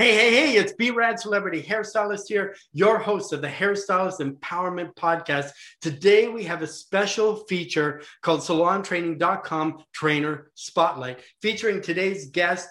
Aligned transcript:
Hey, 0.00 0.14
hey, 0.14 0.30
hey, 0.30 0.56
it's 0.56 0.74
B 0.74 0.92
Rad 0.92 1.18
Celebrity 1.18 1.60
Hairstylist 1.60 2.28
here, 2.28 2.54
your 2.72 3.00
host 3.00 3.32
of 3.32 3.40
the 3.40 3.48
Hairstylist 3.48 4.20
Empowerment 4.20 4.94
Podcast. 4.94 5.50
Today 5.80 6.28
we 6.28 6.44
have 6.44 6.62
a 6.62 6.68
special 6.68 7.44
feature 7.48 8.02
called 8.22 8.42
salontraining.com 8.42 9.82
Trainer 9.92 10.52
Spotlight, 10.54 11.18
featuring 11.42 11.82
today's 11.82 12.30
guest, 12.30 12.68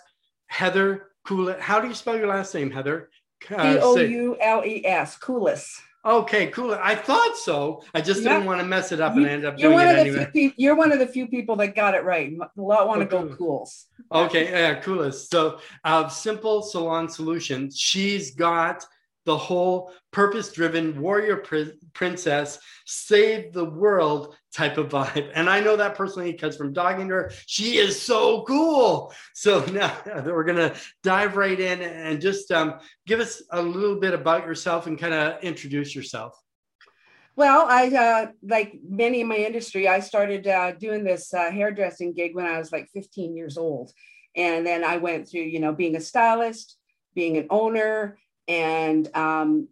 Heather 0.48 1.10
Coules. 1.26 1.58
How 1.60 1.82
do 1.82 1.90
you 1.90 1.94
spell 1.94 2.16
your 2.16 2.28
last 2.28 2.56
name, 2.56 2.72
Heather? 2.72 3.10
Uh, 3.52 3.78
Coolis. 3.82 5.20
Coules. 5.20 5.82
Okay, 6.08 6.48
cool. 6.48 6.74
I 6.82 6.96
thought 6.96 7.36
so. 7.36 7.84
I 7.94 8.00
just 8.00 8.24
didn't 8.24 8.46
want 8.46 8.62
to 8.62 8.66
mess 8.66 8.94
it 8.94 9.02
up 9.02 9.14
you, 9.16 9.24
and 9.24 9.30
end 9.30 9.46
up 9.46 9.58
doing 9.58 9.74
one 9.74 9.88
it 9.88 9.92
of 9.92 9.98
anyway. 9.98 10.30
Few, 10.32 10.54
you're 10.56 10.76
one 10.76 10.94
of 10.94 11.00
the 11.00 11.08
few 11.08 11.28
people 11.28 11.58
that 11.58 11.76
got 11.76 11.96
it 11.96 12.06
right. 12.06 12.32
A 12.32 12.62
lot 12.62 12.88
want 12.88 13.02
to 13.02 13.06
go 13.06 13.28
cools. 13.36 13.88
Okay, 14.10 14.50
yeah, 14.50 14.76
coolest. 14.76 15.30
So, 15.30 15.60
uh, 15.84 16.08
Simple 16.08 16.62
Salon 16.62 17.10
Solutions. 17.10 17.78
She's 17.78 18.34
got 18.34 18.86
the 19.28 19.38
whole 19.38 19.92
purpose-driven 20.12 21.02
warrior 21.02 21.36
pr- 21.36 21.76
princess, 21.94 22.58
save 22.86 23.52
the 23.52 23.66
world 23.66 24.38
type 24.54 24.78
of 24.78 24.88
vibe. 24.88 25.30
And 25.36 25.50
I 25.50 25.60
know 25.60 25.76
that 25.76 25.96
personally 25.96 26.32
because 26.32 26.56
from 26.56 26.72
dogging 26.72 27.10
her, 27.10 27.30
she 27.46 27.78
is 27.78 28.02
so 28.02 28.44
cool. 28.44 29.14
So 29.34 29.66
now 29.72 29.94
we're 30.26 30.46
gonna 30.46 30.74
dive 31.04 31.36
right 31.36 31.60
in 31.60 31.82
and 31.82 32.22
just 32.22 32.52
um, 32.54 32.80
give 33.06 33.20
us 33.20 33.44
a 33.52 33.62
little 33.62 34.00
bit 34.00 34.14
about 34.14 34.46
yourself 34.46 34.88
and 34.88 34.98
kind 34.98 35.14
of 35.14 35.44
introduce 35.44 35.94
yourself. 35.94 36.42
Well, 37.36 37.68
I 37.70 37.88
uh, 37.90 38.32
like 38.42 38.80
many 38.88 39.20
in 39.22 39.28
my 39.28 39.36
industry, 39.36 39.90
I 39.90 40.00
started 40.00 40.48
uh, 40.48 40.72
doing 40.72 41.04
this 41.04 41.34
uh, 41.34 41.52
hairdressing 41.52 42.14
gig 42.14 42.34
when 42.34 42.46
I 42.46 42.58
was 42.58 42.72
like 42.72 42.88
15 42.94 43.36
years 43.36 43.58
old, 43.58 43.92
and 44.38 44.66
then 44.66 44.86
I 44.86 44.98
went 44.98 45.30
through, 45.30 45.42
you 45.42 45.60
know, 45.60 45.74
being 45.74 45.98
a 45.98 46.02
stylist, 46.02 46.78
being 47.14 47.36
an 47.36 47.48
owner, 47.50 48.18
and 48.48 49.16
um, 49.16 49.68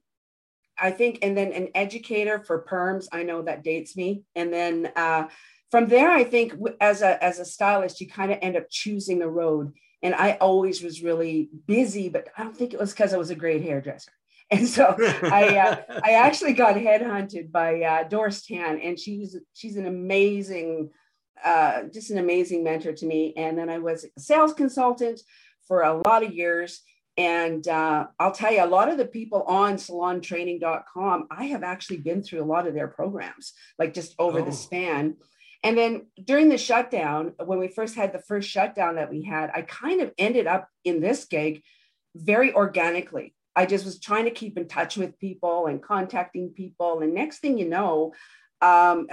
I 0.78 0.92
think, 0.92 1.20
and 1.22 1.38
then 1.38 1.54
an 1.54 1.70
educator 1.76 2.40
for 2.40 2.66
perms. 2.66 3.08
I 3.12 3.24
know 3.24 3.42
that 3.44 3.64
dates 3.64 3.96
me. 3.96 4.24
And 4.36 4.52
then 4.52 4.92
uh, 4.96 5.28
from 5.72 5.88
there, 5.88 6.12
I 6.12 6.24
think 6.24 6.54
as 6.82 7.02
a 7.02 7.24
as 7.24 7.40
a 7.40 7.46
stylist, 7.46 8.02
you 8.02 8.08
kind 8.08 8.32
of 8.32 8.40
end 8.42 8.58
up 8.58 8.70
choosing 8.70 9.22
a 9.22 9.30
road. 9.30 9.74
And 10.04 10.14
I 10.14 10.34
always 10.34 10.84
was 10.84 11.02
really 11.02 11.50
busy, 11.66 12.10
but 12.10 12.28
I 12.38 12.44
don't 12.44 12.56
think 12.56 12.74
it 12.74 12.80
was 12.80 12.92
because 12.92 13.14
I 13.14 13.18
was 13.18 13.30
a 13.30 13.36
great 13.36 13.64
hairdresser. 13.64 14.12
And 14.52 14.68
so 14.68 14.96
I 15.00 15.58
uh, 15.58 15.82
I 16.04 16.12
actually 16.12 16.54
got 16.54 16.76
headhunted 16.76 17.52
by 17.52 17.82
uh, 17.82 18.04
Doris 18.04 18.46
Tan, 18.46 18.80
and 18.80 19.00
she's 19.00 19.36
she's 19.56 19.76
an 19.76 19.88
amazing, 19.88 20.92
uh, 21.44 21.86
just 21.92 22.12
an 22.12 22.20
amazing 22.20 22.64
mentor 22.64 22.94
to 22.94 23.06
me. 23.08 23.34
And 23.36 23.58
then 23.58 23.72
I 23.72 23.80
was 23.80 24.06
a 24.06 24.20
sales 24.20 24.54
consultant 24.54 25.20
for 25.68 25.82
a 25.82 26.00
lot 26.06 26.24
of 26.24 26.32
years 26.32 26.84
and 27.18 27.66
uh, 27.68 28.08
I'll 28.20 28.34
tell 28.34 28.52
you, 28.52 28.64
a 28.64 28.68
lot 28.68 28.90
of 28.90 28.98
the 28.98 29.06
people 29.06 29.44
on 29.44 29.76
salontraining.com, 29.76 31.28
I 31.32 31.46
have 31.46 31.64
actually 31.64 31.98
been 31.98 32.22
through 32.22 32.44
a 32.44 32.46
lot 32.46 32.68
of 32.68 32.74
their 32.74 32.90
programs, 32.90 33.54
like 33.80 33.94
just 33.94 34.16
over 34.20 34.40
oh. 34.40 34.46
the 34.46 34.52
span. 34.52 35.16
And 35.64 35.78
then 35.78 36.08
during 36.24 36.50
the 36.50 36.58
shutdown, 36.58 37.34
when 37.44 37.58
we 37.58 37.70
first 37.70 37.96
had 37.96 38.14
the 38.14 38.20
first 38.20 38.50
shutdown 38.50 38.96
that 38.96 39.10
we 39.10 39.24
had, 39.24 39.50
I 39.54 39.62
kind 39.62 40.02
of 40.02 40.12
ended 40.18 40.46
up 40.46 40.68
in 40.84 41.00
this 41.00 41.26
gig 41.26 41.64
very 42.16 42.54
organically. 42.54 43.34
I 43.56 43.66
just 43.66 43.86
was 43.86 44.00
trying 44.00 44.26
to 44.26 44.32
keep 44.32 44.58
in 44.58 44.68
touch 44.68 44.98
with 44.98 45.18
people 45.18 45.68
and 45.68 45.82
contacting 45.82 46.50
people. 46.50 47.00
And 47.00 47.14
next 47.14 47.40
thing 47.40 47.58
you 47.58 47.70
know, 47.70 48.14
um, 48.62 49.08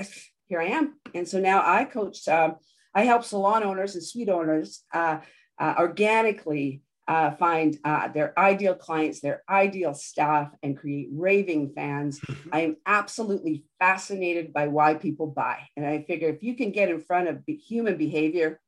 here 0.46 0.60
I 0.60 0.66
am. 0.66 0.98
And 1.14 1.26
so 1.26 1.38
now 1.38 1.62
I 1.64 1.84
coach, 1.84 2.26
uh, 2.26 2.54
I 2.94 3.04
help 3.04 3.24
salon 3.24 3.62
owners 3.62 3.94
and 3.94 4.04
suite 4.04 4.28
owners 4.28 4.82
uh, 4.92 5.20
uh, 5.58 5.74
organically 5.78 6.81
uh, 7.08 7.32
find 7.32 7.78
uh, 7.84 8.08
their 8.08 8.38
ideal 8.38 8.74
clients, 8.74 9.20
their 9.20 9.42
ideal 9.48 9.94
staff, 9.94 10.50
and 10.62 10.76
create 10.76 11.08
raving 11.12 11.72
fans. 11.74 12.20
I 12.52 12.60
am 12.60 12.76
absolutely 12.86 13.64
fascinated 13.78 14.52
by 14.52 14.68
why 14.68 14.94
people 14.94 15.26
buy. 15.26 15.68
And 15.76 15.84
I 15.84 16.02
figure 16.02 16.28
if 16.28 16.42
you 16.42 16.54
can 16.54 16.70
get 16.70 16.90
in 16.90 17.00
front 17.00 17.28
of 17.28 17.42
human 17.46 17.96
behavior, 17.96 18.60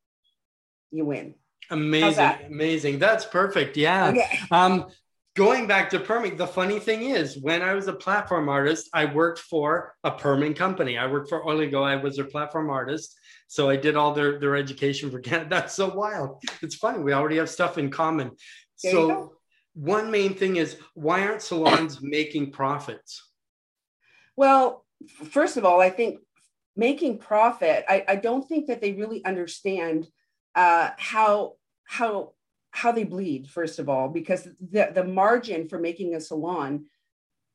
you 0.91 1.05
win. 1.05 1.35
Amazing. 1.69 2.15
That? 2.17 2.45
Amazing. 2.47 2.99
That's 2.99 3.25
perfect. 3.25 3.77
Yeah. 3.77 4.09
Okay. 4.09 4.39
Um, 4.51 4.87
going 5.35 5.67
back 5.67 5.89
to 5.91 5.99
perming, 5.99 6.37
the 6.37 6.47
funny 6.47 6.79
thing 6.79 7.03
is, 7.03 7.37
when 7.37 7.61
I 7.61 7.73
was 7.73 7.87
a 7.87 7.93
platform 7.93 8.49
artist, 8.49 8.89
I 8.93 9.05
worked 9.05 9.39
for 9.39 9.95
a 10.03 10.11
perming 10.11 10.55
company. 10.55 10.97
I 10.97 11.07
worked 11.07 11.29
for 11.29 11.43
Oligo. 11.43 11.83
I 11.83 11.95
was 11.95 12.17
their 12.17 12.25
platform 12.25 12.69
artist. 12.69 13.17
So 13.47 13.69
I 13.69 13.75
did 13.75 13.95
all 13.95 14.13
their, 14.13 14.39
their 14.39 14.55
education 14.55 15.11
for 15.11 15.19
Canada. 15.29 15.49
That's 15.49 15.73
so 15.73 15.93
wild. 15.93 16.41
It's 16.61 16.75
funny. 16.75 16.99
We 16.99 17.13
already 17.13 17.37
have 17.37 17.49
stuff 17.49 17.77
in 17.77 17.89
common. 17.89 18.31
There 18.83 18.91
so 18.91 19.33
one 19.73 20.09
main 20.09 20.33
thing 20.33 20.55
is 20.55 20.77
why 20.93 21.21
aren't 21.27 21.41
salons 21.41 22.01
making 22.01 22.51
profits? 22.51 23.31
Well, 24.35 24.85
first 25.29 25.57
of 25.57 25.65
all, 25.65 25.81
I 25.81 25.89
think 25.89 26.19
making 26.75 27.19
profit, 27.19 27.85
I, 27.87 28.03
I 28.07 28.15
don't 28.15 28.47
think 28.47 28.67
that 28.67 28.81
they 28.81 28.93
really 28.93 29.23
understand 29.23 30.07
uh, 30.55 30.91
how 30.97 31.53
how 31.83 32.33
how 32.71 32.91
they 32.91 33.03
bleed, 33.05 33.49
first 33.49 33.79
of 33.79 33.87
all, 33.87 34.09
because 34.09 34.47
the, 34.59 34.91
the 34.93 35.03
margin 35.03 35.69
for 35.69 35.79
making 35.79 36.15
a 36.15 36.19
salon 36.19 36.85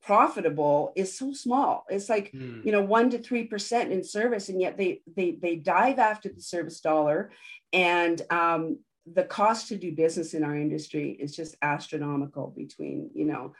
profitable 0.02 0.92
is 0.96 1.16
so 1.16 1.32
small. 1.32 1.84
It's 1.88 2.08
like, 2.08 2.32
mm. 2.32 2.64
you 2.64 2.72
know, 2.72 2.82
one 2.82 3.10
to 3.10 3.18
three 3.18 3.44
percent 3.44 3.92
in 3.92 4.02
service, 4.02 4.48
and 4.48 4.60
yet 4.60 4.76
they 4.76 5.02
they 5.16 5.32
they 5.32 5.56
dive 5.56 5.98
after 5.98 6.28
the 6.28 6.40
service 6.40 6.80
dollar. 6.80 7.30
And 7.72 8.20
um, 8.30 8.78
the 9.10 9.24
cost 9.24 9.68
to 9.68 9.76
do 9.76 9.92
business 9.92 10.34
in 10.34 10.44
our 10.44 10.56
industry 10.56 11.10
is 11.12 11.34
just 11.34 11.56
astronomical 11.62 12.52
between, 12.56 13.10
you 13.14 13.24
know, 13.24 13.54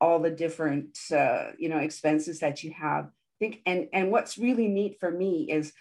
all 0.00 0.18
the 0.18 0.30
different 0.30 0.98
uh, 1.14 1.50
you 1.58 1.68
know 1.68 1.78
expenses 1.78 2.40
that 2.40 2.62
you 2.62 2.72
have. 2.72 3.06
I 3.06 3.38
think 3.38 3.60
and 3.66 3.88
and 3.92 4.10
what's 4.10 4.38
really 4.38 4.68
neat 4.68 4.98
for 5.00 5.10
me 5.10 5.50
is 5.50 5.72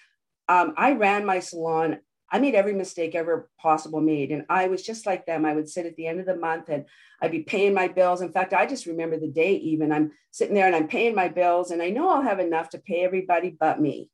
um, 0.48 0.74
I 0.78 0.94
ran 0.94 1.26
my 1.26 1.40
salon 1.40 2.00
I 2.32 2.40
made 2.40 2.56
every 2.56 2.74
mistake 2.74 3.16
ever 3.16 3.50
possible 3.60 4.02
made. 4.02 4.32
And 4.32 4.46
I 4.50 4.68
was 4.68 4.84
just 4.84 5.06
like 5.06 5.26
them. 5.26 5.46
I 5.46 5.54
would 5.54 5.70
sit 5.70 5.86
at 5.86 5.96
the 5.96 6.08
end 6.08 6.20
of 6.20 6.26
the 6.26 6.36
month 6.36 6.70
and 6.70 6.86
I'd 7.22 7.32
be 7.32 7.44
paying 7.44 7.74
my 7.74 7.88
bills. 7.88 8.22
In 8.22 8.32
fact, 8.32 8.54
I 8.54 8.66
just 8.66 8.88
remember 8.88 9.20
the 9.20 9.28
day 9.28 9.56
even 9.56 9.92
I'm 9.92 10.12
sitting 10.32 10.56
there 10.56 10.68
and 10.68 10.76
I'm 10.76 10.88
paying 10.88 11.16
my 11.16 11.28
bills 11.28 11.72
and 11.72 11.82
I 11.82 11.90
know 11.90 12.10
I'll 12.10 12.24
have 12.24 12.40
enough 12.40 12.70
to 12.70 12.80
pay 12.80 13.04
everybody 13.04 13.56
but 13.58 13.80
me. 13.80 14.10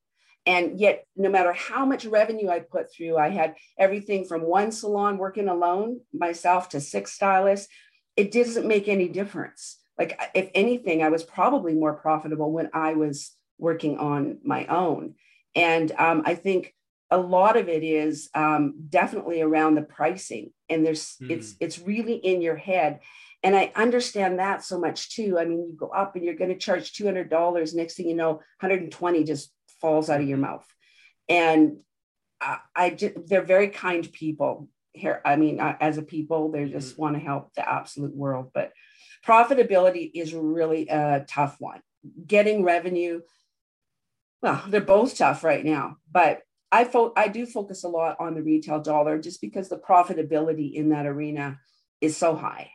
And 0.45 0.79
yet, 0.79 1.05
no 1.15 1.29
matter 1.29 1.53
how 1.53 1.85
much 1.85 2.05
revenue 2.05 2.49
I 2.49 2.59
put 2.59 2.91
through, 2.91 3.17
I 3.17 3.29
had 3.29 3.55
everything 3.77 4.25
from 4.25 4.41
one 4.41 4.71
salon 4.71 5.17
working 5.17 5.47
alone 5.47 6.01
myself 6.13 6.69
to 6.69 6.81
six 6.81 7.13
stylists. 7.13 7.67
It 8.17 8.31
doesn't 8.31 8.67
make 8.67 8.87
any 8.87 9.07
difference. 9.07 9.77
Like, 9.99 10.19
if 10.33 10.49
anything, 10.55 11.03
I 11.03 11.09
was 11.09 11.23
probably 11.23 11.75
more 11.75 11.93
profitable 11.93 12.51
when 12.51 12.71
I 12.73 12.93
was 12.93 13.35
working 13.59 13.99
on 13.99 14.39
my 14.43 14.65
own. 14.65 15.13
And 15.53 15.91
um, 15.91 16.23
I 16.25 16.33
think 16.33 16.73
a 17.11 17.17
lot 17.17 17.57
of 17.57 17.67
it 17.67 17.83
is 17.83 18.29
um, 18.33 18.75
definitely 18.89 19.41
around 19.41 19.75
the 19.75 19.81
pricing 19.81 20.51
and 20.69 20.85
there's 20.85 21.17
mm. 21.21 21.29
it's 21.29 21.55
it's 21.59 21.79
really 21.79 22.15
in 22.15 22.41
your 22.41 22.55
head. 22.55 23.01
And 23.43 23.55
i 23.55 23.71
understand 23.75 24.37
that 24.39 24.63
so 24.63 24.79
much 24.79 25.15
too. 25.15 25.37
I 25.37 25.45
mean 25.45 25.67
you 25.67 25.75
go 25.75 25.87
up 25.87 26.15
and 26.15 26.23
you're 26.23 26.35
going 26.35 26.51
to 26.51 26.57
charge 26.57 26.93
$200 26.93 27.75
next 27.75 27.95
thing 27.95 28.07
you 28.07 28.15
know 28.15 28.33
120 28.61 29.23
just 29.23 29.51
falls 29.81 30.09
out 30.09 30.21
of 30.21 30.27
your 30.27 30.37
mouth. 30.37 30.65
And 31.27 31.77
i, 32.39 32.59
I 32.75 32.89
just, 32.91 33.27
they're 33.27 33.41
very 33.41 33.67
kind 33.67 34.09
people 34.11 34.69
here. 34.93 35.21
I 35.25 35.35
mean 35.35 35.59
uh, 35.59 35.75
as 35.79 35.97
a 35.97 36.03
people 36.03 36.51
they 36.51 36.65
just 36.65 36.95
mm. 36.95 36.99
want 36.99 37.15
to 37.15 37.21
help 37.21 37.53
the 37.53 37.67
absolute 37.67 38.15
world. 38.15 38.51
But 38.53 38.71
profitability 39.25 40.11
is 40.15 40.33
really 40.33 40.87
a 40.87 41.25
tough 41.27 41.57
one. 41.59 41.81
Getting 42.25 42.63
revenue 42.63 43.21
well 44.41 44.63
they're 44.67 44.81
both 44.81 45.15
tough 45.17 45.43
right 45.43 45.63
now 45.63 45.97
but 46.11 46.41
I 46.71 46.85
fo- 46.85 47.13
I 47.15 47.27
do 47.27 47.45
focus 47.45 47.83
a 47.83 47.89
lot 47.89 48.17
on 48.19 48.33
the 48.33 48.41
retail 48.41 48.81
dollar 48.81 49.19
just 49.19 49.41
because 49.41 49.69
the 49.69 49.77
profitability 49.77 50.73
in 50.73 50.89
that 50.89 51.05
arena 51.05 51.59
is 51.99 52.15
so 52.15 52.35
high. 52.35 52.71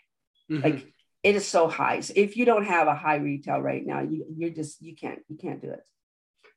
Mm-hmm. 0.50 0.62
Like 0.62 0.86
it 1.22 1.34
is 1.34 1.48
so 1.48 1.68
high. 1.68 2.00
So 2.00 2.12
if 2.16 2.36
you 2.36 2.44
don't 2.44 2.66
have 2.66 2.88
a 2.88 2.94
high 2.94 3.16
retail 3.16 3.60
right 3.60 3.84
now, 3.84 4.00
you 4.00 4.26
you're 4.36 4.50
just 4.50 4.82
you 4.82 4.94
can't 4.94 5.20
you 5.28 5.36
can't 5.36 5.62
do 5.62 5.70
it. 5.70 5.80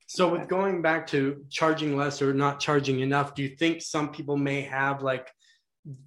So 0.08 0.28
with 0.28 0.48
going 0.48 0.82
back 0.82 1.08
to 1.08 1.46
charging 1.50 1.96
less 1.96 2.22
or 2.22 2.34
not 2.34 2.60
charging 2.60 3.00
enough, 3.00 3.36
do 3.36 3.44
you 3.44 3.56
think 3.56 3.82
some 3.82 4.12
people 4.12 4.38
may 4.38 4.62
have 4.62 5.04
like 5.04 5.30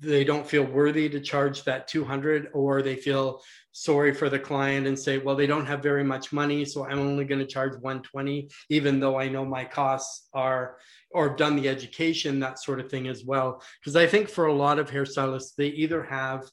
they 0.01 0.25
don't 0.25 0.47
feel 0.47 0.65
worthy 0.65 1.09
to 1.09 1.21
charge 1.21 1.65
that 1.65 1.89
200 1.89 2.51
or 2.53 2.83
they 2.83 2.97
feel 2.97 3.43
sorry 3.73 4.13
for 4.13 4.29
the 4.29 4.39
client 4.39 4.87
and 4.87 4.99
say 4.99 5.19
well 5.19 5.35
they 5.35 5.47
don't 5.47 5.67
have 5.67 5.83
very 5.83 6.05
much 6.05 6.33
money 6.33 6.65
so 6.65 6.85
i'm 6.85 6.99
only 6.99 7.25
going 7.25 7.39
to 7.39 7.47
charge 7.47 7.73
120 7.81 8.49
even 8.69 9.01
though 9.01 9.19
i 9.19 9.29
know 9.29 9.45
my 9.45 9.65
costs 9.65 10.29
are 10.35 10.77
or 11.15 11.37
done 11.37 11.57
the 11.57 11.69
education, 11.69 12.41
that 12.41 12.59
sort 12.59 12.81
of 12.81 12.91
thing 12.91 13.09
as 13.09 13.25
well. 13.25 13.63
Because 13.81 13.97
I 13.97 14.07
think 14.07 14.29
for 14.29 14.47
a 14.47 14.55
lot 14.55 14.79
of 14.79 14.91
hairstylists, 14.91 15.55
they 15.57 15.69
either 15.69 16.03
have 16.03 16.49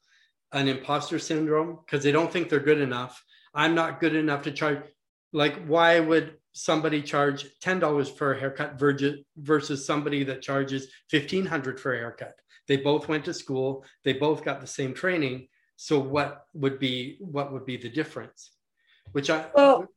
an 0.52 0.68
imposter 0.68 1.20
syndrome 1.20 1.80
because 1.86 2.04
they 2.04 2.12
don't 2.12 2.32
think 2.32 2.50
they're 2.50 2.60
good 2.60 2.82
enough. 2.82 3.24
I'm 3.54 3.76
not 3.76 4.00
good 4.00 4.16
enough 4.16 4.44
to 4.44 4.52
charge. 4.52 4.84
Like, 5.32 5.66
why 5.66 6.00
would 6.00 6.38
somebody 6.54 7.02
charge 7.02 7.46
$10 7.64 8.16
for 8.18 8.34
a 8.34 8.40
haircut 8.40 8.80
versus 9.38 9.86
somebody 9.86 10.24
that 10.24 10.42
charges 10.42 10.92
1500 11.12 11.80
for 11.80 11.94
a 11.94 11.98
haircut? 11.98 12.34
They 12.68 12.78
both 12.78 13.08
went 13.08 13.26
to 13.26 13.34
school, 13.34 13.84
they 14.04 14.14
both 14.14 14.44
got 14.44 14.62
the 14.62 14.68
same 14.68 14.94
training. 14.94 15.48
So 15.76 16.00
what 16.00 16.46
would 16.54 16.78
be 16.78 17.18
what 17.20 17.54
would 17.54 17.66
be 17.66 17.78
the 17.78 17.90
difference? 17.90 18.52
Which 19.14 19.30
I 19.30 19.48
well, 19.56 19.88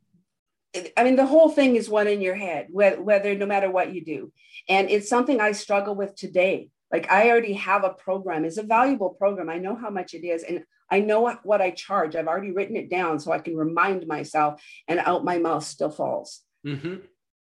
I 0.96 1.04
mean, 1.04 1.16
the 1.16 1.26
whole 1.26 1.50
thing 1.50 1.76
is 1.76 1.88
one 1.88 2.06
in 2.06 2.20
your 2.20 2.34
head, 2.34 2.68
whether 2.70 3.34
no 3.34 3.46
matter 3.46 3.70
what 3.70 3.94
you 3.94 4.04
do, 4.04 4.32
and 4.68 4.90
it's 4.90 5.08
something 5.08 5.40
I 5.40 5.52
struggle 5.52 5.94
with 5.94 6.14
today. 6.14 6.70
Like 6.90 7.10
I 7.10 7.30
already 7.30 7.54
have 7.54 7.84
a 7.84 7.90
program. 7.90 8.44
It's 8.44 8.58
a 8.58 8.62
valuable 8.62 9.10
program. 9.10 9.48
I 9.48 9.58
know 9.58 9.74
how 9.74 9.90
much 9.90 10.14
it 10.14 10.26
is, 10.26 10.42
and 10.42 10.64
I 10.90 11.00
know 11.00 11.20
what, 11.20 11.44
what 11.44 11.60
I 11.60 11.70
charge. 11.70 12.16
I've 12.16 12.26
already 12.26 12.52
written 12.52 12.76
it 12.76 12.90
down 12.90 13.18
so 13.18 13.32
I 13.32 13.38
can 13.38 13.56
remind 13.56 14.06
myself, 14.06 14.62
and 14.88 14.98
out 14.98 15.24
my 15.24 15.38
mouth 15.38 15.64
still 15.64 15.90
falls. 15.90 16.40
Mm-hmm 16.66 17.06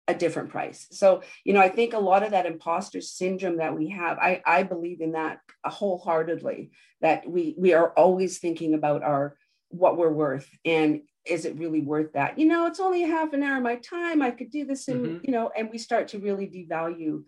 a 0.08 0.14
different 0.14 0.50
price. 0.50 0.88
So, 0.90 1.22
you 1.44 1.52
know, 1.52 1.60
I 1.60 1.68
think 1.68 1.94
a 1.94 1.98
lot 1.98 2.22
of 2.22 2.32
that 2.32 2.46
imposter 2.46 3.00
syndrome 3.00 3.58
that 3.58 3.76
we 3.76 3.90
have, 3.90 4.18
I, 4.18 4.42
I 4.44 4.62
believe 4.64 5.00
in 5.00 5.12
that 5.12 5.38
wholeheartedly, 5.64 6.70
that 7.00 7.28
we 7.28 7.54
we 7.58 7.72
are 7.72 7.90
always 7.90 8.38
thinking 8.38 8.74
about 8.74 9.02
our 9.02 9.36
what 9.68 9.96
we're 9.96 10.12
worth 10.12 10.48
and 10.64 11.02
is 11.24 11.44
it 11.44 11.58
really 11.58 11.80
worth 11.80 12.12
that? 12.12 12.38
You 12.38 12.46
know, 12.46 12.66
it's 12.66 12.80
only 12.80 13.04
a 13.04 13.08
half 13.08 13.32
an 13.32 13.42
hour 13.42 13.56
of 13.56 13.62
my 13.62 13.76
time. 13.76 14.22
I 14.22 14.30
could 14.30 14.50
do 14.50 14.64
this 14.64 14.88
and 14.88 15.06
mm-hmm. 15.06 15.18
you 15.24 15.32
know, 15.32 15.50
and 15.56 15.70
we 15.70 15.78
start 15.78 16.08
to 16.08 16.18
really 16.18 16.46
devalue 16.46 17.24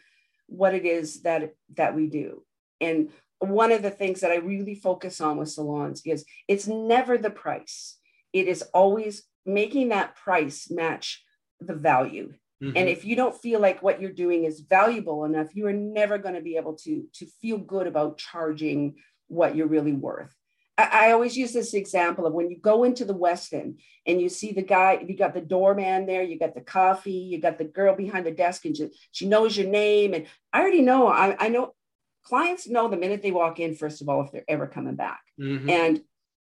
what 0.47 0.75
it 0.75 0.85
is 0.85 1.23
that 1.23 1.55
that 1.77 1.95
we 1.95 2.07
do. 2.07 2.43
And 2.81 3.11
one 3.39 3.73
of 3.73 3.83
the 3.83 3.91
things 3.91 4.21
that 4.21 4.31
I 4.31 4.37
really 4.37 4.75
focus 4.75 5.21
on 5.21 5.37
with 5.37 5.51
salons 5.51 6.03
is 6.05 6.25
it's 6.49 6.67
never 6.67 7.19
the 7.19 7.31
price. 7.31 7.99
It 8.33 8.49
is 8.49 8.63
always 8.75 9.23
making 9.47 9.91
that 9.91 10.17
price 10.17 10.71
match 10.71 11.23
the 11.61 11.75
value 11.75 12.33
Mm-hmm. 12.65 12.77
And 12.77 12.89
if 12.89 13.05
you 13.05 13.17
don't 13.17 13.37
feel 13.41 13.61
like 13.61 13.83
what 13.83 14.01
you're 14.01 14.13
doing 14.13 14.45
is 14.45 14.61
valuable 14.61 15.25
enough, 15.25 15.55
you 15.55 15.67
are 15.67 15.73
never 15.73 16.19
going 16.19 16.35
to 16.35 16.41
be 16.41 16.57
able 16.57 16.75
to, 16.77 17.05
to 17.15 17.27
feel 17.43 17.59
good 17.59 17.87
about 17.87 18.19
charging 18.19 18.95
what 19.29 19.55
you're 19.55 19.67
really 19.67 19.93
worth. 19.93 20.35
I, 20.77 21.09
I 21.09 21.13
always 21.13 21.37
use 21.37 21.53
this 21.53 21.75
example 21.75 22.27
of 22.27 22.33
when 22.33 22.51
you 22.51 22.59
go 22.59 22.85
into 22.85 23.05
the 23.05 23.15
Westin 23.15 23.77
and 24.07 24.21
you 24.21 24.29
see 24.29 24.53
the 24.53 24.63
guy, 24.63 25.05
you 25.07 25.17
got 25.17 25.35
the 25.35 25.41
doorman 25.41 26.07
there, 26.07 26.23
you 26.23 26.39
got 26.39 26.55
the 26.55 26.61
coffee, 26.61 27.13
you 27.13 27.41
got 27.41 27.59
the 27.59 27.65
girl 27.65 27.95
behind 27.95 28.27
the 28.27 28.31
desk, 28.31 28.65
and 28.65 28.77
she, 28.77 28.91
she 29.11 29.27
knows 29.27 29.57
your 29.57 29.69
name. 29.69 30.15
And 30.15 30.27
I 30.53 30.61
already 30.61 30.83
know, 30.83 31.09
I, 31.09 31.37
I 31.39 31.49
know 31.49 31.75
clients 32.25 32.69
know 32.69 32.89
the 32.89 32.97
minute 32.97 33.23
they 33.23 33.31
walk 33.31 33.61
in, 33.61 33.75
first 33.75 34.03
of 34.03 34.09
all, 34.09 34.23
if 34.23 34.33
they're 34.33 34.45
ever 34.49 34.67
coming 34.67 34.97
back. 34.97 35.21
Mm-hmm. 35.41 35.71
And 35.71 36.01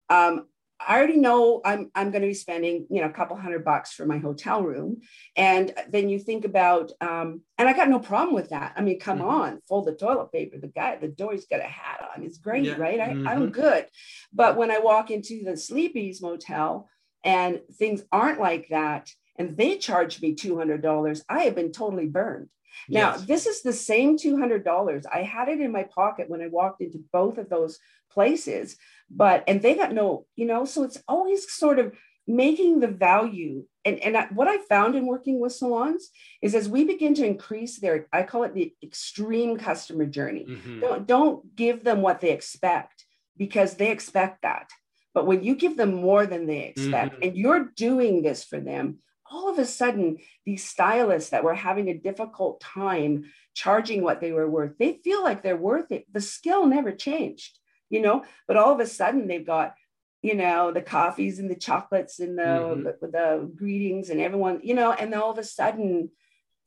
um, 0.09 0.47
I 0.87 0.97
already 0.97 1.17
know 1.17 1.61
I'm 1.63 1.91
I'm 1.95 2.11
going 2.11 2.21
to 2.21 2.27
be 2.27 2.33
spending 2.33 2.87
you 2.89 3.01
know 3.01 3.07
a 3.07 3.13
couple 3.13 3.37
hundred 3.37 3.65
bucks 3.65 3.93
for 3.93 4.05
my 4.05 4.17
hotel 4.17 4.63
room, 4.63 5.01
and 5.35 5.73
then 5.89 6.09
you 6.09 6.19
think 6.19 6.45
about 6.45 6.91
um, 7.01 7.41
and 7.57 7.67
I 7.67 7.73
got 7.73 7.89
no 7.89 7.99
problem 7.99 8.35
with 8.35 8.49
that. 8.49 8.73
I 8.75 8.81
mean, 8.81 8.99
come 8.99 9.19
mm-hmm. 9.19 9.29
on, 9.29 9.61
fold 9.67 9.85
the 9.85 9.93
toilet 9.93 10.31
paper. 10.31 10.57
The 10.57 10.67
guy 10.67 10.91
at 10.91 11.01
the 11.01 11.07
door's 11.07 11.45
got 11.45 11.59
a 11.59 11.63
hat 11.63 12.07
on. 12.15 12.23
It's 12.23 12.37
great, 12.37 12.65
yeah. 12.65 12.75
right? 12.77 12.99
I, 12.99 13.09
mm-hmm. 13.09 13.27
I'm 13.27 13.49
good. 13.49 13.87
But 14.33 14.57
when 14.57 14.71
I 14.71 14.79
walk 14.79 15.11
into 15.11 15.43
the 15.43 15.57
Sleepy's 15.57 16.21
motel 16.21 16.89
and 17.23 17.61
things 17.73 18.03
aren't 18.11 18.39
like 18.39 18.67
that, 18.69 19.09
and 19.37 19.55
they 19.57 19.77
charge 19.77 20.21
me 20.21 20.35
two 20.35 20.57
hundred 20.57 20.81
dollars, 20.81 21.23
I 21.29 21.41
have 21.41 21.55
been 21.55 21.71
totally 21.71 22.07
burned. 22.07 22.49
Now, 22.89 23.11
yes. 23.11 23.25
this 23.25 23.45
is 23.45 23.61
the 23.61 23.73
same 23.73 24.17
$200. 24.17 25.03
I 25.11 25.21
had 25.21 25.47
it 25.49 25.61
in 25.61 25.71
my 25.71 25.83
pocket 25.83 26.29
when 26.29 26.41
I 26.41 26.47
walked 26.47 26.81
into 26.81 27.03
both 27.11 27.37
of 27.37 27.49
those 27.49 27.79
places 28.13 28.77
but 29.09 29.43
and 29.47 29.61
they 29.61 29.75
got 29.75 29.93
no 29.93 30.25
you 30.35 30.45
know 30.45 30.65
so 30.65 30.83
it's 30.83 31.01
always 31.07 31.51
sort 31.51 31.79
of 31.79 31.93
making 32.27 32.79
the 32.79 32.87
value 32.87 33.65
and 33.85 33.99
and 33.99 34.15
I, 34.15 34.27
what 34.27 34.47
i 34.47 34.57
found 34.69 34.95
in 34.95 35.05
working 35.05 35.39
with 35.39 35.53
salons 35.53 36.09
is 36.41 36.55
as 36.55 36.69
we 36.69 36.85
begin 36.85 37.13
to 37.15 37.25
increase 37.25 37.79
their 37.79 38.07
i 38.13 38.23
call 38.23 38.43
it 38.43 38.53
the 38.53 38.73
extreme 38.81 39.57
customer 39.57 40.05
journey 40.05 40.45
mm-hmm. 40.49 40.79
don't 40.79 41.07
don't 41.07 41.55
give 41.55 41.83
them 41.83 42.01
what 42.01 42.21
they 42.21 42.31
expect 42.31 43.05
because 43.37 43.75
they 43.75 43.91
expect 43.91 44.43
that 44.43 44.69
but 45.13 45.27
when 45.27 45.43
you 45.43 45.55
give 45.55 45.77
them 45.77 45.93
more 45.93 46.25
than 46.25 46.47
they 46.47 46.65
expect 46.65 47.15
mm-hmm. 47.15 47.23
and 47.23 47.37
you're 47.37 47.71
doing 47.75 48.21
this 48.21 48.43
for 48.43 48.59
them 48.59 48.99
all 49.29 49.49
of 49.49 49.59
a 49.59 49.65
sudden 49.65 50.17
these 50.45 50.63
stylists 50.63 51.31
that 51.31 51.43
were 51.43 51.55
having 51.55 51.89
a 51.89 51.97
difficult 51.97 52.61
time 52.61 53.25
charging 53.53 54.01
what 54.01 54.21
they 54.21 54.31
were 54.31 54.49
worth 54.49 54.77
they 54.79 54.99
feel 55.03 55.21
like 55.21 55.43
they're 55.43 55.57
worth 55.57 55.91
it 55.91 56.05
the 56.13 56.21
skill 56.21 56.65
never 56.65 56.91
changed 56.91 57.59
you 57.93 58.01
know, 58.01 58.25
but 58.47 58.57
all 58.57 58.73
of 58.73 58.79
a 58.79 58.87
sudden 58.87 59.27
they've 59.27 59.45
got, 59.45 59.75
you 60.23 60.33
know, 60.33 60.71
the 60.71 60.81
coffees 60.81 61.37
and 61.37 61.49
the 61.49 61.55
chocolates 61.55 62.19
and 62.19 62.37
the, 62.39 62.41
mm-hmm. 62.41 62.83
the, 62.83 63.07
the 63.07 63.51
greetings 63.55 64.09
and 64.09 64.19
everyone, 64.19 64.59
you 64.63 64.73
know, 64.73 64.91
and 64.91 65.13
all 65.13 65.31
of 65.31 65.37
a 65.37 65.43
sudden 65.43 66.09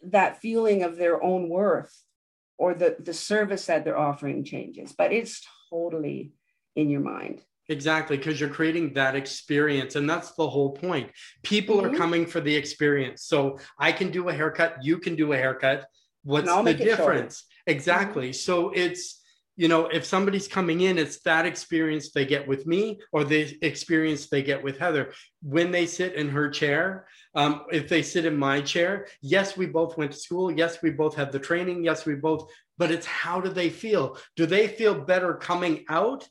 that 0.03 0.41
feeling 0.41 0.85
of 0.85 0.97
their 0.97 1.21
own 1.21 1.49
worth 1.49 1.93
or 2.59 2.75
the, 2.75 2.97
the 3.01 3.13
service 3.13 3.67
that 3.67 3.85
they're 3.85 3.99
offering 3.99 4.45
changes, 4.45 4.95
but 4.97 5.13
it's 5.13 5.45
totally 5.69 6.33
in 6.77 6.89
your 6.89 7.01
mind. 7.01 7.43
Exactly, 7.69 8.17
because 8.17 8.39
you're 8.39 8.49
creating 8.49 8.95
that 8.95 9.17
experience. 9.17 9.97
And 9.97 10.09
that's 10.09 10.31
the 10.37 10.49
whole 10.49 10.71
point. 10.71 11.11
People 11.43 11.79
mm-hmm. 11.79 11.93
are 11.93 11.99
coming 11.99 12.25
for 12.25 12.41
the 12.41 12.55
experience. 12.55 13.25
So 13.25 13.59
I 13.81 13.91
can 13.91 14.13
do 14.13 14.29
a 14.29 14.33
haircut, 14.33 14.77
you 14.83 14.99
can 14.99 15.17
do 15.17 15.33
a 15.33 15.37
haircut. 15.37 15.87
What's 16.23 16.47
the 16.47 16.75
difference? 16.75 17.45
Exactly. 17.67 18.29
Mm-hmm. 18.29 18.35
So 18.35 18.71
it's 18.71 19.23
you 19.57 19.69
know, 19.69 19.87
if 19.87 20.05
somebody's 20.05 20.47
coming 20.47 20.83
in, 20.83 20.99
it's 20.99 21.21
that 21.21 21.47
experience 21.47 22.13
they 22.13 22.27
get 22.27 22.47
with 22.47 22.67
me 22.67 23.01
or 23.11 23.25
the 23.25 23.57
experience 23.63 24.27
they 24.27 24.43
get 24.43 24.63
with 24.63 24.79
Heather. 24.79 25.13
When 25.43 25.71
they 25.71 25.87
sit 25.87 26.15
in 26.15 26.29
her 26.29 26.51
chair, 26.51 27.07
um, 27.35 27.63
if 27.73 27.89
they 27.89 28.03
sit 28.03 28.27
in 28.27 28.37
my 28.37 28.61
chair, 28.61 29.07
yes, 29.23 29.57
we 29.57 29.67
both 29.67 29.97
went 29.97 30.13
to 30.13 30.19
school. 30.19 30.53
Yes, 30.53 30.83
we 30.83 30.91
both 30.91 31.15
have 31.17 31.33
the 31.33 31.39
training. 31.39 31.85
Yes, 31.85 32.05
we 32.05 32.15
both, 32.15 32.51
but 32.77 32.91
it's 32.91 33.07
how 33.07 33.41
do 33.41 33.49
they 33.49 33.71
feel? 33.71 34.19
Do 34.37 34.45
they 34.45 34.69
feel 34.69 34.95
better 34.95 35.35
coming 35.35 35.87
out 35.89 36.29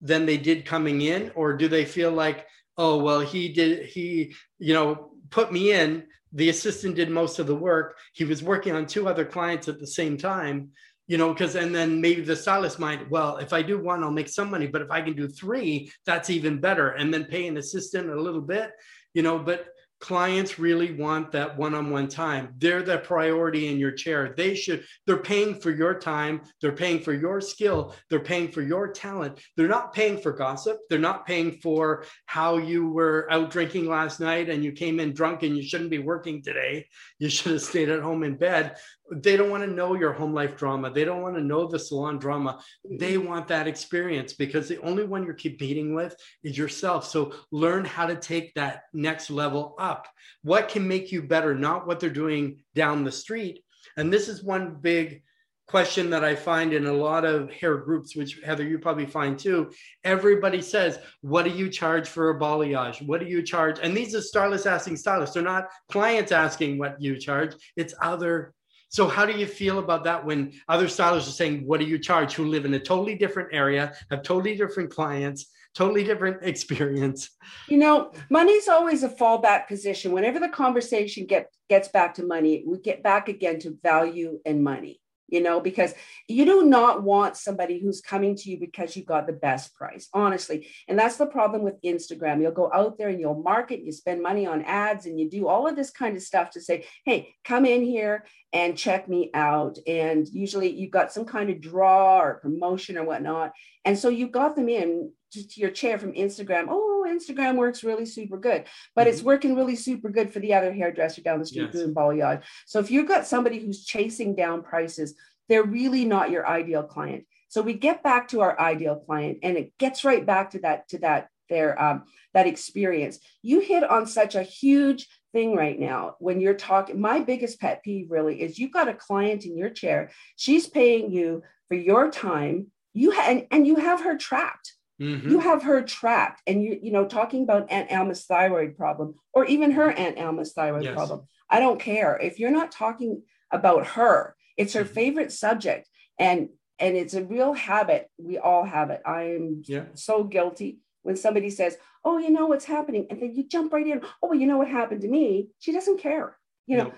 than 0.00 0.24
they 0.24 0.38
did 0.38 0.64
coming 0.64 1.02
in? 1.02 1.30
Or 1.34 1.52
do 1.52 1.68
they 1.68 1.84
feel 1.84 2.10
like, 2.10 2.46
oh, 2.78 3.02
well, 3.02 3.20
he 3.20 3.52
did, 3.52 3.86
he, 3.86 4.34
you 4.58 4.72
know, 4.72 5.10
put 5.28 5.52
me 5.52 5.72
in. 5.72 6.04
The 6.34 6.48
assistant 6.48 6.96
did 6.96 7.10
most 7.10 7.38
of 7.38 7.46
the 7.46 7.54
work. 7.54 7.98
He 8.14 8.24
was 8.24 8.42
working 8.42 8.74
on 8.74 8.86
two 8.86 9.06
other 9.06 9.26
clients 9.26 9.68
at 9.68 9.78
the 9.78 9.86
same 9.86 10.16
time 10.16 10.70
you 11.12 11.18
know, 11.18 11.30
because 11.30 11.56
and 11.56 11.74
then 11.74 12.00
maybe 12.00 12.22
the 12.22 12.34
stylist 12.34 12.78
might, 12.78 13.10
well, 13.10 13.36
if 13.36 13.52
I 13.52 13.60
do 13.60 13.78
one, 13.78 14.02
I'll 14.02 14.10
make 14.10 14.30
some 14.30 14.50
money, 14.50 14.66
but 14.66 14.80
if 14.80 14.90
I 14.90 15.02
can 15.02 15.12
do 15.12 15.28
three, 15.28 15.92
that's 16.06 16.30
even 16.30 16.58
better. 16.58 16.92
And 16.92 17.12
then 17.12 17.26
pay 17.26 17.46
an 17.46 17.58
assistant 17.58 18.08
a 18.08 18.18
little 18.18 18.40
bit, 18.40 18.70
you 19.12 19.22
know, 19.22 19.38
but 19.38 19.66
clients 20.00 20.58
really 20.58 20.94
want 20.94 21.30
that 21.32 21.56
one-on-one 21.58 22.08
time. 22.08 22.54
They're 22.56 22.82
the 22.82 22.96
priority 22.96 23.68
in 23.68 23.78
your 23.78 23.92
chair. 23.92 24.34
They 24.36 24.54
should 24.54 24.84
they're 25.06 25.18
paying 25.18 25.60
for 25.60 25.70
your 25.70 25.98
time. 25.98 26.40
They're 26.62 26.72
paying 26.72 27.00
for 27.00 27.12
your 27.12 27.42
skill. 27.42 27.94
They're 28.08 28.18
paying 28.18 28.50
for 28.50 28.62
your 28.62 28.90
talent. 28.90 29.38
They're 29.56 29.68
not 29.68 29.92
paying 29.92 30.18
for 30.18 30.32
gossip. 30.32 30.78
They're 30.88 30.98
not 30.98 31.26
paying 31.26 31.58
for 31.62 32.04
how 32.24 32.56
you 32.56 32.88
were 32.88 33.28
out 33.30 33.50
drinking 33.50 33.86
last 33.86 34.18
night 34.18 34.48
and 34.48 34.64
you 34.64 34.72
came 34.72 34.98
in 34.98 35.12
drunk 35.12 35.42
and 35.42 35.56
you 35.56 35.62
shouldn't 35.62 35.90
be 35.90 35.98
working 35.98 36.42
today. 36.42 36.88
You 37.18 37.28
should 37.28 37.52
have 37.52 37.62
stayed 37.62 37.90
at 37.90 38.00
home 38.00 38.24
in 38.24 38.36
bed 38.36 38.76
they 39.14 39.36
don't 39.36 39.50
want 39.50 39.62
to 39.62 39.70
know 39.70 39.94
your 39.94 40.12
home 40.12 40.32
life 40.32 40.56
drama. 40.56 40.90
They 40.90 41.04
don't 41.04 41.22
want 41.22 41.36
to 41.36 41.42
know 41.42 41.66
the 41.66 41.78
salon 41.78 42.18
drama. 42.18 42.60
They 42.88 43.18
want 43.18 43.48
that 43.48 43.68
experience 43.68 44.32
because 44.32 44.68
the 44.68 44.80
only 44.80 45.04
one 45.04 45.24
you're 45.24 45.34
competing 45.34 45.94
with 45.94 46.16
is 46.42 46.56
yourself. 46.56 47.06
So 47.06 47.34
learn 47.50 47.84
how 47.84 48.06
to 48.06 48.16
take 48.16 48.54
that 48.54 48.84
next 48.92 49.30
level 49.30 49.74
up. 49.78 50.06
What 50.42 50.68
can 50.68 50.86
make 50.86 51.12
you 51.12 51.22
better, 51.22 51.54
not 51.54 51.86
what 51.86 52.00
they're 52.00 52.10
doing 52.10 52.58
down 52.74 53.04
the 53.04 53.12
street. 53.12 53.62
And 53.96 54.12
this 54.12 54.28
is 54.28 54.42
one 54.42 54.76
big 54.80 55.22
question 55.66 56.10
that 56.10 56.24
I 56.24 56.34
find 56.34 56.72
in 56.72 56.86
a 56.86 56.92
lot 56.92 57.24
of 57.24 57.50
hair 57.50 57.78
groups, 57.78 58.14
which 58.14 58.40
Heather, 58.44 58.64
you 58.64 58.78
probably 58.78 59.06
find 59.06 59.38
too. 59.38 59.70
Everybody 60.04 60.60
says, 60.60 60.98
What 61.22 61.44
do 61.44 61.50
you 61.50 61.70
charge 61.70 62.08
for 62.08 62.30
a 62.30 62.38
balayage? 62.38 63.06
What 63.06 63.20
do 63.20 63.26
you 63.26 63.42
charge? 63.42 63.78
And 63.82 63.96
these 63.96 64.14
are 64.14 64.20
stylists 64.20 64.66
asking 64.66 64.96
stylists. 64.96 65.34
They're 65.34 65.42
not 65.42 65.68
clients 65.90 66.32
asking 66.32 66.78
what 66.78 67.00
you 67.00 67.18
charge, 67.18 67.54
it's 67.76 67.94
other 68.02 68.54
so 68.92 69.08
how 69.08 69.24
do 69.24 69.32
you 69.32 69.46
feel 69.46 69.78
about 69.78 70.04
that 70.04 70.22
when 70.22 70.52
other 70.68 70.86
stylists 70.86 71.28
are 71.30 71.32
saying, 71.32 71.66
what 71.66 71.80
do 71.80 71.86
you 71.86 71.98
charge? 71.98 72.34
Who 72.34 72.44
live 72.44 72.66
in 72.66 72.74
a 72.74 72.78
totally 72.78 73.14
different 73.14 73.48
area, 73.50 73.94
have 74.10 74.22
totally 74.22 74.54
different 74.54 74.90
clients, 74.90 75.46
totally 75.74 76.04
different 76.04 76.42
experience. 76.42 77.30
You 77.68 77.78
know, 77.78 78.12
money's 78.28 78.68
always 78.68 79.02
a 79.02 79.08
fallback 79.08 79.66
position. 79.66 80.12
Whenever 80.12 80.38
the 80.38 80.50
conversation 80.50 81.24
get, 81.24 81.46
gets 81.70 81.88
back 81.88 82.14
to 82.16 82.22
money, 82.22 82.64
we 82.66 82.78
get 82.80 83.02
back 83.02 83.28
again 83.28 83.58
to 83.60 83.78
value 83.82 84.38
and 84.44 84.62
money 84.62 85.01
you 85.32 85.42
know, 85.42 85.60
because 85.60 85.94
you 86.28 86.44
do 86.44 86.66
not 86.66 87.02
want 87.02 87.38
somebody 87.38 87.80
who's 87.80 88.02
coming 88.02 88.36
to 88.36 88.50
you 88.50 88.60
because 88.60 88.94
you 88.94 89.02
got 89.02 89.26
the 89.26 89.32
best 89.32 89.74
price, 89.74 90.08
honestly. 90.12 90.68
And 90.86 90.98
that's 90.98 91.16
the 91.16 91.26
problem 91.26 91.62
with 91.62 91.80
Instagram. 91.80 92.42
You'll 92.42 92.52
go 92.52 92.70
out 92.72 92.98
there 92.98 93.08
and 93.08 93.18
you'll 93.18 93.42
market, 93.42 93.82
you 93.82 93.92
spend 93.92 94.22
money 94.22 94.46
on 94.46 94.62
ads, 94.62 95.06
and 95.06 95.18
you 95.18 95.30
do 95.30 95.48
all 95.48 95.66
of 95.66 95.74
this 95.74 95.90
kind 95.90 96.16
of 96.16 96.22
stuff 96.22 96.50
to 96.50 96.60
say, 96.60 96.84
hey, 97.06 97.34
come 97.44 97.64
in 97.64 97.82
here 97.82 98.26
and 98.52 98.76
check 98.76 99.08
me 99.08 99.30
out. 99.32 99.78
And 99.86 100.28
usually 100.28 100.70
you've 100.70 100.90
got 100.90 101.12
some 101.12 101.24
kind 101.24 101.48
of 101.48 101.62
draw 101.62 102.20
or 102.20 102.34
promotion 102.34 102.98
or 102.98 103.04
whatnot. 103.04 103.52
And 103.86 103.98
so 103.98 104.10
you 104.10 104.28
got 104.28 104.54
them 104.54 104.68
in 104.68 105.12
your 105.56 105.70
chair 105.70 105.98
from 105.98 106.12
Instagram. 106.12 106.66
Oh, 106.68 107.06
Instagram 107.08 107.56
works 107.56 107.84
really 107.84 108.06
super 108.06 108.36
good, 108.36 108.64
but 108.94 109.02
mm-hmm. 109.02 109.10
it's 109.10 109.22
working 109.22 109.54
really 109.54 109.76
super 109.76 110.08
good 110.08 110.32
for 110.32 110.40
the 110.40 110.54
other 110.54 110.72
hairdresser 110.72 111.22
down 111.22 111.38
the 111.38 111.46
street 111.46 111.64
yes. 111.64 111.74
doing 111.74 111.94
balayage. 111.94 112.42
So 112.66 112.78
if 112.78 112.90
you've 112.90 113.08
got 113.08 113.26
somebody 113.26 113.58
who's 113.58 113.84
chasing 113.84 114.34
down 114.34 114.62
prices, 114.62 115.14
they're 115.48 115.64
really 115.64 116.04
not 116.04 116.30
your 116.30 116.46
ideal 116.46 116.82
client. 116.82 117.26
So 117.48 117.60
we 117.60 117.74
get 117.74 118.02
back 118.02 118.28
to 118.28 118.40
our 118.40 118.58
ideal 118.58 118.96
client 118.96 119.38
and 119.42 119.56
it 119.56 119.76
gets 119.78 120.04
right 120.04 120.24
back 120.24 120.52
to 120.52 120.60
that, 120.60 120.88
to 120.88 120.98
that, 121.00 121.28
their, 121.50 121.80
um, 121.80 122.04
that 122.32 122.46
experience. 122.46 123.18
You 123.42 123.60
hit 123.60 123.84
on 123.84 124.06
such 124.06 124.34
a 124.34 124.42
huge 124.42 125.06
thing 125.32 125.54
right 125.54 125.78
now 125.78 126.16
when 126.18 126.40
you're 126.40 126.54
talking. 126.54 127.00
My 127.00 127.18
biggest 127.20 127.60
pet 127.60 127.82
peeve 127.82 128.10
really 128.10 128.40
is 128.40 128.58
you've 128.58 128.72
got 128.72 128.88
a 128.88 128.94
client 128.94 129.44
in 129.44 129.56
your 129.56 129.70
chair. 129.70 130.10
She's 130.36 130.66
paying 130.66 131.10
you 131.10 131.42
for 131.68 131.74
your 131.74 132.10
time. 132.10 132.68
You 132.94 133.10
ha- 133.10 133.26
and, 133.28 133.46
and 133.50 133.66
you 133.66 133.76
have 133.76 134.02
her 134.02 134.16
trapped. 134.16 134.72
Mm-hmm. 135.02 135.30
You 135.30 135.40
have 135.40 135.64
her 135.64 135.82
trapped, 135.82 136.42
and 136.46 136.62
you 136.62 136.78
you 136.80 136.92
know 136.92 137.06
talking 137.06 137.42
about 137.42 137.70
Aunt 137.70 137.90
Alma's 137.90 138.24
thyroid 138.24 138.76
problem, 138.76 139.16
or 139.34 139.44
even 139.46 139.72
her 139.72 139.90
Aunt 139.90 140.16
Alma's 140.16 140.52
thyroid 140.52 140.84
yes. 140.84 140.94
problem. 140.94 141.22
I 141.50 141.58
don't 141.58 141.80
care 141.80 142.16
if 142.16 142.38
you're 142.38 142.52
not 142.52 142.70
talking 142.70 143.22
about 143.50 143.86
her. 143.88 144.36
It's 144.56 144.74
her 144.74 144.84
mm-hmm. 144.84 144.94
favorite 144.94 145.32
subject, 145.32 145.88
and 146.18 146.50
and 146.78 146.96
it's 146.96 147.14
a 147.14 147.24
real 147.24 147.52
habit. 147.52 148.08
We 148.16 148.38
all 148.38 148.64
have 148.64 148.90
it. 148.90 149.02
I'm 149.04 149.62
yeah. 149.66 149.86
so 149.94 150.22
guilty 150.22 150.78
when 151.02 151.16
somebody 151.16 151.50
says, 151.50 151.76
"Oh, 152.04 152.18
you 152.18 152.30
know 152.30 152.46
what's 152.46 152.64
happening," 152.64 153.08
and 153.10 153.20
then 153.20 153.34
you 153.34 153.48
jump 153.48 153.72
right 153.72 153.86
in. 153.86 154.02
Oh, 154.22 154.28
well, 154.28 154.38
you 154.38 154.46
know 154.46 154.58
what 154.58 154.68
happened 154.68 155.00
to 155.00 155.08
me? 155.08 155.48
She 155.58 155.72
doesn't 155.72 155.98
care. 155.98 156.38
You 156.68 156.76
know, 156.76 156.92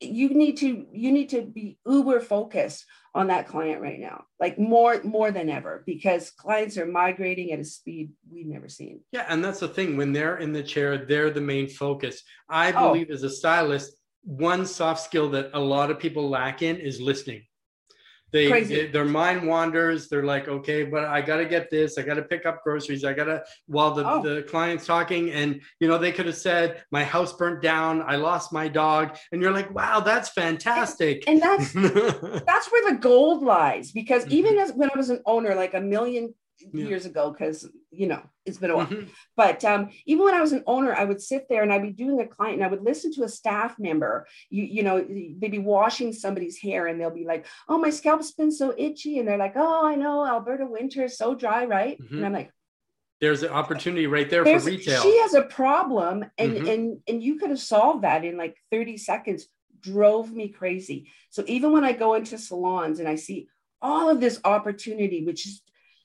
you 0.00 0.28
need 0.30 0.58
to 0.58 0.86
you 0.92 1.10
need 1.10 1.30
to 1.30 1.42
be 1.42 1.78
uber 1.86 2.20
focused 2.20 2.84
on 3.14 3.28
that 3.28 3.48
client 3.48 3.80
right 3.80 3.98
now 3.98 4.24
like 4.38 4.58
more 4.58 5.00
more 5.04 5.30
than 5.30 5.48
ever 5.48 5.82
because 5.86 6.30
clients 6.30 6.76
are 6.76 6.86
migrating 6.86 7.52
at 7.52 7.58
a 7.58 7.64
speed 7.64 8.10
we've 8.30 8.46
never 8.46 8.68
seen 8.68 9.00
yeah 9.12 9.24
and 9.28 9.42
that's 9.42 9.60
the 9.60 9.68
thing 9.68 9.96
when 9.96 10.12
they're 10.12 10.36
in 10.36 10.52
the 10.52 10.62
chair 10.62 11.06
they're 11.06 11.30
the 11.30 11.40
main 11.40 11.66
focus 11.66 12.22
i 12.48 12.70
oh. 12.72 12.88
believe 12.88 13.06
oh. 13.10 13.14
as 13.14 13.22
a 13.22 13.30
stylist 13.30 13.92
one 14.22 14.66
soft 14.66 15.00
skill 15.00 15.30
that 15.30 15.50
a 15.54 15.60
lot 15.60 15.90
of 15.90 15.98
people 15.98 16.28
lack 16.28 16.60
in 16.60 16.76
is 16.76 17.00
listening 17.00 17.42
they, 18.32 18.62
they, 18.62 18.86
their 18.86 19.04
mind 19.04 19.46
wanders. 19.46 20.08
They're 20.08 20.24
like 20.24 20.48
okay 20.48 20.84
but 20.84 21.04
i 21.04 21.20
gotta 21.20 21.44
get 21.44 21.70
this. 21.70 21.98
I 21.98 22.02
gotta 22.02 22.22
pick 22.22 22.46
up 22.46 22.62
groceries. 22.62 23.04
I 23.04 23.12
gotta 23.12 23.44
while 23.66 23.92
the, 23.92 24.08
oh. 24.08 24.22
the 24.22 24.42
client's 24.42 24.86
talking 24.86 25.30
and 25.30 25.60
you 25.80 25.88
know 25.88 25.98
they 25.98 26.12
could 26.12 26.26
have 26.26 26.36
said 26.36 26.82
my 26.90 27.04
house 27.04 27.32
burnt 27.32 27.62
down. 27.62 28.02
I 28.02 28.16
lost 28.16 28.52
my 28.52 28.68
dog. 28.68 29.16
And 29.32 29.40
you're 29.40 29.52
like 29.52 29.74
wow 29.74 30.00
that's 30.00 30.30
fantastic. 30.30 31.24
And, 31.26 31.42
and 31.42 31.42
that's 31.42 31.72
that's 32.46 32.70
where 32.72 32.92
the 32.92 32.98
gold 32.98 33.42
lies 33.42 33.92
because 33.92 34.24
mm-hmm. 34.24 34.34
even 34.34 34.58
as 34.58 34.72
when 34.72 34.90
i 34.90 34.96
was 34.96 35.10
an 35.10 35.22
owner 35.26 35.54
like 35.54 35.74
a 35.74 35.80
million 35.80 36.34
yeah. 36.58 36.86
years 36.86 37.06
ago 37.06 37.30
because 37.30 37.68
you 37.90 38.06
know 38.06 38.22
it's 38.44 38.58
been 38.58 38.70
a 38.70 38.76
while 38.76 38.86
mm-hmm. 38.86 39.08
but 39.36 39.64
um, 39.64 39.90
even 40.06 40.24
when 40.24 40.34
i 40.34 40.40
was 40.40 40.52
an 40.52 40.62
owner 40.66 40.94
i 40.94 41.04
would 41.04 41.20
sit 41.20 41.46
there 41.48 41.62
and 41.62 41.72
i'd 41.72 41.82
be 41.82 41.90
doing 41.90 42.20
a 42.20 42.26
client 42.26 42.56
and 42.56 42.64
i 42.64 42.68
would 42.68 42.82
listen 42.82 43.12
to 43.12 43.24
a 43.24 43.28
staff 43.28 43.78
member 43.78 44.26
you, 44.50 44.64
you 44.64 44.82
know 44.82 44.98
they'd 44.98 45.50
be 45.50 45.58
washing 45.58 46.12
somebody's 46.12 46.58
hair 46.58 46.86
and 46.86 47.00
they'll 47.00 47.10
be 47.10 47.24
like 47.24 47.46
oh 47.68 47.78
my 47.78 47.90
scalp's 47.90 48.32
been 48.32 48.52
so 48.52 48.74
itchy 48.76 49.18
and 49.18 49.28
they're 49.28 49.38
like 49.38 49.54
oh 49.56 49.86
i 49.86 49.94
know 49.94 50.26
alberta 50.26 50.66
winter 50.66 51.04
is 51.04 51.16
so 51.16 51.34
dry 51.34 51.64
right 51.64 52.00
mm-hmm. 52.00 52.16
and 52.16 52.26
i'm 52.26 52.32
like 52.32 52.50
there's 53.20 53.42
an 53.42 53.50
opportunity 53.50 54.06
right 54.06 54.28
there 54.28 54.44
for 54.44 54.58
retail 54.60 55.02
she 55.02 55.18
has 55.20 55.34
a 55.34 55.42
problem 55.42 56.24
and 56.38 56.52
mm-hmm. 56.52 56.68
and 56.68 57.00
and 57.08 57.22
you 57.22 57.38
could 57.38 57.50
have 57.50 57.60
solved 57.60 58.04
that 58.04 58.24
in 58.24 58.36
like 58.36 58.56
30 58.70 58.98
seconds 58.98 59.46
drove 59.80 60.32
me 60.32 60.48
crazy 60.48 61.10
so 61.30 61.44
even 61.46 61.72
when 61.72 61.84
i 61.84 61.92
go 61.92 62.14
into 62.14 62.38
salons 62.38 62.98
and 62.98 63.08
i 63.08 63.14
see 63.14 63.48
all 63.80 64.10
of 64.10 64.20
this 64.20 64.40
opportunity 64.44 65.24
which 65.24 65.46
is 65.46 65.62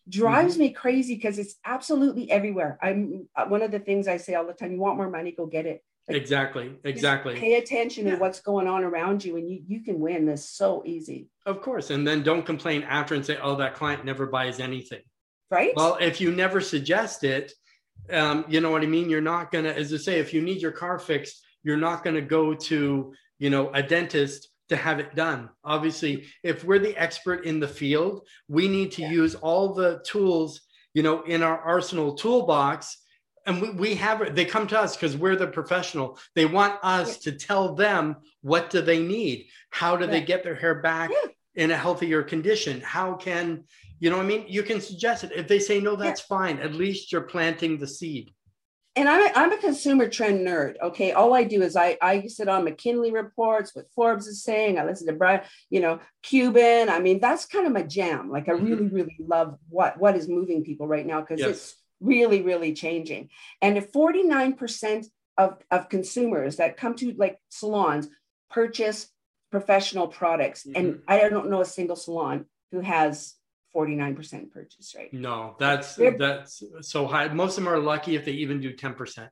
drives 0.10 0.53
mm-hmm. 0.53 0.63
me 0.63 0.70
crazy 0.72 1.15
because 1.15 1.39
it's 1.39 1.55
absolutely 1.65 2.29
everywhere. 2.29 2.77
I'm 2.81 3.27
uh, 3.36 3.46
one 3.46 3.62
of 3.62 3.72
the 3.72 3.79
things 3.79 4.08
I 4.08 4.17
say 4.17 4.36
all 4.36 4.46
the 4.46 4.53
time, 4.53 4.72
you 4.72 4.79
want 4.79 4.98
more 4.98 5.10
money, 5.10 5.31
go 5.31 5.46
get 5.46 5.65
it. 5.65 5.84
Like, 6.08 6.17
exactly. 6.17 6.72
Exactly. 6.84 7.36
Pay 7.36 7.55
attention 7.55 8.05
yeah. 8.05 8.13
to 8.13 8.20
what's 8.20 8.41
going 8.41 8.67
on 8.67 8.84
around 8.84 9.24
you 9.24 9.38
and 9.38 9.50
you, 9.50 9.62
you 9.67 9.81
can 9.81 10.00
win 10.00 10.25
this 10.25 10.50
so 10.50 10.84
easy. 10.86 11.29
Of 11.46 11.62
course. 11.62 11.91
And 11.91 12.08
then 12.08 12.24
don't 12.24 12.46
complain 12.46 12.84
after 12.84 13.15
and 13.15 13.25
say, 13.25 13.38
oh, 13.41 13.55
that 13.58 13.75
client 13.75 14.03
never 14.03 14.25
buys 14.25 14.60
anything. 14.60 15.01
Right. 15.50 15.74
Well, 15.75 15.98
if 16.01 16.20
you 16.20 16.31
never 16.31 16.62
suggest 16.62 17.24
it, 17.24 17.53
um, 18.10 18.46
you 18.48 18.62
know 18.62 18.72
what 18.72 18.81
I 18.81 18.88
mean? 18.88 19.10
You're 19.10 19.22
not 19.22 19.51
going 19.51 19.65
to, 19.65 19.77
as 19.77 19.93
I 19.93 19.98
say, 19.98 20.20
if 20.20 20.34
you 20.34 20.41
need 20.41 20.62
your 20.62 20.72
car 20.72 20.98
fixed, 20.98 21.46
you're 21.63 21.77
not 21.77 22.03
going 22.03 22.15
to 22.15 22.22
go 22.22 22.53
to, 22.53 23.13
you 23.38 23.50
know, 23.50 23.70
a 23.74 23.84
dentist 23.84 24.50
to 24.71 24.77
have 24.77 24.99
it 24.99 25.15
done. 25.15 25.49
Obviously, 25.65 26.25
if 26.43 26.63
we're 26.63 26.79
the 26.79 26.95
expert 26.97 27.45
in 27.45 27.59
the 27.59 27.67
field, 27.67 28.25
we 28.47 28.69
need 28.69 28.93
to 28.93 29.01
yeah. 29.01 29.11
use 29.11 29.35
all 29.35 29.73
the 29.73 30.01
tools, 30.05 30.61
you 30.93 31.03
know, 31.03 31.23
in 31.23 31.43
our 31.43 31.59
arsenal 31.59 32.15
toolbox. 32.15 32.97
And 33.45 33.61
we, 33.61 33.71
we 33.71 33.95
have 33.95 34.33
they 34.33 34.45
come 34.45 34.67
to 34.67 34.79
us 34.79 34.95
because 34.95 35.17
we're 35.17 35.35
the 35.35 35.47
professional. 35.47 36.17
They 36.35 36.45
want 36.45 36.79
us 36.83 37.25
yeah. 37.25 37.31
to 37.31 37.37
tell 37.37 37.75
them 37.75 38.15
what 38.41 38.69
do 38.69 38.81
they 38.81 38.99
need? 38.99 39.47
How 39.71 39.97
do 39.97 40.05
yeah. 40.05 40.11
they 40.11 40.21
get 40.21 40.43
their 40.43 40.55
hair 40.55 40.75
back 40.75 41.11
in 41.55 41.71
a 41.71 41.77
healthier 41.77 42.23
condition? 42.23 42.79
How 42.79 43.15
can 43.15 43.65
you 43.99 44.09
know? 44.09 44.21
I 44.21 44.23
mean, 44.23 44.45
you 44.47 44.63
can 44.63 44.79
suggest 44.79 45.25
it. 45.25 45.33
If 45.35 45.49
they 45.49 45.59
say 45.59 45.81
no, 45.81 45.97
that's 45.97 46.21
fine. 46.21 46.59
At 46.59 46.75
least 46.75 47.11
you're 47.11 47.21
planting 47.21 47.77
the 47.77 47.87
seed 47.87 48.31
and 48.95 49.07
I'm 49.07 49.21
a, 49.21 49.31
I'm 49.39 49.53
a 49.53 49.57
consumer 49.57 50.10
trend 50.10 50.45
nerd. 50.45 50.75
Okay, 50.81 51.13
all 51.13 51.33
I 51.33 51.43
do 51.43 51.62
is 51.62 51.75
I 51.75 51.98
I 52.01 52.27
sit 52.27 52.50
on 52.50 52.65
McKinsey 52.65 53.13
reports, 53.13 53.74
what 53.74 53.89
Forbes 53.95 54.27
is 54.27 54.43
saying. 54.43 54.77
I 54.77 54.86
listen 54.86 55.07
to 55.07 55.13
Brian, 55.13 55.41
you 55.69 55.79
know, 55.79 56.00
Cuban. 56.24 56.89
I 56.89 57.00
mean, 57.00 57.19
that's 57.19 57.45
kind 57.45 57.65
of 57.65 57.74
my 57.74 57.83
jam. 57.83 58.29
Like 58.29 58.50
I 58.50 58.53
really 58.53 58.86
mm-hmm. 58.86 58.95
really 58.95 59.17
love 59.19 59.57
what 59.69 59.98
what 60.00 60.17
is 60.17 60.27
moving 60.27 60.63
people 60.63 60.88
right 60.88 61.05
now 61.05 61.21
because 61.21 61.39
yes. 61.39 61.50
it's 61.50 61.75
really 62.01 62.41
really 62.41 62.74
changing. 62.74 63.29
And 63.62 63.77
if 63.77 63.91
49 63.93 64.53
percent 64.53 65.07
of 65.38 65.57
of 65.71 65.88
consumers 65.88 66.57
that 66.57 66.75
come 66.75 66.95
to 66.95 67.13
like 67.17 67.39
salons 67.50 68.10
purchase 68.50 69.07
professional 69.51 70.07
products, 70.07 70.63
mm-hmm. 70.63 70.75
and 70.75 71.01
I 71.07 71.29
don't 71.29 71.50
know 71.50 71.62
a 71.62 71.65
single 71.65 71.95
salon 71.95 72.45
who 72.71 72.81
has 72.81 73.36
49% 73.75 74.51
purchase 74.51 74.95
rate. 74.97 75.13
No, 75.13 75.55
that's 75.59 75.95
They're, 75.95 76.17
that's 76.17 76.63
so 76.81 77.07
high. 77.07 77.27
Most 77.29 77.57
of 77.57 77.63
them 77.63 77.73
are 77.73 77.79
lucky 77.79 78.15
if 78.15 78.25
they 78.25 78.31
even 78.31 78.59
do 78.59 78.73
10%. 78.73 79.29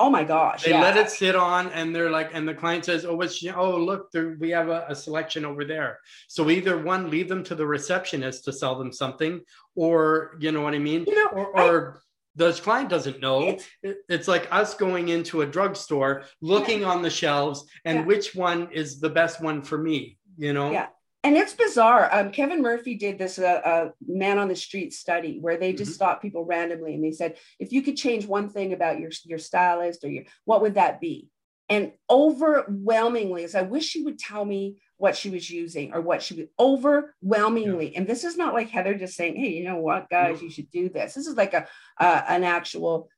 Oh 0.00 0.10
my 0.10 0.22
gosh. 0.22 0.62
They 0.62 0.70
yeah. 0.70 0.80
let 0.80 0.96
it 0.96 1.10
sit 1.10 1.34
on 1.34 1.68
and 1.72 1.94
they're 1.94 2.10
like, 2.10 2.30
and 2.32 2.46
the 2.46 2.54
client 2.54 2.84
says, 2.84 3.04
Oh, 3.04 3.16
what's 3.16 3.44
oh 3.46 3.76
look, 3.76 4.12
there, 4.12 4.36
we 4.38 4.50
have 4.50 4.68
a, 4.68 4.86
a, 4.88 4.94
selection 4.94 5.44
over 5.44 5.64
there. 5.64 5.98
So 6.28 6.50
either 6.50 6.78
one, 6.78 7.10
leave 7.10 7.28
them 7.28 7.42
to 7.44 7.56
the 7.56 7.66
receptionist 7.66 8.44
to 8.44 8.52
sell 8.52 8.78
them 8.78 8.92
something, 8.92 9.40
or 9.74 10.36
you 10.38 10.52
know 10.52 10.62
what 10.62 10.74
I 10.74 10.78
mean? 10.78 11.04
You 11.04 11.16
know, 11.16 11.30
or, 11.32 11.60
or 11.60 12.02
the 12.36 12.52
client 12.52 12.90
doesn't 12.90 13.20
know. 13.20 13.58
It's, 13.82 13.98
it's, 14.08 14.28
like 14.28 14.46
us 14.52 14.74
going 14.74 15.08
into 15.08 15.40
a 15.40 15.46
drugstore, 15.46 16.22
looking 16.40 16.82
yeah. 16.82 16.90
on 16.90 17.02
the 17.02 17.10
shelves, 17.10 17.64
and 17.84 17.98
yeah. 17.98 18.04
which 18.04 18.36
one 18.36 18.70
is 18.70 19.00
the 19.00 19.10
best 19.10 19.42
one 19.42 19.62
for 19.62 19.78
me, 19.78 20.16
you 20.36 20.52
know? 20.52 20.70
Yeah 20.70 20.86
and 21.24 21.36
it's 21.36 21.52
bizarre. 21.52 22.08
Um, 22.12 22.30
Kevin 22.30 22.62
Murphy 22.62 22.94
did 22.94 23.18
this 23.18 23.38
uh, 23.38 23.60
uh, 23.64 23.90
man 24.06 24.38
on 24.38 24.48
the 24.48 24.54
street 24.54 24.92
study 24.92 25.38
where 25.40 25.56
they 25.56 25.72
just 25.72 25.90
mm-hmm. 25.90 25.94
stopped 25.94 26.22
people 26.22 26.44
randomly 26.44 26.94
and 26.94 27.02
they 27.02 27.12
said, 27.12 27.36
if 27.58 27.72
you 27.72 27.82
could 27.82 27.96
change 27.96 28.26
one 28.26 28.48
thing 28.48 28.72
about 28.72 29.00
your 29.00 29.10
your 29.24 29.38
stylist 29.38 30.04
or 30.04 30.08
your 30.08 30.24
what 30.44 30.62
would 30.62 30.74
that 30.74 31.00
be? 31.00 31.28
And 31.68 31.92
overwhelmingly, 32.08 33.44
as 33.44 33.54
I 33.54 33.62
wish 33.62 33.84
she 33.84 34.02
would 34.02 34.18
tell 34.18 34.44
me 34.44 34.76
what 34.96 35.16
she 35.16 35.28
was 35.28 35.50
using 35.50 35.92
or 35.92 36.00
what 36.00 36.22
she 36.22 36.34
was 36.34 36.46
overwhelmingly. 36.58 37.92
Yeah. 37.92 37.98
And 37.98 38.06
this 38.06 38.24
is 38.24 38.38
not 38.38 38.54
like 38.54 38.70
Heather 38.70 38.94
just 38.94 39.16
saying, 39.16 39.36
"Hey, 39.36 39.50
you 39.50 39.64
know 39.64 39.76
what, 39.76 40.08
guys, 40.08 40.40
you 40.40 40.50
should 40.50 40.70
do 40.70 40.88
this." 40.88 41.14
This 41.14 41.26
is 41.26 41.36
like 41.36 41.52
a 41.52 41.66
uh, 41.98 42.22
an 42.28 42.44
actual 42.44 43.10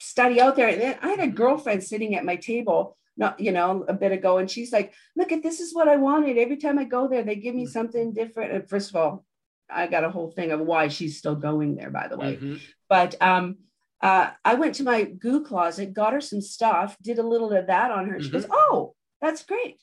study 0.00 0.40
out 0.40 0.56
there. 0.56 0.68
And 0.68 0.80
then 0.80 0.98
I 1.02 1.08
had 1.08 1.20
a 1.20 1.28
girlfriend 1.28 1.82
sitting 1.82 2.14
at 2.14 2.24
my 2.24 2.36
table 2.36 2.96
not 3.16 3.38
you 3.38 3.52
know 3.52 3.84
a 3.88 3.94
bit 3.94 4.12
ago 4.12 4.38
and 4.38 4.50
she's 4.50 4.72
like 4.72 4.92
look 5.16 5.32
at 5.32 5.42
this 5.42 5.60
is 5.60 5.74
what 5.74 5.88
i 5.88 5.96
wanted 5.96 6.38
every 6.38 6.56
time 6.56 6.78
i 6.78 6.84
go 6.84 7.08
there 7.08 7.22
they 7.22 7.36
give 7.36 7.54
me 7.54 7.66
mm. 7.66 7.70
something 7.70 8.12
different 8.12 8.52
and 8.52 8.68
first 8.68 8.90
of 8.90 8.96
all 8.96 9.24
i 9.70 9.86
got 9.86 10.04
a 10.04 10.10
whole 10.10 10.30
thing 10.30 10.50
of 10.50 10.60
why 10.60 10.88
she's 10.88 11.18
still 11.18 11.36
going 11.36 11.74
there 11.76 11.90
by 11.90 12.08
the 12.08 12.16
way 12.16 12.36
mm-hmm. 12.36 12.56
but 12.88 13.14
um 13.20 13.56
uh, 14.04 14.30
I 14.44 14.54
went 14.56 14.74
to 14.74 14.82
my 14.82 15.04
goo 15.04 15.42
closet, 15.42 15.94
got 15.94 16.12
her 16.12 16.20
some 16.20 16.42
stuff, 16.42 16.94
did 17.00 17.18
a 17.18 17.26
little 17.26 17.50
of 17.52 17.68
that 17.68 17.90
on 17.90 18.06
her. 18.10 18.20
She 18.20 18.26
mm-hmm. 18.26 18.36
goes, 18.36 18.46
"Oh, 18.50 18.94
that's 19.22 19.42
great." 19.44 19.80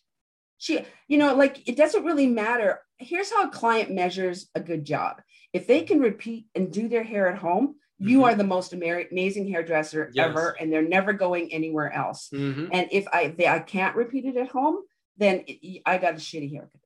She, 0.60 0.86
you 1.08 1.18
know, 1.18 1.34
like 1.34 1.68
it 1.68 1.76
doesn't 1.76 2.06
really 2.06 2.28
matter. 2.28 2.82
Here's 3.00 3.32
how 3.32 3.48
a 3.48 3.50
client 3.50 3.90
measures 3.90 4.48
a 4.54 4.60
good 4.60 4.86
job. 4.86 5.24
If 5.54 5.66
they 5.66 5.82
can 5.82 6.00
repeat 6.00 6.46
and 6.54 6.72
do 6.72 6.88
their 6.88 7.04
hair 7.04 7.30
at 7.30 7.40
home, 7.40 7.78
you 8.02 8.18
mm-hmm. 8.18 8.26
are 8.26 8.36
the 8.36 8.44
most 8.44 8.74
amazing 8.74 9.48
hairdresser 9.48 10.10
yes. 10.14 10.28
ever 10.28 10.56
and 10.60 10.72
they're 10.74 10.82
never 10.82 11.14
going 11.14 11.54
anywhere 11.54 11.92
else 11.94 12.30
mm-hmm. 12.34 12.68
and 12.72 12.88
if 12.92 13.08
i 13.14 13.28
they, 13.38 13.48
i 13.48 13.60
can't 13.60 13.96
repeat 13.96 14.26
it 14.26 14.36
at 14.38 14.50
home 14.50 14.78
then 15.18 15.44
it, 15.48 15.82
i 15.86 15.98
got 15.98 16.14
a 16.14 16.18
shitty 16.18 16.52
haircut 16.52 16.82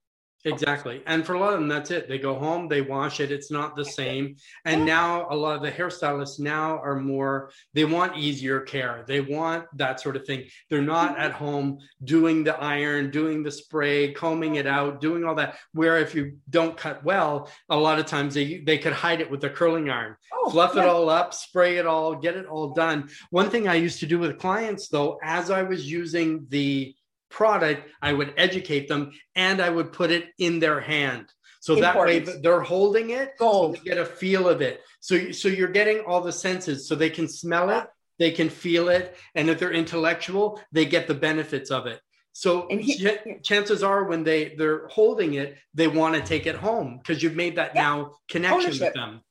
Exactly. 0.46 1.02
And 1.08 1.26
for 1.26 1.34
a 1.34 1.40
lot 1.40 1.54
of 1.54 1.60
them, 1.60 1.68
that's 1.68 1.90
it. 1.90 2.08
They 2.08 2.20
go 2.20 2.36
home, 2.36 2.68
they 2.68 2.82
wash 2.82 3.20
it. 3.20 3.32
It's 3.32 3.50
not 3.50 3.76
the 3.76 3.84
same. 3.84 4.36
And 4.64 4.86
now 4.86 5.28
a 5.32 5.36
lot 5.36 5.56
of 5.56 5.64
the 5.64 5.72
hairstylists 5.72 6.40
now 6.40 6.80
are 6.84 7.00
more, 7.00 7.52
they 7.74 7.84
want 7.84 8.16
easier 8.16 8.62
care. 8.62 9.04
They 9.08 9.22
want 9.22 9.66
that 9.78 10.00
sort 10.00 10.16
of 10.16 10.26
thing. 10.26 10.46
They're 10.70 10.84
not 10.84 11.14
mm-hmm. 11.14 11.22
at 11.22 11.32
home 11.32 11.80
doing 12.04 12.44
the 12.44 12.56
iron, 12.58 13.10
doing 13.10 13.42
the 13.42 13.50
spray, 13.50 14.14
combing 14.14 14.56
it 14.56 14.68
out, 14.68 15.02
doing 15.02 15.26
all 15.26 15.36
that. 15.36 15.58
Where 15.74 15.98
if 15.98 16.14
you 16.14 16.38
don't 16.50 16.78
cut 16.78 17.04
well, 17.04 17.50
a 17.70 17.76
lot 17.76 17.98
of 17.98 18.06
times 18.06 18.36
they, 18.36 18.60
they 18.60 18.78
could 18.78 18.94
hide 18.94 19.22
it 19.22 19.32
with 19.32 19.44
a 19.46 19.50
curling 19.50 19.90
iron, 19.90 20.16
oh, 20.32 20.52
fluff 20.52 20.74
yeah. 20.76 20.84
it 20.84 20.88
all 20.88 21.10
up, 21.10 21.34
spray 21.34 21.78
it 21.78 21.88
all, 21.88 22.16
get 22.16 22.38
it 22.38 22.46
all 22.46 22.70
done. 22.70 23.10
One 23.32 23.50
thing 23.50 23.68
I 23.68 23.76
used 23.76 24.00
to 24.02 24.06
do 24.06 24.20
with 24.20 24.38
clients 24.38 24.90
though, 24.90 25.18
as 25.24 25.50
I 25.50 25.64
was 25.64 25.90
using 25.92 26.46
the 26.50 26.96
product, 27.36 27.88
I 28.02 28.14
would 28.14 28.34
educate 28.38 28.88
them 28.88 29.12
and 29.36 29.62
I 29.62 29.70
would 29.70 29.92
put 29.92 30.10
it 30.10 30.30
in 30.40 30.60
their 30.60 30.80
hand. 30.80 31.28
So 31.60 31.74
Important. 31.76 32.26
that 32.26 32.36
way 32.36 32.42
they're 32.42 32.62
holding 32.62 33.10
it, 33.10 33.34
Gold. 33.38 33.78
So 33.78 33.84
get 33.84 33.98
a 33.98 34.06
feel 34.06 34.48
of 34.48 34.62
it. 34.62 34.82
So, 35.02 35.32
so 35.32 35.50
you're 35.50 35.68
getting 35.68 36.00
all 36.00 36.22
the 36.22 36.32
senses 36.32 36.88
so 36.88 36.96
they 36.96 37.10
can 37.10 37.28
smell 37.28 37.70
it, 37.72 37.88
they 38.20 38.32
can 38.32 38.50
feel 38.50 38.88
it. 38.88 39.16
And 39.36 39.50
if 39.50 39.60
they're 39.60 39.74
intellectual, 39.74 40.62
they 40.72 40.86
get 40.86 41.08
the 41.08 41.14
benefits 41.14 41.72
of 41.72 41.88
it. 41.88 42.00
So 42.32 42.68
he, 42.70 42.98
ch- 42.98 43.44
chances 43.44 43.82
are 43.82 44.04
when 44.06 44.24
they 44.24 44.56
they're 44.58 44.88
holding 44.88 45.36
it, 45.36 45.58
they 45.74 45.88
want 45.88 46.16
to 46.16 46.22
take 46.22 46.46
it 46.46 46.56
home 46.56 46.98
because 46.98 47.24
you've 47.24 47.36
made 47.36 47.56
that 47.58 47.72
yeah. 47.76 47.82
now 47.84 48.12
connection 48.30 48.62
Ownership. 48.62 48.82
with 48.82 48.94
them. 48.94 49.22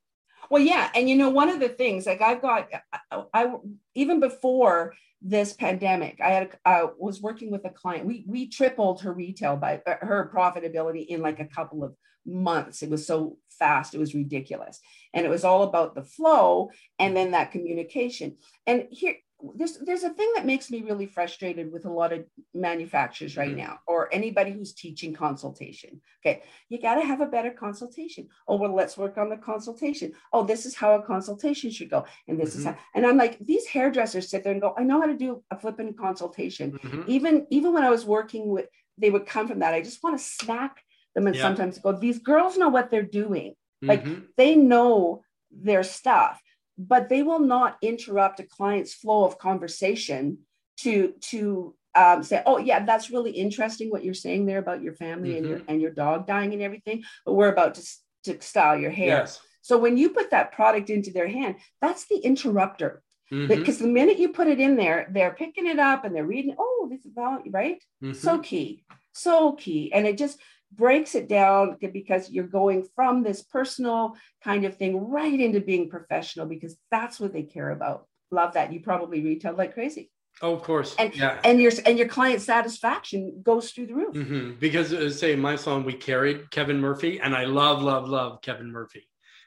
Well, 0.50 0.62
yeah, 0.62 0.90
and 0.94 1.08
you 1.08 1.16
know 1.16 1.30
one 1.30 1.48
of 1.48 1.60
the 1.60 1.68
things 1.68 2.06
like 2.06 2.20
I've 2.20 2.42
got, 2.42 2.68
I, 3.10 3.22
I 3.32 3.52
even 3.94 4.20
before 4.20 4.94
this 5.22 5.52
pandemic, 5.54 6.20
I 6.22 6.30
had 6.30 6.58
uh, 6.64 6.88
was 6.98 7.20
working 7.20 7.50
with 7.50 7.64
a 7.64 7.70
client. 7.70 8.06
We 8.06 8.24
we 8.26 8.48
tripled 8.48 9.02
her 9.02 9.12
retail 9.12 9.56
by 9.56 9.80
uh, 9.86 9.96
her 10.00 10.30
profitability 10.34 11.06
in 11.06 11.22
like 11.22 11.40
a 11.40 11.46
couple 11.46 11.82
of 11.82 11.94
months. 12.26 12.82
It 12.82 12.90
was 12.90 13.06
so 13.06 13.38
fast, 13.50 13.94
it 13.94 13.98
was 13.98 14.14
ridiculous, 14.14 14.80
and 15.12 15.24
it 15.24 15.30
was 15.30 15.44
all 15.44 15.62
about 15.62 15.94
the 15.94 16.04
flow 16.04 16.70
and 16.98 17.16
then 17.16 17.32
that 17.32 17.52
communication. 17.52 18.36
And 18.66 18.86
here 18.90 19.16
there's 19.54 19.78
there's 19.78 20.04
a 20.04 20.10
thing 20.10 20.30
that 20.34 20.46
makes 20.46 20.70
me 20.70 20.82
really 20.82 21.06
frustrated 21.06 21.72
with 21.72 21.84
a 21.84 21.90
lot 21.90 22.12
of 22.12 22.24
manufacturers 22.54 23.36
right 23.36 23.50
mm-hmm. 23.50 23.58
now 23.58 23.78
or 23.86 24.12
anybody 24.12 24.52
who's 24.52 24.72
teaching 24.72 25.12
consultation 25.12 26.00
okay 26.24 26.42
you 26.68 26.80
got 26.80 26.94
to 26.94 27.04
have 27.04 27.20
a 27.20 27.26
better 27.26 27.50
consultation 27.50 28.28
oh 28.48 28.56
well 28.56 28.74
let's 28.74 28.96
work 28.96 29.18
on 29.18 29.28
the 29.28 29.36
consultation 29.36 30.12
oh 30.32 30.44
this 30.44 30.66
is 30.66 30.74
how 30.74 30.94
a 30.94 31.02
consultation 31.02 31.70
should 31.70 31.90
go 31.90 32.04
and 32.28 32.38
this 32.38 32.50
mm-hmm. 32.50 32.60
is 32.60 32.64
how 32.64 32.76
and 32.94 33.06
i'm 33.06 33.16
like 33.16 33.38
these 33.40 33.66
hairdressers 33.66 34.28
sit 34.28 34.44
there 34.44 34.52
and 34.52 34.62
go 34.62 34.74
i 34.78 34.82
know 34.82 35.00
how 35.00 35.06
to 35.06 35.16
do 35.16 35.42
a 35.50 35.58
flipping 35.58 35.92
consultation 35.94 36.72
mm-hmm. 36.72 37.02
even 37.06 37.46
even 37.50 37.72
when 37.72 37.84
i 37.84 37.90
was 37.90 38.04
working 38.04 38.48
with 38.48 38.66
they 38.98 39.10
would 39.10 39.26
come 39.26 39.48
from 39.48 39.58
that 39.58 39.74
i 39.74 39.82
just 39.82 40.02
want 40.02 40.16
to 40.16 40.24
smack 40.24 40.82
them 41.14 41.26
and 41.26 41.36
yeah. 41.36 41.42
sometimes 41.42 41.78
go 41.78 41.92
these 41.92 42.18
girls 42.18 42.56
know 42.56 42.68
what 42.68 42.90
they're 42.90 43.02
doing 43.02 43.54
like 43.82 44.04
mm-hmm. 44.04 44.22
they 44.36 44.54
know 44.54 45.22
their 45.50 45.82
stuff 45.82 46.40
but 46.76 47.08
they 47.08 47.22
will 47.22 47.40
not 47.40 47.76
interrupt 47.82 48.40
a 48.40 48.44
client's 48.44 48.94
flow 48.94 49.24
of 49.24 49.38
conversation 49.38 50.38
to 50.78 51.14
to 51.20 51.74
um, 51.94 52.22
say, 52.22 52.42
"Oh, 52.46 52.58
yeah, 52.58 52.84
that's 52.84 53.10
really 53.10 53.30
interesting 53.30 53.90
what 53.90 54.04
you're 54.04 54.14
saying 54.14 54.46
there 54.46 54.58
about 54.58 54.82
your 54.82 54.94
family 54.94 55.30
mm-hmm. 55.30 55.38
and 55.38 55.46
your 55.46 55.58
mm-hmm. 55.58 55.70
and 55.70 55.80
your 55.80 55.90
dog 55.92 56.26
dying 56.26 56.52
and 56.52 56.62
everything." 56.62 57.04
But 57.24 57.34
we're 57.34 57.52
about 57.52 57.74
to 57.76 57.86
to 58.24 58.40
style 58.40 58.78
your 58.78 58.90
hair. 58.90 59.08
Yes. 59.08 59.40
So 59.62 59.78
when 59.78 59.96
you 59.96 60.10
put 60.10 60.30
that 60.30 60.52
product 60.52 60.90
into 60.90 61.10
their 61.10 61.28
hand, 61.28 61.56
that's 61.80 62.06
the 62.06 62.16
interrupter. 62.16 63.02
Mm-hmm. 63.32 63.46
Because 63.46 63.78
the 63.78 63.86
minute 63.86 64.18
you 64.18 64.28
put 64.28 64.48
it 64.48 64.60
in 64.60 64.76
there, 64.76 65.08
they're 65.10 65.32
picking 65.32 65.66
it 65.66 65.78
up 65.78 66.04
and 66.04 66.14
they're 66.14 66.26
reading. 66.26 66.54
Oh, 66.58 66.88
this 66.90 67.00
is 67.00 67.12
about 67.12 67.42
right. 67.50 67.82
Mm-hmm. 68.02 68.12
So 68.12 68.38
key, 68.38 68.84
so 69.12 69.52
key, 69.52 69.92
and 69.92 70.06
it 70.06 70.18
just 70.18 70.38
breaks 70.76 71.14
it 71.14 71.28
down 71.28 71.76
because 71.92 72.30
you're 72.30 72.46
going 72.46 72.86
from 72.94 73.22
this 73.22 73.42
personal 73.42 74.16
kind 74.42 74.64
of 74.64 74.76
thing 74.76 75.08
right 75.08 75.38
into 75.38 75.60
being 75.60 75.88
professional 75.88 76.46
because 76.46 76.76
that's 76.90 77.20
what 77.20 77.32
they 77.32 77.42
care 77.42 77.70
about. 77.70 78.06
Love 78.30 78.54
that. 78.54 78.72
You 78.72 78.80
probably 78.80 79.22
retail 79.22 79.54
like 79.54 79.74
crazy. 79.74 80.10
Oh, 80.42 80.54
of 80.54 80.62
course. 80.62 80.96
And 80.98 81.14
yeah. 81.14 81.38
and 81.44 81.60
your 81.60 81.70
and 81.86 81.96
your 81.96 82.08
client 82.08 82.42
satisfaction 82.42 83.40
goes 83.42 83.70
through 83.70 83.86
the 83.86 83.94
roof. 83.94 84.14
Mm-hmm. 84.14 84.52
Because 84.58 84.92
uh, 84.92 85.08
say 85.08 85.36
my 85.36 85.54
song, 85.54 85.84
we 85.84 85.92
carried 85.92 86.50
Kevin 86.50 86.80
Murphy, 86.80 87.20
and 87.20 87.36
I 87.36 87.44
love, 87.44 87.82
love, 87.82 88.08
love 88.08 88.42
Kevin 88.42 88.72
Murphy 88.72 89.06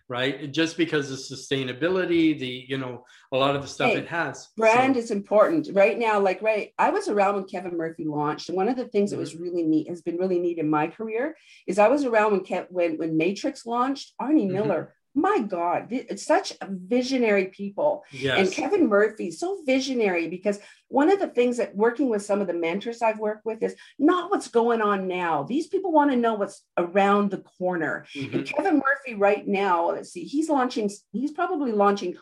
right? 0.09 0.51
Just 0.51 0.77
because 0.77 1.11
of 1.11 1.19
sustainability, 1.19 2.37
the 2.37 2.65
you 2.67 2.77
know 2.77 3.05
a 3.31 3.37
lot 3.37 3.55
of 3.55 3.61
the 3.61 3.67
stuff 3.67 3.91
hey, 3.91 3.97
it 3.97 4.07
has. 4.07 4.47
Brand 4.55 4.95
so. 4.95 4.99
is 4.99 5.11
important 5.11 5.69
right 5.73 5.97
now. 5.97 6.19
Like 6.19 6.41
right, 6.41 6.73
I 6.77 6.89
was 6.89 7.07
around 7.07 7.35
when 7.35 7.43
Kevin 7.45 7.77
Murphy 7.77 8.05
launched, 8.05 8.49
and 8.49 8.55
one 8.55 8.69
of 8.69 8.77
the 8.77 8.87
things 8.87 9.11
that 9.11 9.17
was 9.17 9.33
mm-hmm. 9.33 9.43
really 9.43 9.63
neat 9.63 9.89
has 9.89 10.01
been 10.01 10.17
really 10.17 10.39
neat 10.39 10.57
in 10.57 10.69
my 10.69 10.87
career 10.87 11.35
is 11.65 11.79
I 11.79 11.87
was 11.87 12.05
around 12.05 12.31
when 12.31 12.41
Kev, 12.41 12.67
when 12.69 12.97
when 12.97 13.17
Matrix 13.17 13.65
launched. 13.65 14.13
Arnie 14.21 14.43
mm-hmm. 14.43 14.53
Miller 14.53 14.93
my 15.17 15.39
God, 15.39 15.91
such 16.17 16.53
visionary 16.61 17.45
people. 17.45 18.03
Yes. 18.11 18.37
And 18.37 18.51
Kevin 18.51 18.87
Murphy, 18.87 19.31
so 19.31 19.63
visionary 19.65 20.27
because 20.27 20.59
one 20.89 21.11
of 21.11 21.19
the 21.19 21.27
things 21.27 21.57
that 21.57 21.75
working 21.75 22.07
with 22.07 22.21
some 22.21 22.39
of 22.39 22.45
the 22.45 22.53
mentors 22.53 23.01
I've 23.01 23.17
worked 23.17 23.43
with 23.43 23.63
is 23.63 23.75
not 23.97 24.29
what's 24.29 24.47
going 24.47 24.79
on 24.79 25.07
now. 25.07 25.41
These 25.41 25.67
people 25.67 25.91
want 25.91 26.11
to 26.11 26.17
know 26.17 26.35
what's 26.35 26.61
around 26.77 27.31
the 27.31 27.39
corner. 27.39 28.05
Mm-hmm. 28.13 28.35
And 28.35 28.45
Kevin 28.47 28.75
Murphy, 28.75 29.15
right 29.15 29.45
now, 29.47 29.89
let's 29.89 30.11
see, 30.11 30.23
he's 30.23 30.49
launching, 30.49 30.91
he's 31.11 31.31
probably 31.31 31.71
launching, 31.71 32.15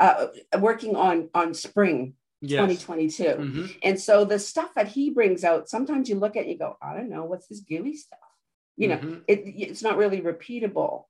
uh, 0.00 0.28
working 0.58 0.96
on 0.96 1.28
on 1.34 1.52
spring 1.52 2.14
yes. 2.40 2.58
2022. 2.58 3.22
Mm-hmm. 3.24 3.66
And 3.82 4.00
so 4.00 4.24
the 4.24 4.38
stuff 4.38 4.70
that 4.76 4.88
he 4.88 5.10
brings 5.10 5.44
out, 5.44 5.68
sometimes 5.68 6.08
you 6.08 6.16
look 6.16 6.36
at 6.36 6.46
it, 6.46 6.48
you 6.48 6.58
go, 6.58 6.78
I 6.80 6.94
don't 6.94 7.10
know, 7.10 7.24
what's 7.24 7.48
this 7.48 7.60
gooey 7.60 7.96
stuff? 7.96 8.18
You 8.78 8.88
know, 8.88 8.96
mm-hmm. 8.96 9.18
it, 9.28 9.42
it's 9.44 9.82
not 9.82 9.98
really 9.98 10.22
repeatable. 10.22 11.04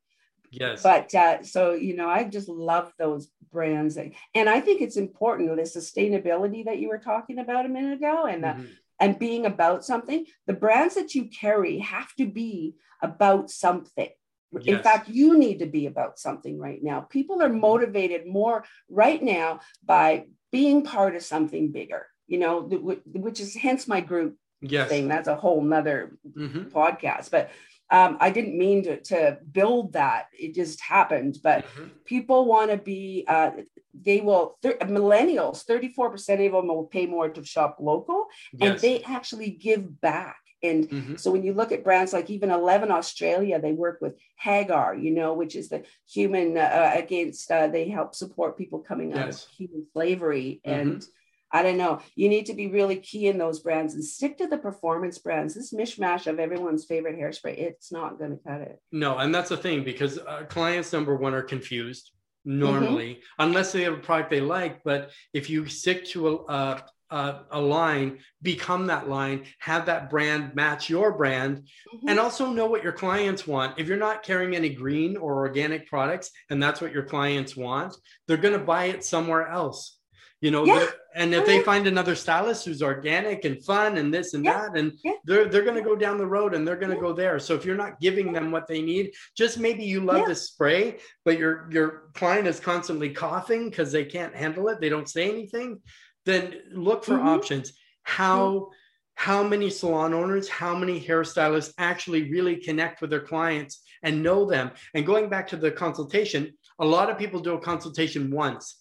Yes. 0.51 0.83
But 0.83 1.15
uh, 1.15 1.43
so, 1.43 1.73
you 1.73 1.95
know, 1.97 2.09
I 2.09 2.25
just 2.25 2.49
love 2.49 2.93
those 2.99 3.29
brands. 3.53 3.97
And 3.97 4.49
I 4.49 4.61
think 4.61 4.81
it's 4.81 4.97
important 4.97 5.57
the 5.57 5.63
sustainability 5.63 6.65
that 6.65 6.79
you 6.79 6.89
were 6.89 6.99
talking 6.99 7.39
about 7.39 7.67
a 7.67 7.69
minute 7.69 7.95
ago 7.95 8.25
and, 8.25 8.45
mm-hmm. 8.45 8.65
and 8.99 9.19
being 9.19 9.47
about 9.47 9.85
something. 9.85 10.27
The 10.47 10.53
brands 10.53 10.95
that 10.97 11.15
you 11.15 11.27
carry 11.27 11.79
have 11.79 12.13
to 12.17 12.27
be 12.27 12.75
about 13.03 13.51
something. 13.51 14.09
Yes. 14.53 14.79
In 14.79 14.83
fact, 14.83 15.09
you 15.09 15.39
need 15.39 15.61
to 15.61 15.67
be 15.67 15.87
about 15.87 16.19
something 16.19 16.59
right 16.59 16.83
now. 16.83 17.03
People 17.03 17.41
are 17.43 17.49
motivated 17.49 18.27
more 18.27 18.65
right 18.89 19.23
now 19.23 19.61
by 19.85 20.27
being 20.51 20.83
part 20.83 21.15
of 21.15 21.23
something 21.23 21.71
bigger, 21.71 22.07
you 22.27 22.39
know, 22.39 22.63
which 22.63 23.39
is 23.39 23.55
hence 23.55 23.87
my 23.87 24.01
group 24.01 24.37
yes. 24.61 24.89
thing. 24.89 25.07
That's 25.07 25.29
a 25.29 25.37
whole 25.37 25.63
nother 25.63 26.17
mm-hmm. 26.37 26.69
podcast. 26.77 27.31
But 27.31 27.51
um, 27.91 28.17
I 28.21 28.31
didn't 28.31 28.57
mean 28.57 28.85
to, 28.85 29.01
to 29.01 29.39
build 29.51 29.95
that. 29.95 30.29
It 30.33 30.55
just 30.55 30.81
happened. 30.81 31.39
But 31.43 31.67
mm-hmm. 31.67 31.89
people 32.05 32.47
want 32.47 32.71
to 32.71 32.77
be, 32.77 33.25
uh, 33.27 33.51
they 33.95 34.21
will, 34.21 34.57
th- 34.63 34.79
millennials, 34.81 35.65
34% 35.67 36.47
of 36.47 36.53
them 36.53 36.69
will 36.69 36.85
pay 36.85 37.07
more 37.07 37.29
to 37.29 37.45
shop 37.45 37.79
local 37.81 38.27
yes. 38.53 38.71
and 38.71 38.81
they 38.81 39.03
actually 39.03 39.51
give 39.51 40.01
back. 40.01 40.37
And 40.63 40.89
mm-hmm. 40.89 41.17
so 41.17 41.31
when 41.31 41.43
you 41.43 41.55
look 41.55 41.73
at 41.73 41.85
brands 41.85 42.13
like 42.13 42.29
even 42.29 42.51
11 42.51 42.91
Australia, 42.91 43.61
they 43.61 43.73
work 43.73 43.99
with 44.01 44.15
Hagar, 44.37 44.95
you 44.95 45.11
know, 45.11 45.33
which 45.33 45.57
is 45.57 45.71
the 45.71 45.85
human 46.09 46.59
uh, 46.59 46.93
against, 46.95 47.51
uh, 47.51 47.67
they 47.69 47.89
help 47.89 48.15
support 48.15 48.59
people 48.59 48.81
coming 48.81 49.15
out 49.15 49.27
yes. 49.27 49.47
of 49.47 49.51
human 49.53 49.87
slavery. 49.93 50.61
Mm-hmm. 50.67 50.81
And 50.81 51.07
I 51.53 51.63
don't 51.63 51.77
know. 51.77 52.01
You 52.15 52.29
need 52.29 52.47
to 52.47 52.55
be 52.55 52.69
really 52.69 52.97
key 52.97 53.29
in 53.29 53.39
those 53.39 53.61
brands 53.61 53.95
and 53.95 54.05
stick 54.05 54.39
to 54.39 54.47
the 54.47 54.59
performance 54.59 55.19
brands. 55.19 55.55
This 55.55 55.73
mishmash 55.73 56.27
of 56.27 56.39
everyone's 56.39 56.85
favorite 56.85 57.19
hairspray, 57.19 57.59
it's 57.59 57.91
not 57.91 58.19
going 58.19 58.31
to 58.31 58.43
cut 58.43 58.61
it. 58.61 58.81
No, 58.93 59.19
and 59.19 59.35
that's 59.35 59.49
the 59.49 59.57
thing 59.57 59.85
because 59.85 60.19
uh, 60.19 60.45
clients 60.49 60.93
number 60.93 61.17
one 61.17 61.35
are 61.35 61.43
confused 61.43 62.13
normally 62.45 63.15
mm-hmm. 63.15 63.43
unless 63.43 63.73
they 63.73 63.83
have 63.83 63.95
a 63.95 63.99
product 63.99 64.31
they 64.31 64.41
like. 64.41 64.83
But 64.85 65.11
if 65.33 65.51
you 65.51 65.67
stick 65.67 66.07
to 66.07 66.45
a, 66.49 66.83
a, 67.11 67.41
a 67.51 67.61
line, 67.61 68.19
become 68.43 68.87
that 68.87 69.09
line, 69.09 69.45
have 69.59 69.87
that 69.87 70.09
brand 70.09 70.55
match 70.55 70.89
your 70.89 71.13
brand, 71.13 71.59
mm-hmm. 71.59 72.09
and 72.09 72.19
also 72.19 72.51
know 72.51 72.67
what 72.67 72.85
your 72.85 72.93
clients 72.93 73.47
want. 73.47 73.79
If 73.79 73.89
you're 73.89 73.97
not 73.97 74.23
carrying 74.23 74.55
any 74.55 74.71
green 74.71 75.17
or 75.17 75.39
organic 75.39 75.89
products, 75.89 76.31
and 76.49 76.63
that's 76.63 76.81
what 76.81 76.93
your 76.93 77.05
clients 77.05 77.57
want, 77.57 77.97
they're 78.27 78.37
going 78.37 78.59
to 78.59 78.65
buy 78.65 78.87
it 78.87 79.05
somewhere 79.05 79.49
else 79.49 80.00
you 80.41 80.51
know 80.51 80.65
yeah. 80.65 80.87
and 81.15 81.35
if 81.35 81.45
they 81.45 81.63
find 81.63 81.87
another 81.87 82.15
stylist 82.15 82.65
who's 82.65 82.83
organic 82.83 83.45
and 83.45 83.63
fun 83.65 83.99
and 83.99 84.13
this 84.13 84.35
and 84.35 84.45
yeah. 84.45 84.59
that 84.59 84.79
and 84.79 84.93
yeah. 85.05 85.13
they're 85.25 85.47
they're 85.47 85.65
going 85.65 85.77
to 85.77 85.83
go 85.83 85.95
down 85.95 86.17
the 86.17 86.27
road 86.27 86.55
and 86.55 86.67
they're 86.67 86.77
going 86.77 86.95
to 86.95 87.01
go 87.01 87.13
there. 87.13 87.39
So 87.39 87.55
if 87.55 87.65
you're 87.65 87.77
not 87.77 88.01
giving 88.01 88.33
them 88.33 88.51
what 88.51 88.67
they 88.67 88.81
need 88.81 89.13
just 89.37 89.59
maybe 89.59 89.85
you 89.85 90.01
love 90.01 90.27
the 90.27 90.35
spray 90.35 90.99
but 91.25 91.39
your 91.39 91.69
your 91.71 92.11
client 92.15 92.47
is 92.47 92.59
constantly 92.59 93.11
coughing 93.11 93.69
because 93.69 93.93
they 93.93 94.05
can't 94.05 94.35
handle 94.35 94.69
it 94.69 94.81
they 94.81 94.89
don't 94.89 95.09
say 95.09 95.29
anything 95.29 95.81
then 96.27 96.55
look 96.73 97.05
for 97.05 97.15
mm-hmm. 97.15 97.29
options. 97.29 97.73
How 98.03 98.71
how 99.15 99.43
many 99.43 99.69
salon 99.69 100.15
owners 100.15 100.49
how 100.49 100.75
many 100.75 100.99
hairstylists 100.99 101.75
actually 101.77 102.31
really 102.31 102.57
connect 102.57 103.03
with 103.03 103.11
their 103.11 103.21
clients 103.21 103.83
and 104.03 104.23
know 104.23 104.49
them? 104.49 104.71
And 104.95 105.05
going 105.05 105.29
back 105.29 105.49
to 105.49 105.57
the 105.57 105.71
consultation 105.71 106.53
a 106.79 106.85
lot 106.85 107.11
of 107.11 107.19
people 107.19 107.41
do 107.41 107.55
a 107.55 107.61
consultation 107.61 108.31
once 108.31 108.80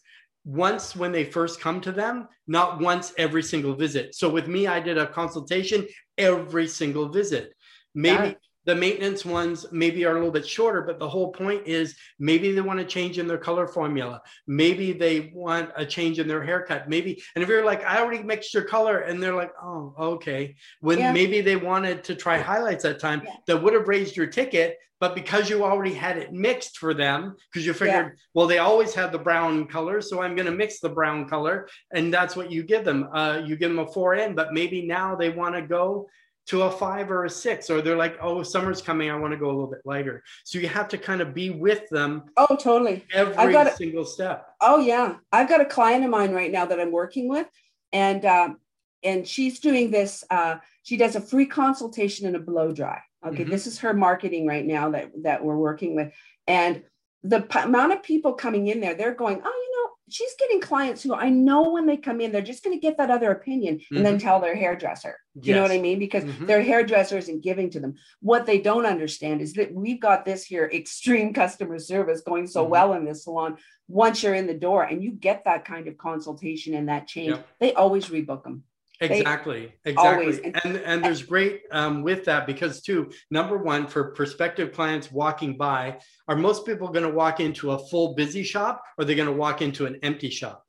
once 0.49 0.95
when 0.95 1.11
they 1.11 1.23
first 1.23 1.61
come 1.61 1.79
to 1.79 1.91
them, 1.91 2.27
not 2.47 2.79
once 2.81 3.13
every 3.19 3.43
single 3.43 3.75
visit. 3.75 4.15
So 4.15 4.27
with 4.27 4.47
me, 4.47 4.65
I 4.65 4.79
did 4.79 4.97
a 4.97 5.05
consultation 5.05 5.85
every 6.17 6.67
single 6.67 7.09
visit. 7.09 7.53
Maybe 7.93 8.35
the 8.69 8.75
maintenance 8.75 9.25
ones 9.25 9.65
maybe 9.71 10.05
are 10.05 10.11
a 10.11 10.13
little 10.13 10.29
bit 10.29 10.47
shorter, 10.47 10.83
but 10.83 10.99
the 10.99 11.09
whole 11.09 11.31
point 11.31 11.65
is 11.65 11.95
maybe 12.19 12.51
they 12.51 12.61
want 12.61 12.77
to 12.77 12.85
change 12.85 13.17
in 13.17 13.27
their 13.27 13.39
color 13.39 13.65
formula. 13.65 14.21
Maybe 14.45 14.93
they 14.93 15.31
want 15.33 15.71
a 15.75 15.83
change 15.83 16.19
in 16.19 16.27
their 16.27 16.43
haircut. 16.43 16.87
Maybe, 16.87 17.19
and 17.33 17.41
if 17.41 17.49
you're 17.49 17.65
like, 17.65 17.83
I 17.83 17.99
already 17.99 18.21
mixed 18.21 18.53
your 18.53 18.65
color, 18.65 18.99
and 18.99 19.23
they're 19.23 19.33
like, 19.33 19.53
oh, 19.59 19.95
okay. 19.97 20.55
When 20.81 20.99
yeah. 20.99 21.11
maybe 21.11 21.41
they 21.41 21.55
wanted 21.55 22.03
to 22.03 22.13
try 22.13 22.37
highlights 22.37 22.83
that 22.83 22.99
time 22.99 23.23
yeah. 23.25 23.37
that 23.47 23.63
would 23.63 23.73
have 23.73 23.87
raised 23.87 24.15
your 24.15 24.27
ticket, 24.27 24.77
but 24.99 25.15
because 25.15 25.49
you 25.49 25.63
already 25.63 25.95
had 25.95 26.17
it 26.17 26.31
mixed 26.31 26.77
for 26.77 26.93
them, 26.93 27.35
because 27.51 27.65
you 27.65 27.73
figured, 27.73 28.05
yeah. 28.05 28.23
well, 28.35 28.45
they 28.45 28.59
always 28.59 28.93
have 28.93 29.11
the 29.11 29.17
brown 29.17 29.65
color, 29.65 29.99
so 29.99 30.21
I'm 30.21 30.35
going 30.35 30.45
to 30.45 30.51
mix 30.51 30.79
the 30.79 30.89
brown 30.89 31.27
color, 31.27 31.67
and 31.91 32.13
that's 32.13 32.35
what 32.35 32.51
you 32.51 32.61
give 32.61 32.85
them. 32.85 33.09
Uh, 33.11 33.41
you 33.43 33.55
give 33.55 33.71
them 33.71 33.79
a 33.79 33.87
four 33.87 34.13
in, 34.13 34.35
but 34.35 34.53
maybe 34.53 34.85
now 34.85 35.15
they 35.15 35.31
want 35.31 35.55
to 35.55 35.63
go 35.63 36.07
to 36.49 36.63
a 36.63 36.71
five 36.71 37.11
or 37.11 37.25
a 37.25 37.29
six, 37.29 37.69
or 37.69 37.79
they're 37.79 37.95
like, 37.95 38.17
oh, 38.21 38.41
summer's 38.41 38.81
coming, 38.81 39.11
I 39.11 39.15
want 39.15 39.33
to 39.33 39.37
go 39.37 39.45
a 39.45 39.53
little 39.53 39.67
bit 39.67 39.81
lighter. 39.85 40.23
So 40.45 40.57
you 40.57 40.67
have 40.67 40.87
to 40.89 40.97
kind 40.97 41.21
of 41.21 41.35
be 41.35 41.51
with 41.51 41.87
them. 41.89 42.23
Oh, 42.37 42.55
totally. 42.55 43.05
Every 43.13 43.35
I've 43.35 43.51
got 43.51 43.67
a, 43.67 43.75
single 43.75 44.03
step. 44.03 44.47
Oh 44.59 44.79
yeah, 44.79 45.17
I've 45.31 45.47
got 45.47 45.61
a 45.61 45.65
client 45.65 46.03
of 46.03 46.09
mine 46.09 46.31
right 46.31 46.51
now 46.51 46.65
that 46.65 46.79
I'm 46.79 46.91
working 46.91 47.29
with, 47.29 47.45
and 47.93 48.25
um, 48.25 48.57
and 49.03 49.27
she's 49.27 49.59
doing 49.59 49.91
this. 49.91 50.23
Uh, 50.31 50.55
she 50.81 50.97
does 50.97 51.15
a 51.15 51.21
free 51.21 51.45
consultation 51.45 52.25
and 52.25 52.35
a 52.35 52.39
blow 52.39 52.71
dry. 52.71 52.99
Okay, 53.23 53.43
mm-hmm. 53.43 53.51
this 53.51 53.67
is 53.67 53.77
her 53.79 53.93
marketing 53.93 54.47
right 54.47 54.65
now 54.65 54.89
that 54.89 55.11
that 55.21 55.43
we're 55.43 55.57
working 55.57 55.95
with, 55.95 56.11
and 56.47 56.81
the 57.21 57.41
p- 57.41 57.59
amount 57.59 57.93
of 57.93 58.01
people 58.01 58.33
coming 58.33 58.67
in 58.67 58.79
there, 58.79 58.95
they're 58.95 59.13
going, 59.13 59.39
oh, 59.43 59.65
you 59.67 59.71
know, 59.77 59.78
she's 60.09 60.33
getting 60.37 60.59
clients 60.61 61.03
who 61.03 61.13
I 61.13 61.29
know 61.29 61.71
when 61.71 61.85
they 61.85 61.97
come 61.97 62.21
in, 62.21 62.31
they're 62.31 62.41
just 62.41 62.63
going 62.63 62.75
to 62.75 62.81
get 62.81 62.97
that 62.97 63.09
other 63.09 63.31
opinion 63.31 63.75
mm-hmm. 63.77 63.97
and 63.97 64.05
then 64.05 64.17
mm-hmm. 64.17 64.27
tell 64.27 64.39
their 64.39 64.55
hairdresser. 64.55 65.17
Yes. 65.35 65.47
You 65.47 65.55
know 65.55 65.61
what 65.61 65.71
I 65.71 65.79
mean? 65.79 65.99
Because 65.99 66.23
mm-hmm. 66.23 66.45
their 66.45 66.61
hairdresser 66.61 67.17
isn't 67.17 67.43
giving 67.43 67.69
to 67.71 67.79
them. 67.79 67.95
What 68.19 68.45
they 68.45 68.59
don't 68.59 68.85
understand 68.85 69.41
is 69.41 69.53
that 69.53 69.73
we've 69.73 70.01
got 70.01 70.25
this 70.25 70.43
here 70.43 70.69
extreme 70.73 71.33
customer 71.33 71.79
service 71.79 72.21
going 72.21 72.47
so 72.47 72.63
mm-hmm. 72.63 72.71
well 72.71 72.93
in 72.93 73.05
this 73.05 73.23
salon. 73.23 73.57
Once 73.87 74.21
you're 74.21 74.35
in 74.35 74.47
the 74.47 74.53
door 74.53 74.83
and 74.83 75.03
you 75.03 75.11
get 75.11 75.45
that 75.45 75.65
kind 75.65 75.87
of 75.87 75.97
consultation 75.97 76.73
and 76.75 76.89
that 76.89 77.07
change, 77.07 77.29
yep. 77.29 77.47
they 77.59 77.73
always 77.73 78.07
rebook 78.07 78.43
them. 78.43 78.63
Exactly, 79.01 79.73
exactly. 79.85 80.43
And, 80.43 80.59
and, 80.63 80.77
and 80.77 81.03
there's 81.03 81.23
great 81.23 81.63
um, 81.71 82.03
with 82.03 82.25
that 82.25 82.45
because 82.45 82.81
too, 82.81 83.11
number 83.31 83.57
one, 83.57 83.87
for 83.87 84.11
prospective 84.11 84.73
clients 84.73 85.11
walking 85.11 85.55
by, 85.57 85.99
are 86.27 86.35
most 86.35 86.65
people 86.65 86.89
going 86.89 87.05
to 87.05 87.13
walk 87.13 87.39
into 87.39 87.71
a 87.71 87.79
full 87.87 88.13
busy 88.13 88.43
shop 88.43 88.83
or 88.97 89.05
they're 89.05 89.15
they 89.15 89.15
going 89.15 89.27
to 89.27 89.33
walk 89.33 89.61
into 89.61 89.85
an 89.85 89.99
empty 90.03 90.29
shop? 90.29 90.65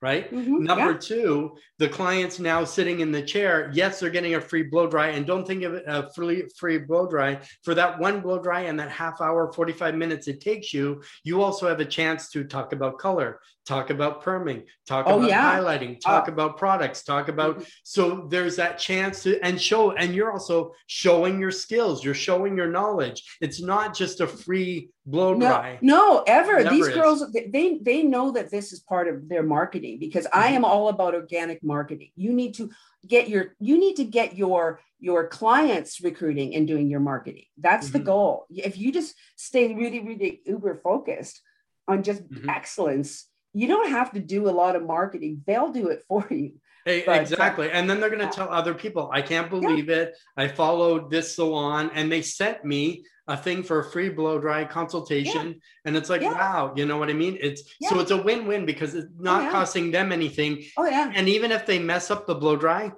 right? 0.00 0.32
Mm-hmm, 0.32 0.62
Number 0.62 0.92
yeah. 0.92 0.98
two, 0.98 1.56
the 1.78 1.88
client's 1.88 2.38
now 2.38 2.64
sitting 2.64 3.00
in 3.00 3.10
the 3.10 3.22
chair. 3.22 3.70
Yes, 3.74 3.98
they're 3.98 4.10
getting 4.10 4.34
a 4.34 4.40
free 4.40 4.62
blow 4.62 4.86
dry, 4.86 5.08
and 5.08 5.26
don't 5.26 5.46
think 5.46 5.64
of 5.64 5.74
it 5.74 5.84
a 5.86 6.10
free 6.14 6.44
free 6.56 6.78
blow 6.78 7.08
dry 7.08 7.40
for 7.62 7.74
that 7.74 7.98
one 7.98 8.20
blow 8.20 8.40
dry 8.40 8.62
and 8.62 8.78
that 8.78 8.90
half 8.90 9.20
hour, 9.20 9.52
forty 9.52 9.72
five 9.72 9.94
minutes 9.94 10.28
it 10.28 10.40
takes 10.40 10.72
you. 10.72 11.02
You 11.24 11.42
also 11.42 11.68
have 11.68 11.80
a 11.80 11.84
chance 11.84 12.30
to 12.30 12.44
talk 12.44 12.72
about 12.72 12.98
color, 12.98 13.40
talk 13.68 13.90
about 13.90 14.24
perming, 14.24 14.64
talk 14.86 15.06
oh, 15.06 15.18
about 15.18 15.28
yeah. 15.28 15.54
highlighting, 15.54 16.00
talk 16.00 16.26
uh, 16.26 16.32
about 16.32 16.56
products, 16.56 17.04
talk 17.04 17.28
about. 17.28 17.56
Mm-hmm. 17.56 17.68
So 17.84 18.26
there's 18.30 18.56
that 18.56 18.78
chance 18.78 19.22
to 19.24 19.38
and 19.44 19.60
show, 19.60 19.92
and 19.92 20.14
you're 20.14 20.32
also 20.32 20.72
showing 20.86 21.38
your 21.38 21.50
skills. 21.50 22.02
You're 22.02 22.14
showing 22.14 22.56
your 22.56 22.68
knowledge. 22.68 23.22
It's 23.42 23.60
not 23.60 23.94
just 23.94 24.20
a 24.20 24.26
free 24.26 24.88
blow 25.04 25.38
dry. 25.38 25.78
No, 25.82 25.96
no 25.96 26.24
ever. 26.26 26.64
Never 26.64 26.74
These 26.74 26.88
is. 26.88 26.94
girls, 26.94 27.32
they 27.32 27.78
they 27.82 28.02
know 28.02 28.32
that 28.32 28.50
this 28.50 28.72
is 28.72 28.80
part 28.80 29.06
of 29.06 29.28
their 29.28 29.42
marketing 29.42 29.98
because 30.00 30.24
mm-hmm. 30.24 30.40
I 30.40 30.48
am 30.48 30.64
all 30.64 30.88
about 30.88 31.14
organic 31.14 31.62
marketing. 31.62 32.10
You 32.16 32.32
need 32.32 32.54
to 32.54 32.70
get 33.06 33.28
your 33.28 33.54
you 33.60 33.78
need 33.78 33.96
to 33.96 34.04
get 34.04 34.34
your 34.34 34.80
your 34.98 35.28
clients 35.28 36.00
recruiting 36.00 36.54
and 36.56 36.66
doing 36.66 36.88
your 36.88 37.00
marketing. 37.00 37.44
That's 37.58 37.88
mm-hmm. 37.88 37.98
the 37.98 38.04
goal. 38.04 38.46
If 38.50 38.78
you 38.78 38.92
just 38.92 39.14
stay 39.36 39.74
really 39.74 40.00
really 40.00 40.40
uber 40.46 40.80
focused 40.82 41.42
on 41.86 42.02
just 42.02 42.22
mm-hmm. 42.28 42.48
excellence, 42.50 43.27
you 43.58 43.66
don't 43.66 43.90
have 43.90 44.12
to 44.12 44.20
do 44.20 44.48
a 44.48 44.52
lot 44.52 44.76
of 44.76 44.84
marketing. 44.84 45.42
They'll 45.46 45.72
do 45.72 45.88
it 45.88 46.04
for 46.06 46.26
you. 46.30 46.52
Hey, 46.84 47.02
but, 47.04 47.18
uh, 47.18 47.20
exactly. 47.20 47.70
And 47.70 47.90
then 47.90 48.00
they're 48.00 48.08
going 48.08 48.26
to 48.26 48.34
tell 48.34 48.48
other 48.48 48.72
people, 48.72 49.10
I 49.12 49.20
can't 49.20 49.50
believe 49.50 49.88
yeah. 49.88 49.96
it. 49.96 50.16
I 50.36 50.46
followed 50.48 51.10
this 51.10 51.34
salon 51.34 51.90
and 51.92 52.10
they 52.10 52.22
sent 52.22 52.64
me 52.64 53.04
a 53.26 53.36
thing 53.36 53.62
for 53.62 53.80
a 53.80 53.90
free 53.90 54.08
blow 54.08 54.38
dry 54.38 54.64
consultation. 54.64 55.48
Yeah. 55.48 55.54
And 55.84 55.96
it's 55.96 56.08
like, 56.08 56.22
yeah. 56.22 56.32
wow, 56.32 56.72
you 56.76 56.86
know 56.86 56.96
what 56.96 57.10
I 57.10 57.14
mean? 57.14 57.36
It's 57.40 57.62
so 57.82 57.98
it's 58.00 58.12
a 58.12 58.22
win-win 58.22 58.64
because 58.64 58.94
it's 58.94 59.08
not 59.18 59.48
oh, 59.48 59.50
costing 59.50 59.90
them 59.90 60.12
anything. 60.12 60.64
Oh 60.76 60.86
yeah. 60.86 61.12
And 61.14 61.28
even 61.28 61.50
if 61.50 61.66
they 61.66 61.78
mess 61.78 62.10
up 62.10 62.26
the 62.26 62.36
blow 62.36 62.56
dry, 62.56 62.92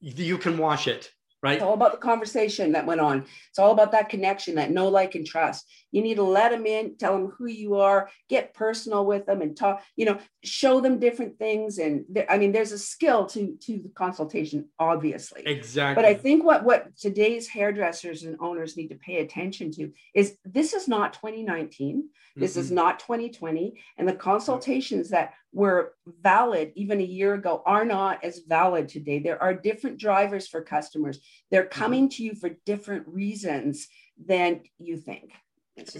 you 0.00 0.38
can 0.38 0.58
wash 0.58 0.88
it 0.88 1.10
right? 1.42 1.54
It's 1.54 1.62
all 1.62 1.74
about 1.74 1.92
the 1.92 1.98
conversation 1.98 2.72
that 2.72 2.86
went 2.86 3.00
on. 3.00 3.24
It's 3.50 3.58
all 3.58 3.72
about 3.72 3.92
that 3.92 4.08
connection, 4.08 4.56
that 4.56 4.70
know, 4.70 4.88
like, 4.88 5.14
and 5.14 5.26
trust. 5.26 5.66
You 5.92 6.02
need 6.02 6.16
to 6.16 6.22
let 6.22 6.50
them 6.50 6.66
in, 6.66 6.96
tell 6.96 7.12
them 7.12 7.32
who 7.36 7.46
you 7.46 7.76
are, 7.76 8.10
get 8.28 8.54
personal 8.54 9.06
with 9.06 9.26
them, 9.26 9.42
and 9.42 9.56
talk. 9.56 9.82
You 9.96 10.06
know, 10.06 10.18
show 10.44 10.80
them 10.80 10.98
different 10.98 11.38
things. 11.38 11.78
And 11.78 12.04
th- 12.12 12.26
I 12.28 12.38
mean, 12.38 12.52
there's 12.52 12.72
a 12.72 12.78
skill 12.78 13.26
to 13.26 13.56
to 13.62 13.78
the 13.78 13.90
consultation, 13.94 14.68
obviously. 14.78 15.42
Exactly. 15.46 16.02
But 16.02 16.08
I 16.08 16.14
think 16.14 16.44
what 16.44 16.64
what 16.64 16.96
today's 16.96 17.48
hairdressers 17.48 18.24
and 18.24 18.36
owners 18.40 18.76
need 18.76 18.88
to 18.88 18.96
pay 18.96 19.20
attention 19.20 19.70
to 19.72 19.92
is 20.14 20.36
this 20.44 20.72
is 20.72 20.88
not 20.88 21.12
2019. 21.14 22.08
This 22.34 22.52
mm-hmm. 22.52 22.60
is 22.60 22.70
not 22.70 22.98
2020, 23.00 23.80
and 23.96 24.08
the 24.08 24.14
consultations 24.14 25.10
that 25.10 25.32
were 25.56 25.94
valid 26.20 26.70
even 26.74 27.00
a 27.00 27.04
year 27.04 27.32
ago 27.32 27.62
are 27.64 27.84
not 27.86 28.22
as 28.22 28.40
valid 28.40 28.88
today. 28.88 29.18
There 29.18 29.42
are 29.42 29.54
different 29.54 29.98
drivers 29.98 30.46
for 30.46 30.60
customers. 30.60 31.18
They're 31.50 31.64
mm-hmm. 31.64 31.80
coming 31.80 32.08
to 32.10 32.22
you 32.22 32.34
for 32.34 32.50
different 32.66 33.08
reasons 33.08 33.88
than 34.22 34.60
you 34.78 34.98
think 34.98 35.32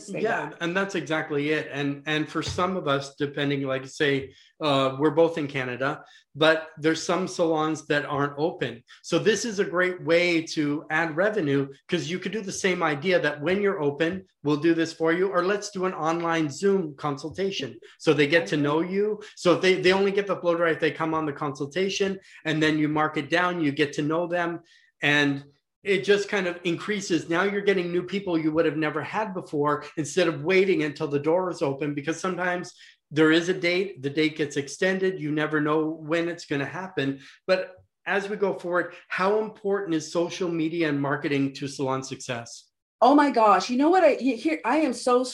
yeah 0.08 0.48
that. 0.48 0.56
and 0.60 0.74
that's 0.74 0.94
exactly 0.94 1.50
it 1.50 1.68
and 1.70 2.02
and 2.06 2.28
for 2.28 2.42
some 2.42 2.76
of 2.76 2.88
us 2.88 3.14
depending 3.16 3.62
like 3.62 3.86
say 3.86 4.32
uh, 4.62 4.96
we're 4.98 5.10
both 5.10 5.36
in 5.36 5.46
canada 5.46 6.02
but 6.34 6.68
there's 6.78 7.02
some 7.02 7.28
salons 7.28 7.86
that 7.86 8.06
aren't 8.06 8.32
open 8.38 8.82
so 9.02 9.18
this 9.18 9.44
is 9.44 9.58
a 9.58 9.64
great 9.64 10.02
way 10.02 10.40
to 10.40 10.84
add 10.90 11.14
revenue 11.14 11.68
because 11.86 12.10
you 12.10 12.18
could 12.18 12.32
do 12.32 12.40
the 12.40 12.52
same 12.52 12.82
idea 12.82 13.20
that 13.20 13.40
when 13.42 13.60
you're 13.60 13.82
open 13.82 14.24
we'll 14.42 14.56
do 14.56 14.72
this 14.72 14.94
for 14.94 15.12
you 15.12 15.28
or 15.28 15.44
let's 15.44 15.70
do 15.70 15.84
an 15.84 15.92
online 15.92 16.48
zoom 16.48 16.94
consultation 16.96 17.78
so 17.98 18.14
they 18.14 18.26
get 18.26 18.46
to 18.46 18.56
know 18.56 18.80
you 18.80 19.20
so 19.36 19.54
if 19.54 19.60
they, 19.60 19.74
they 19.74 19.92
only 19.92 20.10
get 20.10 20.26
the 20.26 20.34
blow 20.34 20.56
dry 20.56 20.70
if 20.70 20.80
they 20.80 20.90
come 20.90 21.12
on 21.12 21.26
the 21.26 21.32
consultation 21.32 22.18
and 22.46 22.62
then 22.62 22.78
you 22.78 22.88
mark 22.88 23.18
it 23.18 23.28
down 23.28 23.60
you 23.60 23.72
get 23.72 23.92
to 23.92 24.00
know 24.00 24.26
them 24.26 24.60
and 25.02 25.44
it 25.86 26.02
just 26.02 26.28
kind 26.28 26.48
of 26.48 26.58
increases. 26.64 27.28
Now 27.28 27.44
you're 27.44 27.60
getting 27.60 27.92
new 27.92 28.02
people 28.02 28.36
you 28.36 28.50
would 28.50 28.64
have 28.64 28.76
never 28.76 29.00
had 29.00 29.32
before 29.32 29.84
instead 29.96 30.26
of 30.26 30.42
waiting 30.42 30.82
until 30.82 31.06
the 31.06 31.20
door 31.20 31.48
is 31.48 31.62
open 31.62 31.94
because 31.94 32.18
sometimes 32.18 32.72
there 33.12 33.30
is 33.30 33.48
a 33.48 33.54
date, 33.54 34.02
the 34.02 34.10
date 34.10 34.36
gets 34.36 34.56
extended, 34.56 35.20
you 35.20 35.30
never 35.30 35.60
know 35.60 35.86
when 35.86 36.28
it's 36.28 36.46
going 36.46 36.58
to 36.58 36.66
happen. 36.66 37.20
But 37.46 37.76
as 38.04 38.28
we 38.28 38.34
go 38.34 38.58
forward, 38.58 38.94
how 39.06 39.38
important 39.38 39.94
is 39.94 40.10
social 40.10 40.50
media 40.50 40.88
and 40.88 41.00
marketing 41.00 41.54
to 41.54 41.68
salon 41.68 42.02
success? 42.02 42.64
Oh 43.00 43.14
my 43.14 43.30
gosh, 43.30 43.70
you 43.70 43.76
know 43.76 43.90
what 43.90 44.02
I 44.02 44.14
here 44.14 44.58
I 44.64 44.78
am 44.78 44.92
so 44.92 45.24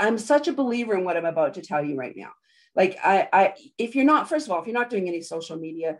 I'm 0.00 0.16
such 0.16 0.48
a 0.48 0.52
believer 0.52 0.96
in 0.96 1.04
what 1.04 1.16
I'm 1.16 1.26
about 1.26 1.54
to 1.54 1.62
tell 1.62 1.84
you 1.84 1.96
right 1.96 2.14
now. 2.16 2.30
Like 2.74 2.96
I 3.04 3.28
I 3.32 3.54
if 3.76 3.94
you're 3.94 4.04
not 4.04 4.28
first 4.28 4.46
of 4.46 4.52
all, 4.52 4.60
if 4.60 4.66
you're 4.66 4.74
not 4.74 4.88
doing 4.88 5.08
any 5.08 5.20
social 5.20 5.58
media, 5.58 5.98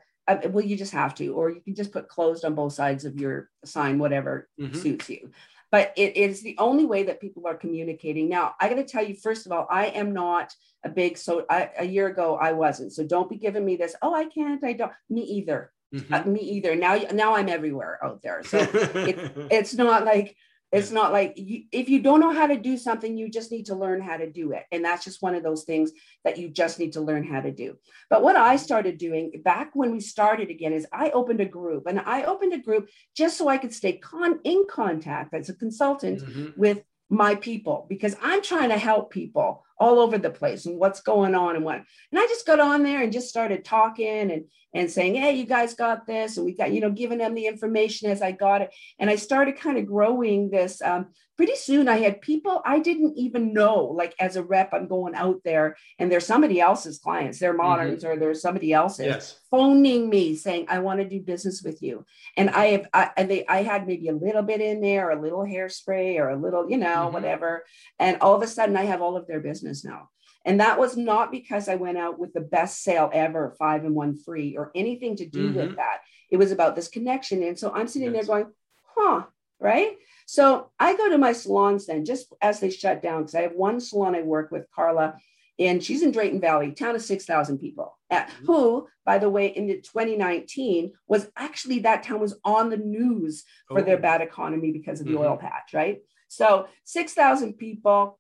well, 0.51 0.65
you 0.65 0.77
just 0.77 0.93
have 0.93 1.15
to, 1.17 1.29
or 1.29 1.51
you 1.51 1.61
can 1.61 1.75
just 1.75 1.93
put 1.93 2.09
closed 2.09 2.45
on 2.45 2.55
both 2.55 2.73
sides 2.73 3.05
of 3.05 3.17
your 3.17 3.51
sign, 3.65 3.99
whatever 3.99 4.49
mm-hmm. 4.61 4.77
suits 4.77 5.09
you. 5.09 5.31
But 5.71 5.93
it 5.97 6.17
is 6.17 6.43
the 6.43 6.57
only 6.59 6.87
way 6.87 7.05
that 7.05 7.21
people 7.21 7.47
are 7.47 7.55
communicating. 7.55 8.29
Now, 8.29 8.55
I 8.61 8.69
got 8.69 8.77
to 8.77 8.85
tell 8.85 9.05
you, 9.05 9.15
first 9.15 9.45
of 9.45 9.53
all, 9.53 9.67
I 9.71 9.87
am 9.87 10.13
not 10.13 10.55
a 10.85 10.89
big 10.89 11.19
so. 11.19 11.45
I, 11.51 11.71
a 11.79 11.85
year 11.85 12.07
ago, 12.07 12.37
I 12.37 12.53
wasn't. 12.53 12.93
So 12.93 13.05
don't 13.05 13.29
be 13.29 13.37
giving 13.37 13.65
me 13.65 13.77
this. 13.77 13.95
Oh, 14.01 14.15
I 14.15 14.27
can't. 14.27 14.65
I 14.65 14.73
don't. 14.73 14.93
Me 15.11 15.23
either. 15.23 15.71
Mm-hmm. 15.95 16.15
Uh, 16.15 16.23
me 16.25 16.41
either. 16.41 16.75
Now, 16.75 16.97
now 17.13 17.35
I'm 17.35 17.49
everywhere 17.49 17.99
out 18.03 18.23
there. 18.23 18.43
So 18.45 18.59
it, 18.59 19.33
it's 19.51 19.75
not 19.75 20.05
like 20.05 20.37
it's 20.71 20.91
not 20.91 21.13
like 21.13 21.35
you, 21.37 21.65
if 21.73 21.89
you 21.89 22.01
don't 22.01 22.21
know 22.21 22.33
how 22.33 22.47
to 22.47 22.57
do 22.57 22.77
something, 22.77 23.17
you 23.17 23.31
just 23.31 23.51
need 23.51 23.67
to 23.67 23.75
learn 23.75 24.01
how 24.01 24.19
to 24.19 24.31
do 24.31 24.53
it. 24.53 24.65
And 24.71 24.85
that's 24.85 25.05
just 25.05 25.23
one 25.23 25.35
of 25.35 25.43
those 25.43 25.65
things 25.65 25.93
that 26.25 26.37
you 26.37 26.49
just 26.49 26.79
need 26.79 26.93
to 26.93 27.01
learn 27.01 27.25
how 27.25 27.41
to 27.41 27.51
do. 27.51 27.79
But 28.11 28.23
what 28.23 28.37
I 28.37 28.57
started 28.57 28.99
doing 28.99 29.33
back 29.43 29.71
when 29.73 29.93
we 29.93 30.01
started 30.01 30.51
again 30.51 30.75
is 30.75 30.87
I 30.93 31.11
opened 31.11 31.41
a 31.41 31.47
group 31.47 31.87
and 31.87 31.99
I 32.01 32.25
opened 32.25 32.53
a 32.53 32.59
group 32.59 32.91
just 33.17 33.39
so 33.39 33.49
I 33.49 33.57
could 33.57 33.73
stay 33.73 33.95
con- 33.95 34.41
in 34.45 34.65
contact 34.69 35.33
as 35.33 35.49
a 35.49 35.55
consultant 35.55 36.21
mm-hmm. 36.21 36.61
with 36.61 36.83
my 37.09 37.35
people 37.35 37.87
because 37.89 38.15
I'm 38.21 38.43
trying 38.43 38.69
to 38.69 38.79
help 38.79 39.11
people 39.11 39.65
all 39.81 39.99
over 39.99 40.19
the 40.19 40.31
place 40.31 40.67
and 40.67 40.79
what's 40.79 41.01
going 41.01 41.35
on 41.35 41.57
and 41.57 41.65
what. 41.65 41.77
And 41.77 42.19
I 42.19 42.27
just 42.27 42.47
got 42.47 42.61
on 42.61 42.83
there 42.83 43.03
and 43.03 43.13
just 43.13 43.29
started 43.29 43.65
talking 43.65 44.31
and 44.31 44.45
and 44.75 44.91
saying, 44.91 45.15
hey, 45.15 45.35
you 45.35 45.47
guys 45.47 45.75
got 45.75 46.07
this, 46.07 46.37
and 46.37 46.45
we 46.45 46.55
got 46.55 46.73
you 46.73 46.81
know 46.81 46.91
giving 46.91 47.19
them 47.19 47.35
the 47.35 47.47
information 47.47 48.11
as 48.11 48.21
I 48.21 48.33
got 48.33 48.63
it, 48.63 48.75
and 48.99 49.09
I 49.09 49.17
started 49.17 49.59
kind 49.59 49.79
of 49.79 49.87
growing 49.87 50.51
this. 50.51 50.83
Um, 50.83 51.07
pretty 51.39 51.55
soon, 51.57 51.89
I 51.89 51.99
had 51.99 52.21
people 52.21 52.61
I 52.67 52.81
didn't 52.81 53.17
even 53.17 53.55
know. 53.55 53.85
Like 53.85 54.15
as 54.21 54.37
a 54.37 54.43
rep, 54.43 54.75
I'm 54.75 54.87
going 54.87 55.15
out 55.15 55.41
there, 55.45 55.77
and 55.99 56.13
there's 56.13 56.27
somebody 56.27 56.61
else's 56.61 56.99
clients, 56.99 57.39
they're 57.39 57.53
mm-hmm. 57.53 57.63
moderns, 57.63 58.03
mm-hmm. 58.03 58.13
or 58.13 58.19
there's 58.19 58.43
somebody 58.43 58.73
else's 58.73 59.07
yes. 59.07 59.41
phoning 59.51 60.11
me 60.11 60.35
saying, 60.35 60.67
I 60.69 60.81
want 60.81 61.01
to 61.01 61.09
do 61.09 61.21
business 61.21 61.63
with 61.63 61.83
you, 61.83 62.05
and 62.37 62.51
I 62.51 62.67
have 62.67 62.89
I, 62.93 63.11
and 63.17 63.31
they 63.31 63.47
I 63.47 63.63
had 63.63 63.87
maybe 63.87 64.09
a 64.09 64.13
little 64.13 64.43
bit 64.43 64.61
in 64.61 64.83
there, 64.83 65.11
a 65.11 65.21
little 65.21 65.45
hairspray, 65.45 66.19
or 66.19 66.29
a 66.29 66.37
little 66.37 66.69
you 66.69 66.77
know 66.77 67.05
mm-hmm. 67.05 67.15
whatever, 67.15 67.65
and 67.99 68.19
all 68.21 68.35
of 68.35 68.43
a 68.43 68.47
sudden 68.47 68.77
I 68.77 68.85
have 68.85 69.01
all 69.01 69.17
of 69.17 69.27
their 69.27 69.41
business 69.41 69.68
now. 69.85 70.09
And 70.45 70.61
that 70.61 70.79
was 70.79 70.97
not 70.97 71.31
because 71.31 71.69
I 71.69 71.75
went 71.75 71.99
out 71.99 72.19
with 72.19 72.33
the 72.33 72.41
best 72.41 72.83
sale 72.83 73.11
ever, 73.13 73.55
five 73.59 73.85
and 73.85 73.95
one 73.95 74.17
free, 74.17 74.57
or 74.57 74.71
anything 74.75 75.17
to 75.17 75.27
do 75.27 75.49
mm-hmm. 75.49 75.59
with 75.59 75.77
that. 75.77 75.99
It 76.31 76.37
was 76.37 76.53
about 76.53 76.77
this 76.77 76.89
connection. 76.89 77.43
And 77.43 77.59
so 77.59 77.73
I'm 77.73 77.89
sitting 77.89 78.15
yes. 78.15 78.27
there 78.27 78.43
going, 78.43 78.53
huh, 78.97 79.25
right? 79.61 79.97
So 80.27 80.71
I 80.79 80.97
go 80.97 81.09
to 81.11 81.19
my 81.19 81.33
salons 81.33 81.87
then, 81.87 82.05
just 82.05 82.33
as 82.41 82.61
they 82.61 82.71
shut 82.71 83.03
down, 83.03 83.23
because 83.23 83.35
I 83.35 83.43
have 83.43 83.55
one 83.55 83.81
salon 83.81 84.15
I 84.15 84.23
work 84.23 84.51
with, 84.51 84.71
Carla, 84.75 85.17
and 85.59 85.83
she's 85.83 86.03
in 86.03 86.13
Drayton 86.13 86.41
Valley, 86.41 86.73
town 86.73 86.95
of 86.95 87.03
6,000 87.03 87.59
people, 87.59 87.99
mm-hmm. 88.13 88.47
who, 88.47 88.87
by 89.05 89.19
the 89.19 89.31
way, 89.31 89.49
in 89.49 89.69
2019 89.69 90.93
was 91.09 91.31
actually 91.37 91.81
that 91.81 92.05
town 92.05 92.21
was 92.21 92.39
on 92.45 92.71
the 92.71 92.77
news 92.77 93.45
for 93.67 93.81
oh. 93.81 93.83
their 93.83 93.99
bad 93.99 94.21
economy 94.21 94.71
because 94.71 95.01
of 95.01 95.07
the 95.07 95.13
mm-hmm. 95.13 95.23
oil 95.23 95.37
patch, 95.37 95.75
right? 95.75 95.99
So 96.29 96.69
6,000 96.85 97.55
people, 97.55 98.18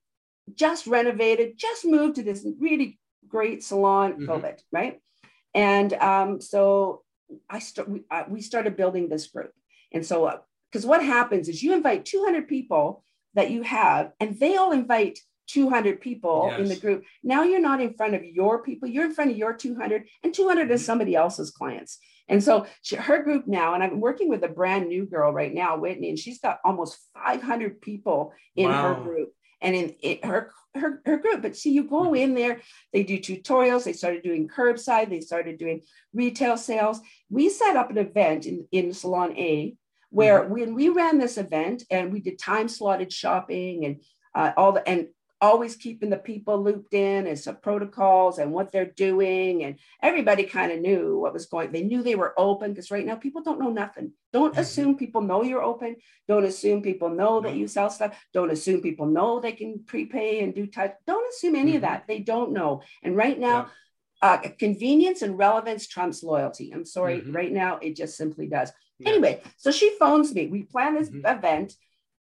just 0.54 0.86
renovated, 0.86 1.56
just 1.56 1.84
moved 1.84 2.16
to 2.16 2.22
this 2.22 2.46
really 2.58 2.98
great 3.28 3.62
salon, 3.62 4.14
mm-hmm. 4.14 4.30
COVID, 4.30 4.58
right? 4.72 5.00
And 5.54 5.92
um, 5.94 6.40
so 6.40 7.02
I 7.48 7.58
start, 7.58 7.88
we, 7.88 8.02
uh, 8.10 8.24
we 8.28 8.40
started 8.40 8.76
building 8.76 9.08
this 9.08 9.26
group. 9.28 9.52
And 9.92 10.04
so, 10.04 10.40
because 10.70 10.84
uh, 10.84 10.88
what 10.88 11.02
happens 11.04 11.48
is 11.48 11.62
you 11.62 11.74
invite 11.74 12.04
200 12.04 12.48
people 12.48 13.04
that 13.34 13.50
you 13.50 13.62
have, 13.62 14.12
and 14.20 14.38
they 14.38 14.56
all 14.56 14.72
invite 14.72 15.18
200 15.48 16.00
people 16.00 16.48
yes. 16.50 16.60
in 16.60 16.68
the 16.68 16.76
group. 16.76 17.04
Now 17.22 17.42
you're 17.42 17.60
not 17.60 17.80
in 17.80 17.94
front 17.94 18.14
of 18.14 18.24
your 18.24 18.62
people, 18.62 18.88
you're 18.88 19.06
in 19.06 19.14
front 19.14 19.30
of 19.30 19.36
your 19.36 19.54
200, 19.54 20.04
and 20.22 20.34
200 20.34 20.70
is 20.70 20.80
mm-hmm. 20.80 20.86
somebody 20.86 21.14
else's 21.14 21.50
clients. 21.50 21.98
And 22.28 22.44
so 22.44 22.66
she, 22.82 22.96
her 22.96 23.22
group 23.22 23.46
now, 23.46 23.72
and 23.74 23.82
I'm 23.82 24.00
working 24.00 24.28
with 24.28 24.44
a 24.44 24.48
brand 24.48 24.88
new 24.88 25.06
girl 25.06 25.32
right 25.32 25.52
now, 25.52 25.78
Whitney, 25.78 26.10
and 26.10 26.18
she's 26.18 26.38
got 26.40 26.58
almost 26.64 26.98
500 27.14 27.80
people 27.80 28.34
in 28.54 28.68
wow. 28.68 28.94
her 28.94 29.02
group 29.02 29.32
and 29.60 29.74
in 29.74 29.94
it, 30.00 30.24
her, 30.24 30.52
her 30.74 31.02
her 31.04 31.18
group. 31.18 31.42
But 31.42 31.56
see, 31.56 31.72
you 31.72 31.84
go 31.84 32.04
mm-hmm. 32.04 32.14
in 32.14 32.34
there, 32.34 32.60
they 32.92 33.02
do 33.02 33.18
tutorials. 33.18 33.84
They 33.84 33.92
started 33.92 34.22
doing 34.22 34.48
curbside. 34.48 35.10
They 35.10 35.20
started 35.20 35.58
doing 35.58 35.82
retail 36.12 36.56
sales. 36.56 37.00
We 37.30 37.48
set 37.48 37.76
up 37.76 37.90
an 37.90 37.98
event 37.98 38.46
in 38.46 38.66
in 38.72 38.92
Salon 38.92 39.36
A 39.36 39.76
where 40.10 40.40
mm-hmm. 40.40 40.52
when 40.52 40.74
we 40.74 40.88
ran 40.88 41.18
this 41.18 41.38
event 41.38 41.84
and 41.90 42.12
we 42.12 42.20
did 42.20 42.38
time 42.38 42.68
slotted 42.68 43.12
shopping 43.12 43.84
and 43.84 44.02
uh, 44.34 44.52
all 44.56 44.72
the 44.72 44.86
and 44.88 45.08
always 45.40 45.76
keeping 45.76 46.10
the 46.10 46.16
people 46.16 46.62
looped 46.62 46.94
in 46.94 47.26
as 47.26 47.44
to 47.44 47.52
protocols 47.52 48.38
and 48.38 48.52
what 48.52 48.72
they're 48.72 48.84
doing. 48.84 49.64
And 49.64 49.78
everybody 50.02 50.44
kind 50.44 50.72
of 50.72 50.80
knew 50.80 51.18
what 51.18 51.32
was 51.32 51.46
going. 51.46 51.72
They 51.72 51.82
knew 51.82 52.02
they 52.02 52.14
were 52.14 52.34
open 52.36 52.72
because 52.72 52.90
right 52.90 53.06
now 53.06 53.16
people 53.16 53.42
don't 53.42 53.60
know 53.60 53.70
nothing. 53.70 54.12
Don't 54.32 54.52
mm-hmm. 54.52 54.60
assume 54.60 54.96
people 54.96 55.20
know 55.20 55.42
you're 55.42 55.62
open. 55.62 55.96
Don't 56.26 56.44
assume 56.44 56.82
people 56.82 57.10
know 57.10 57.40
that 57.40 57.54
you 57.54 57.68
sell 57.68 57.90
stuff. 57.90 58.18
Don't 58.32 58.50
assume 58.50 58.80
people 58.80 59.06
know 59.06 59.40
they 59.40 59.52
can 59.52 59.84
prepay 59.86 60.42
and 60.42 60.54
do 60.54 60.66
touch. 60.66 60.94
Don't 61.06 61.32
assume 61.32 61.54
any 61.54 61.70
mm-hmm. 61.70 61.76
of 61.76 61.82
that. 61.82 62.06
They 62.08 62.18
don't 62.18 62.52
know. 62.52 62.82
And 63.02 63.16
right 63.16 63.38
now, 63.38 63.56
yeah. 63.56 63.68
Uh, 64.20 64.36
convenience 64.58 65.22
and 65.22 65.38
relevance 65.38 65.86
trumps 65.86 66.24
loyalty. 66.24 66.72
I'm 66.74 66.84
sorry, 66.84 67.18
mm-hmm. 67.18 67.30
right 67.30 67.52
now 67.52 67.78
it 67.78 67.94
just 67.94 68.16
simply 68.16 68.48
does. 68.48 68.72
Yeah. 68.98 69.10
Anyway, 69.10 69.42
so 69.58 69.70
she 69.70 69.96
phones 69.96 70.34
me. 70.34 70.48
We 70.48 70.64
plan 70.64 70.96
this 70.96 71.08
mm-hmm. 71.08 71.24
event, 71.24 71.74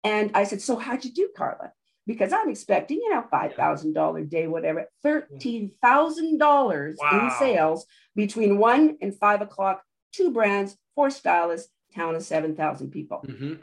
and 0.04 0.30
I 0.32 0.44
said, 0.44 0.62
"So 0.62 0.76
how'd 0.76 1.04
you 1.04 1.12
do, 1.12 1.28
Carla?" 1.36 1.72
Because 2.08 2.32
I'm 2.32 2.48
expecting, 2.48 2.96
you 2.96 3.10
know, 3.10 3.22
$5,000 3.30 4.30
day, 4.30 4.46
whatever, 4.46 4.86
$13,000 5.04 6.94
wow. 6.98 7.10
in 7.12 7.30
sales 7.38 7.86
between 8.16 8.56
one 8.56 8.96
and 9.02 9.14
five 9.14 9.42
o'clock, 9.42 9.82
two 10.12 10.32
brands, 10.32 10.74
four 10.94 11.10
stylists, 11.10 11.70
town 11.94 12.14
of 12.14 12.22
7,000 12.22 12.90
people. 12.90 13.22
Mm-hmm. 13.28 13.54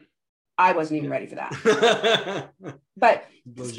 I 0.60 0.74
wasn't 0.74 1.00
even 1.00 1.10
ready 1.10 1.26
for 1.26 1.36
that. 1.36 2.52
but 2.98 3.26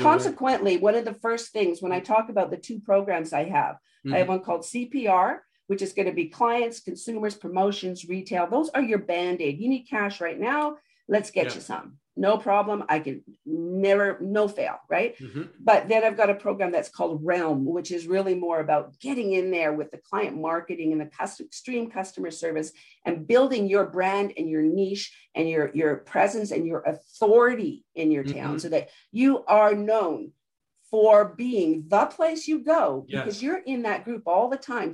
consequently, 0.00 0.78
one 0.78 0.96
of 0.96 1.04
the 1.04 1.14
first 1.14 1.52
things 1.52 1.80
when 1.80 1.92
I 1.92 2.00
talk 2.00 2.28
about 2.28 2.50
the 2.50 2.56
two 2.56 2.80
programs 2.80 3.32
I 3.32 3.44
have, 3.44 3.76
mm-hmm. 3.76 4.14
I 4.14 4.18
have 4.18 4.24
mm-hmm. 4.24 4.32
one 4.32 4.44
called 4.44 4.62
CPR, 4.62 5.38
which 5.68 5.80
is 5.80 5.92
going 5.92 6.06
to 6.06 6.12
be 6.12 6.26
clients, 6.26 6.80
consumers, 6.80 7.36
promotions, 7.36 8.08
retail. 8.08 8.48
Those 8.50 8.70
are 8.70 8.82
your 8.82 8.98
band 8.98 9.40
aid. 9.40 9.60
You 9.60 9.68
need 9.68 9.84
cash 9.84 10.20
right 10.20 10.38
now. 10.38 10.78
Let's 11.08 11.30
get 11.30 11.46
yeah. 11.46 11.54
you 11.54 11.60
some 11.60 11.98
no 12.16 12.38
problem. 12.38 12.84
I 12.88 12.98
can 12.98 13.22
never, 13.44 14.18
no 14.20 14.48
fail, 14.48 14.78
right? 14.88 15.18
Mm-hmm. 15.18 15.42
But 15.60 15.88
then 15.88 16.02
I've 16.02 16.16
got 16.16 16.30
a 16.30 16.34
program 16.34 16.72
that's 16.72 16.88
called 16.88 17.20
Realm, 17.22 17.66
which 17.66 17.90
is 17.90 18.06
really 18.06 18.34
more 18.34 18.60
about 18.60 18.98
getting 19.00 19.32
in 19.32 19.50
there 19.50 19.74
with 19.74 19.90
the 19.90 19.98
client 19.98 20.36
marketing 20.36 20.92
and 20.92 21.00
the 21.00 21.06
custom, 21.06 21.46
extreme 21.46 21.90
customer 21.90 22.30
service 22.30 22.72
and 23.04 23.26
building 23.26 23.68
your 23.68 23.86
brand 23.86 24.32
and 24.38 24.48
your 24.48 24.62
niche 24.62 25.14
and 25.34 25.48
your, 25.48 25.70
your 25.74 25.96
presence 25.96 26.50
and 26.50 26.66
your 26.66 26.80
authority 26.82 27.84
in 27.94 28.10
your 28.10 28.24
town 28.24 28.50
mm-hmm. 28.50 28.58
so 28.58 28.70
that 28.70 28.88
you 29.12 29.44
are 29.44 29.74
known 29.74 30.32
for 30.90 31.34
being 31.36 31.84
the 31.88 32.06
place 32.06 32.48
you 32.48 32.60
go 32.60 33.04
yes. 33.08 33.24
because 33.24 33.42
you're 33.42 33.58
in 33.58 33.82
that 33.82 34.04
group 34.04 34.22
all 34.26 34.48
the 34.48 34.56
time. 34.56 34.92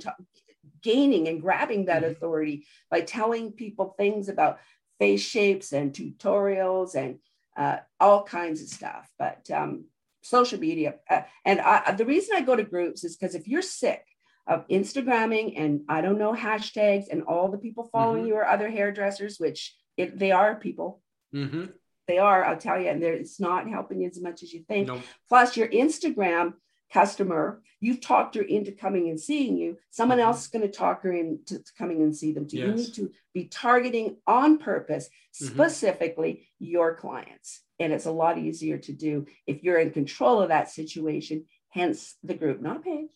gaining 0.81 1.29
and 1.29 1.41
grabbing 1.41 1.85
that 1.85 2.03
mm-hmm. 2.03 2.11
authority 2.11 2.67
by 2.91 2.99
telling 2.99 3.53
people 3.53 3.95
things 3.97 4.27
about 4.27 4.59
face 5.03 5.21
shapes 5.21 5.73
and 5.73 5.91
tutorials 5.91 6.95
and 6.95 7.19
uh, 7.57 7.77
all 7.99 8.23
kinds 8.23 8.61
of 8.61 8.69
stuff. 8.69 9.05
But 9.19 9.49
um, 9.51 9.85
social 10.21 10.59
media, 10.59 10.95
uh, 11.09 11.23
and 11.43 11.59
I, 11.59 11.91
the 11.91 12.05
reason 12.05 12.37
I 12.37 12.41
go 12.41 12.55
to 12.55 12.63
groups 12.63 13.03
is 13.03 13.17
because 13.17 13.35
if 13.35 13.47
you're 13.47 13.61
sick 13.61 14.05
of 14.47 14.67
Instagramming 14.69 15.53
and 15.57 15.81
I 15.89 15.99
don't 16.01 16.19
know 16.19 16.33
hashtags 16.33 17.05
and 17.11 17.23
all 17.23 17.49
the 17.49 17.57
people 17.57 17.89
following 17.91 18.21
mm-hmm. 18.21 18.29
you 18.29 18.35
are 18.37 18.45
other 18.45 18.69
hairdressers, 18.69 19.37
which 19.39 19.75
it, 19.97 20.17
they 20.17 20.31
are 20.31 20.55
people. 20.55 21.01
Mm-hmm. 21.35 21.65
They 22.07 22.17
are, 22.17 22.43
I'll 22.45 22.57
tell 22.57 22.79
you, 22.79 22.89
and 22.89 23.01
it's 23.03 23.39
not 23.39 23.69
helping 23.69 24.01
you 24.01 24.09
as 24.09 24.21
much 24.21 24.43
as 24.43 24.53
you 24.53 24.63
think. 24.67 24.87
Nope. 24.87 25.01
Plus, 25.29 25.55
your 25.55 25.69
Instagram 25.69 26.53
customer, 26.93 27.61
you've 27.79 27.99
talked 27.99 28.35
her 28.35 28.41
into 28.41 28.71
coming 28.71 29.09
and 29.09 29.19
seeing 29.19 29.57
you. 29.57 29.77
Someone 29.89 30.19
mm-hmm. 30.19 30.27
else 30.27 30.43
is 30.43 30.47
going 30.47 30.61
to 30.61 30.71
talk 30.71 31.01
her 31.03 31.11
into 31.11 31.59
coming 31.77 32.01
and 32.01 32.15
see 32.15 32.31
them 32.31 32.47
too. 32.47 32.57
Yes. 32.57 32.67
You 32.67 32.75
need 32.75 32.93
to 32.93 33.11
be 33.33 33.45
targeting 33.45 34.17
on 34.27 34.59
purpose, 34.59 35.07
mm-hmm. 35.07 35.53
specifically 35.53 36.33
mm-hmm. 36.33 36.65
your 36.65 36.95
clients. 36.95 37.61
And 37.79 37.91
it's 37.91 38.05
a 38.05 38.11
lot 38.11 38.37
easier 38.37 38.77
to 38.77 38.93
do 38.93 39.25
if 39.47 39.63
you're 39.63 39.79
in 39.79 39.91
control 39.91 40.41
of 40.41 40.49
that 40.49 40.69
situation, 40.69 41.45
hence 41.69 42.15
the 42.23 42.35
group, 42.35 42.61
not 42.61 42.77
a 42.77 42.81
page. 42.81 43.11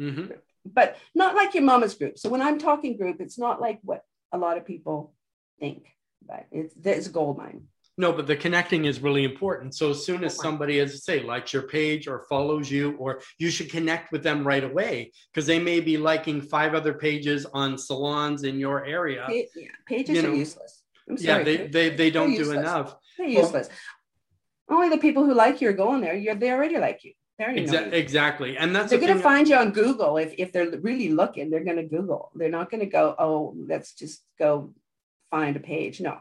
Mm-hmm. 0.00 0.32
But 0.64 0.96
not 1.14 1.34
like 1.34 1.54
your 1.54 1.64
mama's 1.64 1.94
group. 1.94 2.18
So 2.18 2.28
when 2.28 2.42
I'm 2.42 2.58
talking 2.58 2.96
group, 2.96 3.20
it's 3.20 3.38
not 3.38 3.60
like 3.60 3.80
what 3.82 4.04
a 4.32 4.38
lot 4.38 4.56
of 4.56 4.64
people 4.64 5.14
think, 5.60 5.86
but 6.26 6.46
it's, 6.50 6.74
it's 6.82 7.06
a 7.08 7.10
gold 7.10 7.38
mine. 7.38 7.64
No, 7.98 8.12
but 8.12 8.26
the 8.26 8.36
connecting 8.36 8.84
is 8.84 9.00
really 9.00 9.24
important. 9.24 9.74
So 9.74 9.90
as 9.90 10.04
soon 10.04 10.22
as 10.22 10.36
somebody, 10.36 10.80
as 10.80 10.92
I 10.92 10.96
say, 10.96 11.22
likes 11.22 11.54
your 11.54 11.62
page 11.62 12.06
or 12.06 12.26
follows 12.28 12.70
you, 12.70 12.94
or 12.98 13.22
you 13.38 13.50
should 13.50 13.70
connect 13.70 14.12
with 14.12 14.22
them 14.22 14.46
right 14.46 14.62
away 14.62 15.12
because 15.32 15.46
they 15.46 15.58
may 15.58 15.80
be 15.80 15.96
liking 15.96 16.42
five 16.42 16.74
other 16.74 16.92
pages 16.92 17.46
on 17.54 17.78
salons 17.78 18.44
in 18.44 18.58
your 18.58 18.84
area. 18.84 19.26
yeah, 19.30 19.68
pages 19.86 20.16
you 20.16 20.22
know, 20.22 20.32
are 20.32 20.34
useless. 20.34 20.82
Sorry, 21.08 21.20
yeah, 21.20 21.42
they, 21.42 21.68
they, 21.68 21.90
they 21.90 22.10
don't 22.10 22.34
do 22.34 22.50
enough. 22.50 22.96
They're 23.16 23.28
useless. 23.28 23.68
Well, 24.68 24.78
Only 24.78 24.94
the 24.94 25.00
people 25.00 25.24
who 25.24 25.32
like 25.32 25.62
you 25.62 25.68
are 25.70 25.72
going 25.72 26.02
there. 26.02 26.14
You're 26.14 26.34
they 26.34 26.50
already 26.50 26.78
like 26.78 27.02
you. 27.04 27.12
Exa- 27.40 27.92
exactly, 27.92 28.56
and 28.56 28.74
that's 28.74 28.90
they're 28.90 28.98
the 28.98 29.06
going 29.06 29.18
to 29.18 29.22
find 29.22 29.46
you 29.46 29.56
on 29.56 29.70
Google 29.70 30.16
if 30.16 30.34
if 30.38 30.52
they're 30.52 30.70
really 30.80 31.10
looking. 31.10 31.50
They're 31.50 31.64
going 31.64 31.76
to 31.76 31.84
Google. 31.84 32.30
They're 32.34 32.50
not 32.50 32.70
going 32.70 32.80
to 32.80 32.86
go. 32.86 33.14
Oh, 33.18 33.54
let's 33.56 33.92
just 33.94 34.22
go 34.38 34.72
find 35.30 35.54
a 35.56 35.60
page. 35.60 36.00
No, 36.00 36.18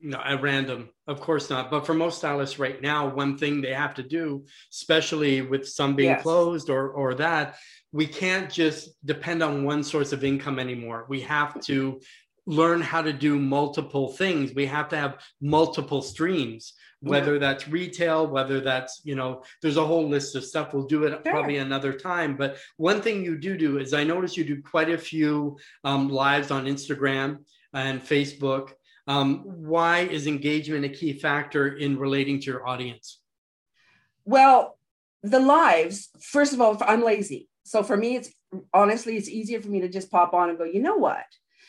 no, 0.00 0.18
at 0.18 0.42
random, 0.42 0.90
of 1.06 1.20
course 1.20 1.48
not. 1.48 1.70
But 1.70 1.86
for 1.86 1.94
most 1.94 2.18
stylists 2.18 2.58
right 2.58 2.80
now, 2.82 3.08
one 3.08 3.38
thing 3.38 3.60
they 3.60 3.72
have 3.72 3.94
to 3.94 4.02
do, 4.02 4.44
especially 4.72 5.42
with 5.42 5.68
some 5.68 5.96
being 5.96 6.10
yes. 6.10 6.22
closed 6.22 6.68
or 6.70 6.90
or 6.90 7.14
that, 7.14 7.56
we 7.92 8.06
can't 8.06 8.50
just 8.50 8.90
depend 9.06 9.42
on 9.42 9.64
one 9.64 9.82
source 9.82 10.12
of 10.12 10.24
income 10.24 10.58
anymore. 10.58 11.06
We 11.08 11.20
have 11.22 11.60
to 11.62 12.00
learn 12.46 12.80
how 12.80 13.02
to 13.02 13.12
do 13.12 13.38
multiple 13.38 14.12
things. 14.12 14.54
We 14.54 14.66
have 14.66 14.88
to 14.90 14.96
have 14.96 15.18
multiple 15.40 16.02
streams, 16.02 16.74
whether 17.00 17.34
yeah. 17.34 17.40
that's 17.40 17.68
retail, 17.68 18.26
whether 18.26 18.60
that's, 18.60 19.00
you 19.02 19.16
know, 19.16 19.42
there's 19.62 19.78
a 19.78 19.84
whole 19.84 20.08
list 20.08 20.36
of 20.36 20.44
stuff. 20.44 20.72
We'll 20.72 20.86
do 20.86 21.04
it 21.04 21.10
sure. 21.10 21.32
probably 21.32 21.56
another 21.56 21.92
time. 21.92 22.36
But 22.36 22.58
one 22.76 23.02
thing 23.02 23.24
you 23.24 23.36
do 23.36 23.56
do 23.56 23.78
is 23.78 23.92
I 23.92 24.04
notice 24.04 24.36
you 24.36 24.44
do 24.44 24.62
quite 24.62 24.90
a 24.90 24.98
few 24.98 25.58
um, 25.82 26.08
lives 26.08 26.50
on 26.50 26.66
Instagram 26.66 27.38
and 27.72 28.00
Facebook 28.00 28.70
um, 29.06 29.42
why 29.44 30.00
is 30.00 30.26
engagement 30.26 30.84
a 30.84 30.88
key 30.88 31.12
factor 31.12 31.68
in 31.68 31.98
relating 31.98 32.40
to 32.40 32.46
your 32.46 32.66
audience? 32.66 33.20
Well, 34.24 34.78
the 35.22 35.40
lives, 35.40 36.08
first 36.20 36.52
of 36.52 36.60
all, 36.60 36.76
I'm 36.80 37.04
lazy. 37.04 37.48
So 37.64 37.82
for 37.82 37.96
me, 37.96 38.16
it's 38.16 38.30
honestly, 38.72 39.16
it's 39.16 39.28
easier 39.28 39.60
for 39.60 39.68
me 39.68 39.80
to 39.80 39.88
just 39.88 40.10
pop 40.10 40.34
on 40.34 40.50
and 40.50 40.58
go, 40.58 40.64
you 40.64 40.80
know 40.80 40.96
what? 40.96 41.24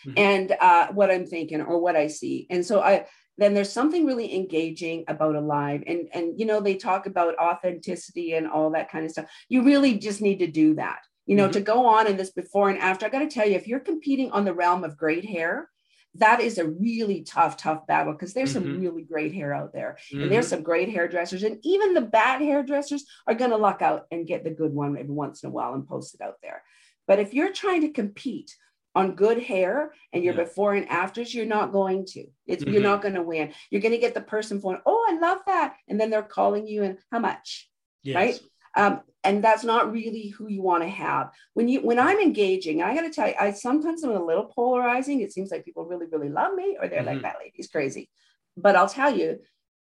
Mm-hmm. 0.06 0.18
And 0.18 0.56
uh, 0.60 0.88
what 0.88 1.12
I'm 1.12 1.26
thinking 1.26 1.62
or 1.62 1.80
what 1.80 1.96
I 1.96 2.08
see. 2.08 2.48
And 2.50 2.66
so 2.66 2.82
I, 2.82 3.06
then 3.38 3.54
there's 3.54 3.72
something 3.72 4.06
really 4.06 4.36
engaging 4.36 5.04
about 5.08 5.36
a 5.36 5.42
live 5.42 5.84
and 5.88 6.10
and 6.14 6.40
you 6.40 6.46
know 6.46 6.60
they 6.60 6.76
talk 6.76 7.06
about 7.06 7.38
authenticity 7.38 8.34
and 8.34 8.48
all 8.48 8.72
that 8.72 8.92
kind 8.92 9.06
of 9.06 9.12
stuff 9.12 9.30
you 9.48 9.64
really 9.64 9.98
just 9.98 10.22
need 10.22 10.40
to 10.40 10.48
do 10.48 10.76
that 10.76 11.00
you 11.26 11.36
know 11.36 11.44
mm-hmm. 11.44 11.54
to 11.54 11.62
go 11.62 11.86
on 11.86 12.08
in 12.08 12.18
this 12.18 12.32
before 12.32 12.70
and 12.70 12.80
after 12.80 13.06
i 13.06 13.10
got 13.10 13.20
to 13.20 13.28
tell 13.28 13.48
you 13.48 13.56
if 13.56 13.68
you're 13.68 13.80
competing 13.80 14.32
on 14.32 14.44
the 14.46 14.54
realm 14.54 14.84
of 14.84 14.98
great 14.98 15.26
hair 15.26 15.70
that 16.18 16.42
is 16.42 16.58
a 16.58 16.68
really 16.68 17.22
tough, 17.22 17.58
tough 17.58 17.88
battle 17.88 18.14
because 18.14 18.34
there's 18.34 18.54
mm-hmm. 18.54 18.74
some 18.74 18.82
really 18.82 19.04
great 19.04 19.34
hair 19.34 19.54
out 19.54 19.74
there. 19.74 19.98
Mm-hmm. 20.12 20.24
And 20.24 20.32
there's 20.32 20.46
mm-hmm. 20.46 20.56
some 20.56 20.64
great 20.64 20.90
hairdressers. 20.90 21.44
And 21.44 21.60
even 21.64 21.94
the 21.94 22.02
bad 22.02 22.42
hairdressers 22.42 23.06
are 23.26 23.36
going 23.36 23.52
to 23.52 23.58
luck 23.58 23.82
out 23.82 24.06
and 24.12 24.28
get 24.28 24.44
the 24.44 24.52
good 24.52 24.74
one 24.74 24.98
every 24.98 25.14
once 25.14 25.44
in 25.44 25.50
a 25.50 25.52
while 25.52 25.74
and 25.74 25.88
post 25.88 26.16
it 26.16 26.22
out 26.22 26.36
there. 26.42 26.64
But 27.08 27.20
if 27.20 27.34
you're 27.34 27.54
trying 27.54 27.82
to 27.82 27.90
compete 27.90 28.56
on 28.96 29.16
good 29.16 29.42
hair 29.42 29.94
and 30.12 30.24
your 30.24 30.34
yeah. 30.34 30.44
before 30.44 30.74
and 30.74 30.90
afters, 30.90 31.34
you're 31.34 31.46
not 31.46 31.72
going 31.72 32.06
to. 32.08 32.26
It's 32.46 32.64
mm-hmm. 32.64 32.74
you're 32.74 32.84
not 32.84 33.02
going 33.02 33.14
to 33.14 33.22
win. 33.22 33.54
You're 33.70 33.82
going 33.82 33.94
to 33.94 34.00
get 34.00 34.14
the 34.14 34.22
person 34.22 34.60
going, 34.60 34.80
oh, 34.86 35.06
I 35.10 35.20
love 35.20 35.40
that. 35.46 35.76
And 35.88 36.00
then 36.00 36.10
they're 36.10 36.24
calling 36.24 36.68
you 36.68 36.84
and 36.84 36.98
how 37.12 37.20
much? 37.20 37.70
Yes. 38.04 38.16
Right. 38.16 38.40
Um, 38.78 39.02
and 39.28 39.44
that's 39.44 39.66
not 39.66 39.92
really 39.92 40.30
who 40.30 40.48
you 40.48 40.62
want 40.62 40.84
to 40.84 40.90
have 40.90 41.32
when 41.54 41.68
you 41.68 41.82
when 41.82 42.00
i'm 42.00 42.20
engaging 42.20 42.82
i 42.82 42.96
got 42.96 43.02
to 43.02 43.10
tell 43.10 43.28
you 43.28 43.34
i 43.40 43.52
sometimes 43.52 44.04
am 44.04 44.12
a 44.12 44.26
little 44.26 44.46
polarizing 44.46 45.22
it 45.22 45.34
seems 45.34 45.52
like 45.52 45.66
people 45.66 45.86
really 45.86 46.06
really 46.12 46.30
love 46.30 46.54
me 46.54 46.78
or 46.80 46.88
they're 46.88 47.00
mm-hmm. 47.00 47.08
like 47.08 47.22
that 47.22 47.38
lady's 47.40 47.68
crazy 47.68 48.10
but 48.56 48.76
i'll 48.76 48.88
tell 48.88 49.16
you 49.16 49.40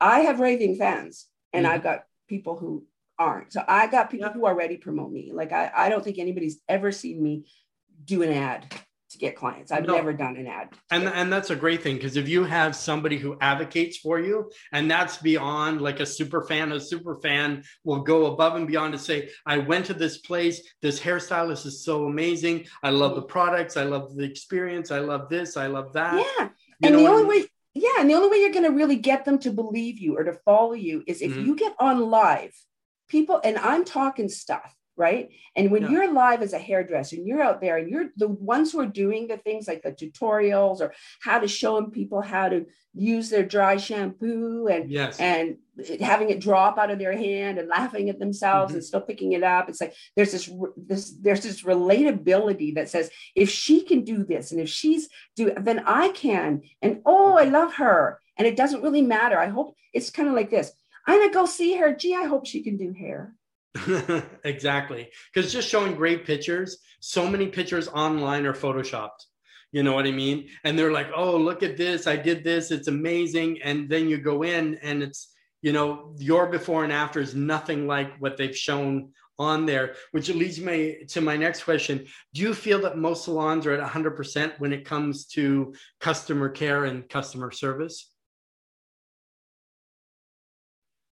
i 0.00 0.20
have 0.20 0.40
raving 0.40 0.76
fans 0.76 1.26
and 1.52 1.66
mm-hmm. 1.66 1.74
i've 1.74 1.82
got 1.82 2.04
people 2.28 2.56
who 2.56 2.84
aren't 3.18 3.52
so 3.52 3.62
i 3.66 3.86
got 3.86 4.10
people 4.10 4.28
yeah. 4.28 4.32
who 4.32 4.46
already 4.46 4.76
promote 4.76 5.10
me 5.10 5.30
like 5.32 5.52
I, 5.52 5.70
I 5.74 5.88
don't 5.88 6.04
think 6.04 6.18
anybody's 6.18 6.60
ever 6.68 6.92
seen 6.92 7.22
me 7.22 7.46
do 8.04 8.22
an 8.22 8.32
ad 8.32 8.66
to 9.14 9.18
get 9.18 9.34
clients. 9.36 9.72
I've 9.72 9.86
no. 9.86 9.94
never 9.94 10.12
done 10.12 10.36
an 10.36 10.46
ad. 10.46 10.68
And 10.90 11.08
and 11.08 11.32
that's 11.32 11.50
a 11.50 11.56
great 11.56 11.82
thing 11.82 11.96
because 11.96 12.16
if 12.16 12.28
you 12.28 12.44
have 12.44 12.76
somebody 12.76 13.16
who 13.16 13.36
advocates 13.40 13.96
for 13.96 14.20
you, 14.20 14.50
and 14.72 14.90
that's 14.90 15.16
beyond 15.16 15.80
like 15.80 16.00
a 16.00 16.06
super 16.06 16.42
fan, 16.42 16.70
a 16.72 16.78
super 16.78 17.16
fan 17.16 17.64
will 17.84 18.02
go 18.02 18.26
above 18.26 18.56
and 18.56 18.66
beyond 18.66 18.92
to 18.92 18.98
say, 18.98 19.30
I 19.46 19.58
went 19.58 19.86
to 19.86 19.94
this 19.94 20.18
place, 20.18 20.60
this 20.82 21.00
hairstylist 21.00 21.66
is 21.66 21.84
so 21.84 22.06
amazing. 22.06 22.66
I 22.82 22.90
love 22.90 23.14
the 23.14 23.22
products, 23.22 23.76
I 23.76 23.84
love 23.84 24.14
the 24.14 24.24
experience, 24.24 24.90
I 24.90 24.98
love 24.98 25.28
this, 25.28 25.56
I 25.56 25.68
love 25.68 25.92
that. 25.94 26.14
Yeah. 26.14 26.48
You 26.80 26.88
and 26.88 26.98
the 26.98 27.06
only 27.06 27.24
way 27.24 27.46
yeah, 27.74 27.96
and 27.98 28.08
the 28.08 28.14
only 28.14 28.28
way 28.28 28.36
you're 28.38 28.52
going 28.52 28.70
to 28.70 28.76
really 28.76 28.96
get 28.96 29.24
them 29.24 29.38
to 29.40 29.50
believe 29.50 29.98
you 29.98 30.16
or 30.16 30.22
to 30.24 30.34
follow 30.44 30.74
you 30.74 31.02
is 31.08 31.20
if 31.22 31.32
mm-hmm. 31.32 31.44
you 31.44 31.56
get 31.56 31.74
on 31.80 32.08
live. 32.08 32.54
People, 33.08 33.40
and 33.44 33.58
I'm 33.58 33.84
talking 33.84 34.28
stuff 34.28 34.74
right? 34.96 35.30
And 35.56 35.70
when 35.70 35.82
yeah. 35.82 35.90
you're 35.90 36.12
live 36.12 36.42
as 36.42 36.52
a 36.52 36.58
hairdresser 36.58 37.16
and 37.16 37.26
you're 37.26 37.42
out 37.42 37.60
there 37.60 37.78
and 37.78 37.90
you're 37.90 38.10
the 38.16 38.28
ones 38.28 38.72
who 38.72 38.80
are 38.80 38.86
doing 38.86 39.26
the 39.26 39.36
things 39.38 39.66
like 39.66 39.82
the 39.82 39.92
tutorials 39.92 40.80
or 40.80 40.94
how 41.20 41.38
to 41.38 41.48
showing 41.48 41.90
people 41.90 42.22
how 42.22 42.48
to 42.48 42.66
use 42.94 43.28
their 43.28 43.44
dry 43.44 43.76
shampoo 43.76 44.68
and 44.68 44.88
yes. 44.88 45.18
and 45.18 45.56
having 46.00 46.30
it 46.30 46.38
drop 46.38 46.78
out 46.78 46.92
of 46.92 46.98
their 47.00 47.16
hand 47.16 47.58
and 47.58 47.68
laughing 47.68 48.08
at 48.08 48.20
themselves 48.20 48.70
mm-hmm. 48.70 48.76
and 48.76 48.84
still 48.84 49.00
picking 49.00 49.32
it 49.32 49.42
up 49.42 49.68
it's 49.68 49.80
like 49.80 49.94
there's 50.14 50.30
this 50.30 50.48
this 50.76 51.10
there's 51.20 51.42
this 51.42 51.62
relatability 51.62 52.72
that 52.76 52.88
says 52.88 53.10
if 53.34 53.50
she 53.50 53.80
can 53.80 54.04
do 54.04 54.22
this 54.22 54.52
and 54.52 54.60
if 54.60 54.68
she's 54.68 55.08
do 55.34 55.52
then 55.56 55.80
I 55.84 56.10
can 56.10 56.62
and 56.80 57.00
oh 57.04 57.36
I 57.36 57.44
mm-hmm. 57.44 57.54
love 57.54 57.74
her 57.74 58.20
and 58.38 58.46
it 58.46 58.56
doesn't 58.56 58.82
really 58.82 59.02
matter 59.02 59.38
I 59.38 59.48
hope 59.48 59.74
it's 59.92 60.10
kind 60.10 60.28
of 60.28 60.34
like 60.34 60.50
this 60.50 60.70
I'm 61.04 61.18
gonna 61.18 61.32
go 61.32 61.46
see 61.46 61.76
her 61.76 61.92
gee 61.92 62.14
I 62.14 62.26
hope 62.26 62.46
she 62.46 62.62
can 62.62 62.76
do 62.76 62.92
hair 62.92 63.34
exactly. 64.44 65.10
Because 65.32 65.52
just 65.52 65.68
showing 65.68 65.94
great 65.94 66.24
pictures, 66.24 66.78
so 67.00 67.28
many 67.28 67.48
pictures 67.48 67.88
online 67.88 68.46
are 68.46 68.54
photoshopped. 68.54 69.24
You 69.72 69.82
know 69.82 69.92
what 69.92 70.06
I 70.06 70.12
mean? 70.12 70.48
And 70.62 70.78
they're 70.78 70.92
like, 70.92 71.08
oh, 71.14 71.36
look 71.36 71.62
at 71.64 71.76
this. 71.76 72.06
I 72.06 72.16
did 72.16 72.44
this. 72.44 72.70
It's 72.70 72.86
amazing. 72.86 73.60
And 73.62 73.88
then 73.88 74.08
you 74.08 74.18
go 74.18 74.44
in 74.44 74.76
and 74.82 75.02
it's, 75.02 75.32
you 75.62 75.72
know, 75.72 76.14
your 76.18 76.46
before 76.46 76.84
and 76.84 76.92
after 76.92 77.20
is 77.20 77.34
nothing 77.34 77.88
like 77.88 78.20
what 78.20 78.36
they've 78.36 78.56
shown 78.56 79.10
on 79.36 79.66
there, 79.66 79.96
which 80.12 80.28
leads 80.28 80.60
me 80.60 81.04
to 81.08 81.20
my 81.20 81.36
next 81.36 81.64
question. 81.64 82.06
Do 82.34 82.42
you 82.42 82.54
feel 82.54 82.80
that 82.82 82.98
most 82.98 83.24
salons 83.24 83.66
are 83.66 83.72
at 83.72 83.90
100% 83.90 84.60
when 84.60 84.72
it 84.72 84.84
comes 84.84 85.26
to 85.28 85.74
customer 85.98 86.48
care 86.48 86.84
and 86.84 87.08
customer 87.08 87.50
service? 87.50 88.13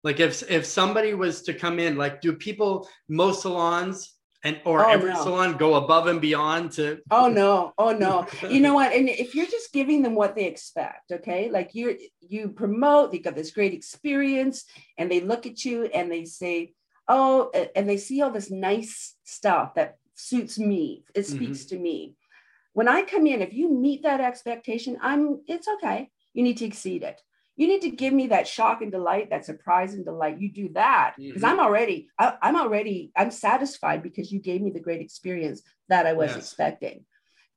Like 0.06 0.20
if 0.20 0.48
if 0.48 0.64
somebody 0.64 1.14
was 1.14 1.42
to 1.42 1.52
come 1.52 1.80
in, 1.80 1.96
like 1.96 2.20
do 2.20 2.32
people 2.32 2.88
most 3.08 3.42
salons 3.42 4.14
and 4.44 4.60
or 4.64 4.86
oh, 4.86 4.88
every 4.88 5.12
no. 5.12 5.20
salon 5.20 5.56
go 5.56 5.74
above 5.74 6.06
and 6.06 6.20
beyond 6.20 6.70
to 6.70 7.00
oh 7.10 7.26
no 7.28 7.72
oh 7.76 7.90
no 7.90 8.24
you 8.48 8.60
know 8.60 8.74
what 8.74 8.92
and 8.92 9.08
if 9.08 9.34
you're 9.34 9.46
just 9.46 9.72
giving 9.72 10.02
them 10.02 10.14
what 10.14 10.36
they 10.36 10.44
expect 10.44 11.10
okay 11.10 11.50
like 11.50 11.74
you 11.74 11.98
you 12.20 12.50
promote 12.50 13.10
they 13.10 13.18
got 13.18 13.34
this 13.34 13.50
great 13.50 13.74
experience 13.74 14.64
and 14.96 15.10
they 15.10 15.20
look 15.20 15.46
at 15.46 15.64
you 15.64 15.86
and 15.86 16.12
they 16.12 16.24
say 16.24 16.72
oh 17.08 17.50
and 17.74 17.88
they 17.88 17.96
see 17.96 18.22
all 18.22 18.30
this 18.30 18.50
nice 18.50 19.16
stuff 19.24 19.74
that 19.74 19.96
suits 20.14 20.56
me 20.60 21.02
it 21.14 21.22
mm-hmm. 21.22 21.36
speaks 21.36 21.60
mm-hmm. 21.64 21.76
to 21.76 21.82
me 21.82 22.14
when 22.74 22.86
i 22.86 23.02
come 23.02 23.26
in 23.26 23.42
if 23.42 23.52
you 23.52 23.72
meet 23.72 24.04
that 24.04 24.20
expectation 24.20 24.96
i'm 25.02 25.40
it's 25.48 25.66
okay 25.66 26.08
you 26.34 26.44
need 26.44 26.58
to 26.58 26.66
exceed 26.66 27.02
it 27.02 27.20
you 27.56 27.66
need 27.66 27.82
to 27.82 27.90
give 27.90 28.12
me 28.12 28.28
that 28.28 28.46
shock 28.46 28.82
and 28.82 28.92
delight 28.92 29.30
that 29.30 29.44
surprise 29.44 29.94
and 29.94 30.04
delight 30.04 30.40
you 30.40 30.52
do 30.52 30.68
that 30.74 31.14
because 31.18 31.42
mm-hmm. 31.42 31.52
i'm 31.52 31.60
already 31.60 32.08
I, 32.18 32.34
am 32.42 32.56
already 32.56 33.10
i'm 33.16 33.30
satisfied 33.30 34.02
because 34.02 34.30
you 34.30 34.40
gave 34.40 34.62
me 34.62 34.70
the 34.70 34.80
great 34.80 35.00
experience 35.00 35.62
that 35.88 36.06
i 36.06 36.12
was 36.12 36.30
yes. 36.30 36.38
expecting 36.38 37.04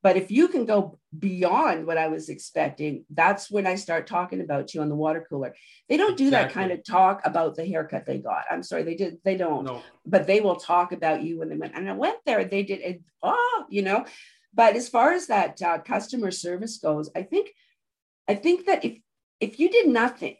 but 0.02 0.16
if 0.16 0.30
you 0.30 0.48
can 0.48 0.64
go 0.64 0.98
beyond 1.16 1.86
what 1.86 1.98
i 1.98 2.08
was 2.08 2.28
expecting 2.28 3.04
that's 3.10 3.50
when 3.50 3.66
i 3.66 3.74
start 3.74 4.06
talking 4.06 4.40
about 4.40 4.74
you 4.74 4.80
on 4.80 4.88
the 4.88 4.94
water 4.94 5.24
cooler 5.28 5.54
they 5.88 5.96
don't 5.96 6.16
do 6.16 6.28
exactly. 6.28 6.48
that 6.48 6.54
kind 6.54 6.72
of 6.72 6.84
talk 6.84 7.20
about 7.24 7.54
the 7.54 7.66
haircut 7.66 8.06
they 8.06 8.18
got 8.18 8.44
i'm 8.50 8.62
sorry 8.62 8.82
they 8.82 8.96
did 8.96 9.18
they 9.24 9.36
don't 9.36 9.64
no. 9.64 9.82
but 10.06 10.26
they 10.26 10.40
will 10.40 10.56
talk 10.56 10.92
about 10.92 11.22
you 11.22 11.38
when 11.38 11.48
they 11.48 11.56
went 11.56 11.74
and 11.74 11.88
i 11.88 11.92
went 11.92 12.18
there 12.26 12.44
they 12.44 12.62
did 12.62 12.80
it 12.80 13.02
oh 13.22 13.64
you 13.68 13.82
know 13.82 14.04
but 14.52 14.74
as 14.74 14.88
far 14.88 15.12
as 15.12 15.28
that 15.28 15.60
uh, 15.62 15.78
customer 15.78 16.30
service 16.30 16.78
goes 16.78 17.10
i 17.14 17.22
think 17.22 17.50
i 18.26 18.34
think 18.34 18.66
that 18.66 18.84
if 18.84 18.98
if 19.40 19.58
you 19.58 19.70
did 19.70 19.88
nothing, 19.88 20.36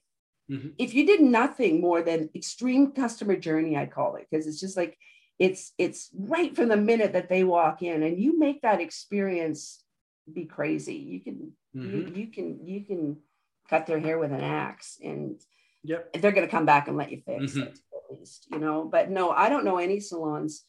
mm-hmm. 0.51 0.69
if 0.79 0.95
you 0.95 1.07
did 1.07 1.21
nothing 1.21 1.81
more 1.81 2.03
than 2.03 2.31
extreme 2.35 2.93
customer 2.93 3.37
journey, 3.37 3.77
I 3.77 3.87
call 3.87 4.17
it, 4.17 4.27
because 4.31 4.47
it's 4.47 4.61
just 4.61 4.77
like 4.77 4.97
it's 5.39 5.73
it's 5.79 6.11
right 6.15 6.55
from 6.55 6.69
the 6.69 6.77
minute 6.77 7.15
that 7.15 7.29
they 7.29 7.45
walk 7.45 7.83
in 7.83 8.03
and 8.03 8.21
you 8.21 8.39
make 8.39 8.63
that 8.63 8.81
experience 8.81 9.83
be 10.33 10.45
crazy. 10.45 10.97
You 10.97 11.21
can 11.21 11.53
mm-hmm. 11.75 11.97
you, 11.97 12.13
you 12.15 12.27
can 12.29 12.67
you 12.67 12.85
can 12.85 13.17
cut 13.69 13.87
their 13.87 13.99
hair 13.99 14.19
with 14.19 14.33
an 14.33 14.43
axe 14.43 14.99
and 15.03 15.41
yep. 15.83 16.13
they're 16.13 16.33
going 16.33 16.47
to 16.47 16.51
come 16.51 16.67
back 16.67 16.89
and 16.89 16.97
let 16.97 17.11
you 17.11 17.23
fix 17.25 17.53
mm-hmm. 17.53 17.63
it 17.63 17.79
at 17.95 18.19
least, 18.19 18.47
you 18.51 18.59
know. 18.59 18.85
But 18.85 19.11
no, 19.11 19.31
I 19.31 19.49
don't 19.49 19.65
know 19.65 19.79
any 19.79 20.01
salons 20.01 20.65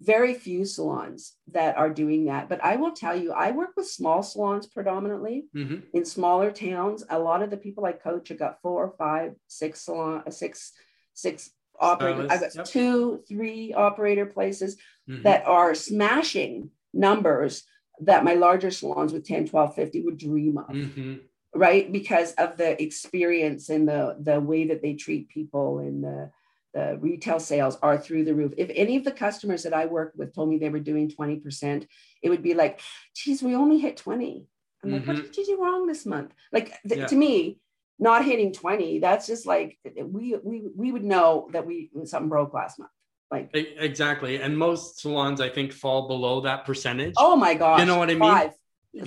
very 0.00 0.34
few 0.34 0.64
salons 0.64 1.34
that 1.52 1.76
are 1.76 1.90
doing 1.90 2.26
that. 2.26 2.48
But 2.48 2.64
I 2.64 2.76
will 2.76 2.92
tell 2.92 3.16
you, 3.16 3.32
I 3.32 3.50
work 3.50 3.70
with 3.76 3.88
small 3.88 4.22
salons 4.22 4.66
predominantly 4.66 5.46
mm-hmm. 5.54 5.78
in 5.92 6.04
smaller 6.04 6.50
towns. 6.52 7.04
A 7.10 7.18
lot 7.18 7.42
of 7.42 7.50
the 7.50 7.56
people 7.56 7.84
I 7.84 7.92
coach 7.92 8.28
have 8.28 8.38
got 8.38 8.62
four, 8.62 8.94
five, 8.96 9.34
six 9.48 9.82
salon, 9.82 10.22
uh, 10.26 10.30
six, 10.30 10.72
six 11.14 11.50
operators. 11.80 12.30
I've 12.30 12.40
got 12.40 12.54
yep. 12.54 12.64
two, 12.66 13.22
three 13.28 13.74
operator 13.74 14.26
places 14.26 14.76
mm-hmm. 15.08 15.22
that 15.22 15.46
are 15.46 15.74
smashing 15.74 16.70
numbers 16.94 17.64
that 18.00 18.24
my 18.24 18.34
larger 18.34 18.70
salons 18.70 19.12
with 19.12 19.26
10, 19.26 19.48
12, 19.48 19.74
50 19.74 20.02
would 20.02 20.18
dream 20.18 20.58
of. 20.58 20.68
Mm-hmm. 20.68 21.14
Right. 21.54 21.90
Because 21.90 22.34
of 22.34 22.56
the 22.56 22.80
experience 22.80 23.68
and 23.70 23.88
the 23.88 24.16
the 24.20 24.38
way 24.38 24.66
that 24.66 24.82
they 24.82 24.94
treat 24.94 25.30
people 25.30 25.78
and 25.78 26.04
the 26.04 26.30
the 26.74 26.98
retail 27.00 27.40
sales 27.40 27.78
are 27.82 27.98
through 27.98 28.24
the 28.24 28.34
roof. 28.34 28.52
If 28.56 28.70
any 28.74 28.96
of 28.96 29.04
the 29.04 29.12
customers 29.12 29.62
that 29.62 29.74
I 29.74 29.86
work 29.86 30.12
with 30.16 30.34
told 30.34 30.48
me 30.48 30.58
they 30.58 30.68
were 30.68 30.80
doing 30.80 31.10
20%, 31.10 31.86
it 32.22 32.30
would 32.30 32.42
be 32.42 32.54
like, 32.54 32.80
geez, 33.14 33.42
we 33.42 33.54
only 33.54 33.78
hit 33.78 33.96
20. 33.96 34.46
I'm 34.84 34.92
like, 34.92 35.02
mm-hmm. 35.02 35.12
what 35.12 35.32
did 35.32 35.36
you 35.36 35.56
do 35.56 35.62
wrong 35.62 35.86
this 35.86 36.06
month? 36.06 36.32
Like 36.52 36.74
th- 36.86 37.00
yeah. 37.00 37.06
to 37.06 37.16
me, 37.16 37.58
not 37.98 38.24
hitting 38.24 38.52
20, 38.52 39.00
that's 39.00 39.26
just 39.26 39.44
like 39.44 39.76
we 39.84 40.36
we 40.42 40.68
we 40.76 40.92
would 40.92 41.02
know 41.02 41.48
that 41.52 41.66
we 41.66 41.90
something 42.04 42.28
broke 42.28 42.54
last 42.54 42.78
month. 42.78 42.92
Like 43.30 43.50
exactly. 43.52 44.40
And 44.40 44.56
most 44.56 45.00
salons 45.00 45.40
I 45.40 45.48
think 45.48 45.72
fall 45.72 46.06
below 46.06 46.42
that 46.42 46.64
percentage. 46.64 47.14
Oh 47.16 47.34
my 47.34 47.54
god. 47.54 47.80
You 47.80 47.86
know 47.86 47.98
what 47.98 48.08
I 48.08 48.14
mean? 48.14 48.20
Five 48.20 48.52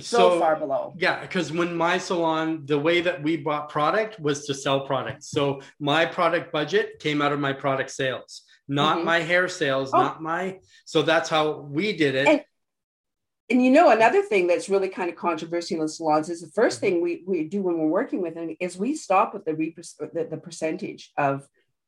so, 0.00 0.40
far 0.40 0.56
below. 0.56 0.94
Yeah, 0.98 1.20
because 1.20 1.52
when 1.52 1.76
my 1.76 1.98
salon, 1.98 2.64
the 2.66 2.78
way 2.78 3.00
that 3.00 3.22
we 3.22 3.36
bought 3.36 3.68
product 3.68 4.18
was 4.20 4.46
to 4.46 4.54
sell 4.54 4.86
products. 4.86 5.30
So 5.30 5.60
my 5.78 6.06
product 6.06 6.52
budget 6.52 6.98
came 6.98 7.20
out 7.20 7.32
of 7.32 7.40
my 7.40 7.52
product 7.52 7.90
sales, 7.90 8.42
not 8.68 8.96
mm-hmm. 8.96 9.06
my 9.06 9.20
hair 9.20 9.48
sales, 9.48 9.90
oh. 9.92 9.98
not 9.98 10.22
my. 10.22 10.58
So 10.84 11.02
that's 11.02 11.28
how 11.28 11.60
we 11.60 11.96
did 11.96 12.14
it. 12.14 12.26
And, 12.26 12.44
and, 13.50 13.64
you 13.64 13.70
know, 13.70 13.90
another 13.90 14.22
thing 14.22 14.46
that's 14.46 14.68
really 14.68 14.88
kind 14.88 15.10
of 15.10 15.16
controversial 15.16 15.82
in 15.82 15.88
salons 15.88 16.30
is 16.30 16.40
the 16.40 16.46
1st 16.46 16.66
mm-hmm. 16.66 16.80
thing 16.80 17.02
we, 17.02 17.24
we 17.26 17.44
do 17.44 17.62
when 17.62 17.78
we're 17.78 17.88
working 17.88 18.22
with 18.22 18.34
them 18.34 18.56
is 18.60 18.76
we 18.76 18.94
stop 18.94 19.34
with 19.34 19.44
the, 19.44 19.52
the, 20.14 20.28
the 20.30 20.36
percentage 20.38 21.10
of 21.18 21.46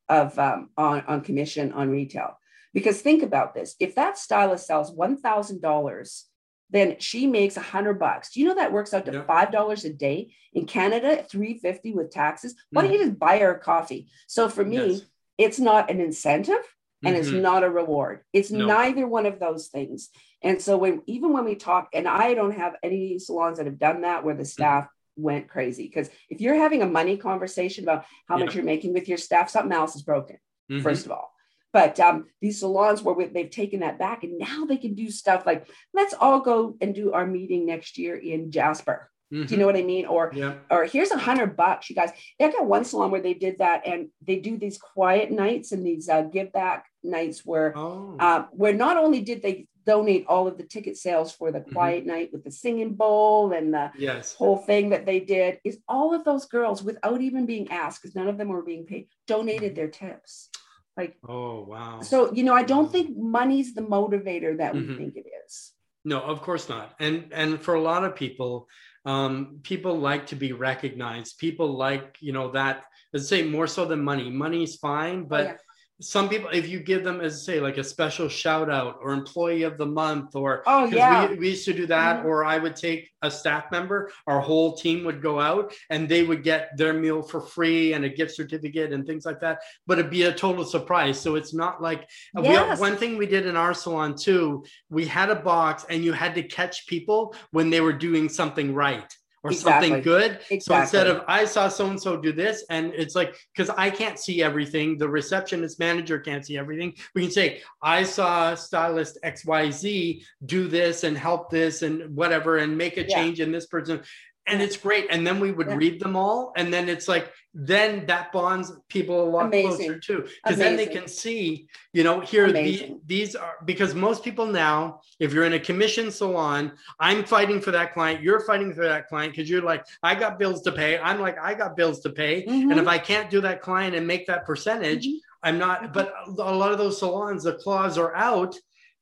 of 0.08 0.38
um, 0.38 0.70
on, 0.76 1.02
on 1.06 1.20
commission 1.22 1.72
on 1.72 1.90
retail. 1.90 2.38
Because 2.72 3.00
think 3.00 3.22
about 3.22 3.54
this: 3.54 3.76
if 3.78 3.94
that 3.94 4.18
stylist 4.18 4.66
sells 4.66 4.92
one 4.92 5.16
thousand 5.16 5.62
dollars, 5.62 6.26
then 6.74 6.96
she 6.98 7.28
makes 7.28 7.56
a 7.56 7.60
hundred 7.60 8.00
bucks. 8.00 8.32
Do 8.32 8.40
you 8.40 8.48
know 8.48 8.56
that 8.56 8.72
works 8.72 8.92
out 8.92 9.04
to 9.06 9.22
five 9.22 9.52
dollars 9.52 9.84
a 9.84 9.92
day 9.92 10.34
in 10.52 10.66
Canada, 10.66 11.24
three 11.28 11.58
fifty 11.58 11.92
with 11.92 12.10
taxes? 12.10 12.56
Why 12.70 12.82
mm 12.82 12.84
don't 12.86 12.92
you 12.94 13.04
just 13.06 13.18
buy 13.18 13.38
her 13.38 13.54
a 13.54 13.60
coffee? 13.60 14.08
So 14.26 14.48
for 14.48 14.64
me, 14.64 14.86
yes. 14.90 15.02
it's 15.38 15.58
not 15.60 15.88
an 15.88 16.00
incentive 16.00 16.64
and 17.04 17.14
mm-hmm. 17.14 17.22
it's 17.22 17.30
not 17.30 17.62
a 17.62 17.70
reward. 17.70 18.20
It's 18.32 18.50
no. 18.50 18.66
neither 18.66 19.06
one 19.06 19.26
of 19.26 19.38
those 19.38 19.68
things. 19.68 20.10
And 20.42 20.60
so 20.60 20.76
when 20.76 21.02
even 21.06 21.32
when 21.32 21.44
we 21.44 21.54
talk, 21.54 21.90
and 21.94 22.08
I 22.08 22.34
don't 22.34 22.58
have 22.58 22.74
any 22.82 23.18
salons 23.20 23.58
that 23.58 23.66
have 23.66 23.78
done 23.78 24.00
that 24.02 24.24
where 24.24 24.34
the 24.34 24.42
mm-hmm. 24.42 24.48
staff 24.48 24.84
mm-hmm. 24.84 25.22
went 25.22 25.48
crazy. 25.48 25.84
Because 25.84 26.10
if 26.28 26.40
you're 26.40 26.56
having 26.56 26.82
a 26.82 26.86
money 26.86 27.16
conversation 27.16 27.84
about 27.84 28.04
how 28.26 28.36
yeah. 28.36 28.46
much 28.46 28.54
you're 28.56 28.64
making 28.64 28.94
with 28.94 29.08
your 29.08 29.18
staff, 29.18 29.48
something 29.48 29.72
else 29.72 29.94
is 29.94 30.02
broken, 30.02 30.38
mm-hmm. 30.70 30.82
first 30.82 31.06
of 31.06 31.12
all. 31.12 31.33
But 31.74 31.98
um, 31.98 32.26
these 32.40 32.60
salons 32.60 33.02
where 33.02 33.16
we, 33.16 33.24
they've 33.26 33.50
taken 33.50 33.80
that 33.80 33.98
back 33.98 34.22
and 34.22 34.38
now 34.38 34.64
they 34.64 34.76
can 34.78 34.94
do 34.94 35.10
stuff 35.10 35.44
like, 35.44 35.68
let's 35.92 36.14
all 36.14 36.40
go 36.40 36.76
and 36.80 36.94
do 36.94 37.12
our 37.12 37.26
meeting 37.26 37.66
next 37.66 37.98
year 37.98 38.14
in 38.16 38.52
Jasper. 38.52 39.10
Mm-hmm. 39.32 39.34
Do 39.34 39.38
you 39.40 39.44
mm-hmm. 39.46 39.60
know 39.60 39.66
what 39.66 39.76
I 39.76 39.82
mean? 39.82 40.06
Or, 40.06 40.30
yeah. 40.32 40.54
or 40.70 40.84
here's 40.84 41.10
a 41.10 41.18
hundred 41.18 41.56
bucks, 41.56 41.90
you 41.90 41.96
guys. 41.96 42.12
They 42.38 42.48
got 42.52 42.66
one 42.66 42.84
salon 42.84 43.10
where 43.10 43.22
they 43.22 43.34
did 43.34 43.58
that, 43.58 43.86
and 43.86 44.08
they 44.24 44.36
do 44.36 44.56
these 44.56 44.78
quiet 44.78 45.32
nights 45.32 45.72
and 45.72 45.84
these 45.84 46.08
uh, 46.08 46.22
give 46.22 46.52
back 46.52 46.86
nights 47.02 47.42
where, 47.44 47.76
oh. 47.76 48.16
uh, 48.20 48.44
where 48.52 48.72
not 48.72 48.96
only 48.96 49.22
did 49.22 49.42
they 49.42 49.66
donate 49.84 50.26
all 50.28 50.46
of 50.46 50.56
the 50.56 50.62
ticket 50.62 50.96
sales 50.96 51.32
for 51.32 51.50
the 51.50 51.58
mm-hmm. 51.58 51.72
quiet 51.72 52.02
mm-hmm. 52.02 52.12
night 52.14 52.30
with 52.32 52.44
the 52.44 52.52
singing 52.52 52.94
bowl 52.94 53.52
and 53.52 53.74
the 53.74 53.90
yes. 53.98 54.32
whole 54.34 54.58
thing 54.58 54.90
that 54.90 55.06
they 55.06 55.18
did, 55.18 55.58
is 55.64 55.78
all 55.88 56.14
of 56.14 56.22
those 56.24 56.46
girls, 56.46 56.84
without 56.84 57.20
even 57.20 57.46
being 57.46 57.68
asked, 57.72 58.00
because 58.00 58.14
none 58.14 58.28
of 58.28 58.38
them 58.38 58.48
were 58.48 58.62
being 58.62 58.86
paid, 58.86 59.08
donated 59.26 59.74
their 59.74 59.88
tips. 59.88 60.50
Like, 60.96 61.16
oh 61.28 61.64
wow. 61.64 62.00
So 62.02 62.32
you 62.32 62.44
know, 62.44 62.54
I 62.54 62.62
don't 62.62 62.90
think 62.90 63.16
money's 63.16 63.74
the 63.74 63.82
motivator 63.82 64.58
that 64.58 64.74
we 64.74 64.80
mm-hmm. 64.80 64.96
think 64.96 65.16
it 65.16 65.26
is. 65.46 65.72
No, 66.04 66.20
of 66.20 66.42
course 66.42 66.68
not. 66.68 66.94
And 67.00 67.32
and 67.32 67.60
for 67.60 67.74
a 67.74 67.80
lot 67.80 68.04
of 68.04 68.14
people, 68.14 68.68
um, 69.04 69.60
people 69.62 69.98
like 69.98 70.26
to 70.28 70.36
be 70.36 70.52
recognized. 70.52 71.38
People 71.38 71.76
like 71.76 72.16
you 72.20 72.32
know 72.32 72.50
that. 72.52 72.84
Let's 73.12 73.28
say 73.28 73.42
more 73.42 73.66
so 73.66 73.84
than 73.84 74.02
money. 74.02 74.30
Money's 74.30 74.76
fine, 74.76 75.24
but. 75.24 75.40
Oh, 75.40 75.44
yeah 75.44 75.56
some 76.00 76.28
people 76.28 76.50
if 76.50 76.68
you 76.68 76.80
give 76.80 77.04
them 77.04 77.20
as 77.20 77.44
say 77.44 77.60
like 77.60 77.78
a 77.78 77.84
special 77.84 78.28
shout 78.28 78.68
out 78.68 78.98
or 79.00 79.12
employee 79.12 79.62
of 79.62 79.78
the 79.78 79.86
month 79.86 80.34
or 80.34 80.62
oh 80.66 80.86
yeah 80.86 81.28
we, 81.28 81.36
we, 81.36 81.48
used 81.50 81.64
to 81.64 81.72
do 81.72 81.86
that 81.86 82.18
mm-hmm. 82.18 82.26
or 82.26 82.44
i 82.44 82.58
would 82.58 82.74
take 82.74 83.08
a 83.22 83.30
staff 83.30 83.70
member 83.70 84.10
our 84.26 84.40
whole 84.40 84.76
team 84.76 85.04
would 85.04 85.22
go 85.22 85.38
out 85.38 85.72
and 85.90 86.08
they 86.08 86.24
would 86.24 86.42
get 86.42 86.76
their 86.76 86.92
meal 86.92 87.22
for 87.22 87.40
free 87.40 87.92
and 87.92 88.04
a 88.04 88.08
gift 88.08 88.34
certificate 88.34 88.92
and 88.92 89.06
things 89.06 89.24
like 89.24 89.40
that 89.40 89.60
but 89.86 89.98
it'd 89.98 90.10
be 90.10 90.24
a 90.24 90.32
total 90.32 90.64
surprise 90.64 91.20
so 91.20 91.36
it's 91.36 91.54
not 91.54 91.80
like 91.80 92.08
yes. 92.42 92.76
we, 92.76 92.80
one 92.80 92.96
thing 92.96 93.16
we 93.16 93.26
did 93.26 93.46
in 93.46 93.56
our 93.56 93.72
salon 93.72 94.16
too 94.16 94.64
we 94.90 95.06
had 95.06 95.30
a 95.30 95.36
box 95.36 95.86
and 95.88 96.04
you 96.04 96.12
had 96.12 96.34
to 96.34 96.42
catch 96.42 96.88
people 96.88 97.36
when 97.52 97.70
they 97.70 97.80
were 97.80 97.92
doing 97.92 98.28
something 98.28 98.74
right 98.74 99.14
or 99.44 99.50
exactly. 99.50 99.88
something 99.88 100.02
good. 100.02 100.32
Exactly. 100.50 100.60
So 100.60 100.76
instead 100.76 101.06
of 101.06 101.22
I 101.28 101.44
saw 101.44 101.68
so 101.68 101.86
and 101.86 102.00
so 102.00 102.16
do 102.16 102.32
this, 102.32 102.64
and 102.70 102.92
it's 102.94 103.14
like 103.14 103.36
because 103.54 103.70
I 103.76 103.90
can't 103.90 104.18
see 104.18 104.42
everything, 104.42 104.98
the 104.98 105.08
receptionist 105.08 105.78
manager 105.78 106.18
can't 106.18 106.44
see 106.44 106.56
everything. 106.56 106.94
We 107.14 107.22
can 107.22 107.30
say 107.30 107.60
I 107.82 108.02
saw 108.02 108.54
stylist 108.54 109.18
X 109.22 109.44
Y 109.44 109.70
Z 109.70 110.24
do 110.46 110.66
this 110.66 111.04
and 111.04 111.16
help 111.16 111.50
this 111.50 111.82
and 111.82 112.16
whatever, 112.16 112.56
and 112.56 112.76
make 112.76 112.96
a 112.96 113.06
change 113.06 113.40
in 113.40 113.52
this 113.52 113.66
person 113.66 114.02
and 114.46 114.60
it's 114.60 114.76
great. 114.76 115.06
And 115.10 115.26
then 115.26 115.40
we 115.40 115.52
would 115.52 115.68
yeah. 115.68 115.76
read 115.76 116.00
them 116.00 116.16
all, 116.16 116.52
and 116.56 116.72
then 116.72 116.88
it's 116.88 117.08
like 117.08 117.32
then 117.54 118.04
that 118.06 118.32
bonds 118.32 118.72
people 118.88 119.22
a 119.22 119.28
lot 119.30 119.46
Amazing. 119.46 119.76
closer 119.76 119.98
too, 119.98 120.28
because 120.42 120.58
then 120.58 120.76
they 120.76 120.86
can 120.86 121.06
see, 121.06 121.68
you 121.92 122.02
know, 122.02 122.20
here 122.20 122.50
the, 122.52 122.96
these 123.06 123.36
are 123.36 123.54
because 123.64 123.94
most 123.94 124.24
people 124.24 124.46
now, 124.46 125.00
if 125.20 125.32
you're 125.32 125.44
in 125.44 125.52
a 125.52 125.60
commission 125.60 126.10
salon, 126.10 126.72
I'm 126.98 127.24
fighting 127.24 127.60
for 127.60 127.70
that 127.70 127.92
client, 127.94 128.22
you're 128.22 128.40
fighting 128.40 128.74
for 128.74 128.84
that 128.84 129.08
client 129.08 129.32
because 129.32 129.48
you're 129.48 129.62
like, 129.62 129.84
I 130.02 130.14
got 130.14 130.38
bills 130.38 130.62
to 130.62 130.72
pay. 130.72 130.98
I'm 130.98 131.20
like, 131.20 131.38
I 131.38 131.54
got 131.54 131.76
bills 131.76 132.00
to 132.00 132.10
pay, 132.10 132.44
mm-hmm. 132.44 132.70
and 132.70 132.80
if 132.80 132.88
I 132.88 132.98
can't 132.98 133.30
do 133.30 133.40
that 133.42 133.62
client 133.62 133.94
and 133.94 134.06
make 134.06 134.26
that 134.26 134.44
percentage, 134.44 135.06
mm-hmm. 135.06 135.18
I'm 135.42 135.58
not. 135.58 135.92
But 135.92 136.12
a 136.26 136.32
lot 136.32 136.72
of 136.72 136.78
those 136.78 136.98
salons, 136.98 137.44
the 137.44 137.54
claws 137.54 137.98
are 137.98 138.14
out 138.16 138.56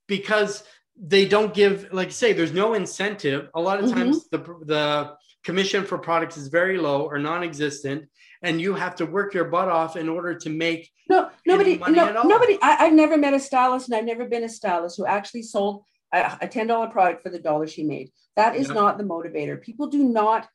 because 0.06 0.62
they 1.00 1.26
don't 1.26 1.54
give 1.54 1.88
like 1.92 2.12
say 2.12 2.32
there's 2.32 2.52
no 2.52 2.74
incentive 2.74 3.48
a 3.54 3.60
lot 3.60 3.78
of 3.78 3.86
mm-hmm. 3.86 3.98
times 3.98 4.28
mm-hmm. 4.28 4.60
the 4.60 4.66
the 4.66 5.16
commission 5.44 5.84
for 5.84 5.98
products 5.98 6.36
is 6.36 6.48
very 6.48 6.78
low 6.78 7.02
or 7.02 7.18
non-existent 7.18 8.08
and 8.42 8.60
you 8.60 8.74
have 8.74 8.94
to 8.96 9.06
work 9.06 9.34
your 9.34 9.44
butt 9.44 9.68
off 9.68 9.96
in 9.96 10.08
order 10.08 10.34
to 10.34 10.50
make 10.50 10.90
no 11.08 11.30
nobody 11.46 11.76
no, 11.76 12.22
nobody 12.22 12.58
I, 12.62 12.84
have 12.84 12.92
never 12.92 13.16
met 13.16 13.34
a 13.34 13.40
stylist 13.40 13.88
and 13.88 13.96
i've 13.96 14.04
never 14.04 14.26
been 14.26 14.44
a 14.44 14.48
stylist 14.48 14.96
who 14.96 15.06
actually 15.06 15.42
sold 15.42 15.84
a, 16.12 16.38
a 16.42 16.46
$10 16.46 16.92
product 16.92 17.22
for 17.22 17.30
the 17.30 17.38
dollar 17.38 17.66
she 17.66 17.82
made 17.82 18.10
that 18.36 18.56
is 18.56 18.68
yeah. 18.68 18.74
not 18.74 18.98
the 18.98 19.04
motivator 19.04 19.60
people 19.60 19.88
do 19.88 20.04
not 20.04 20.48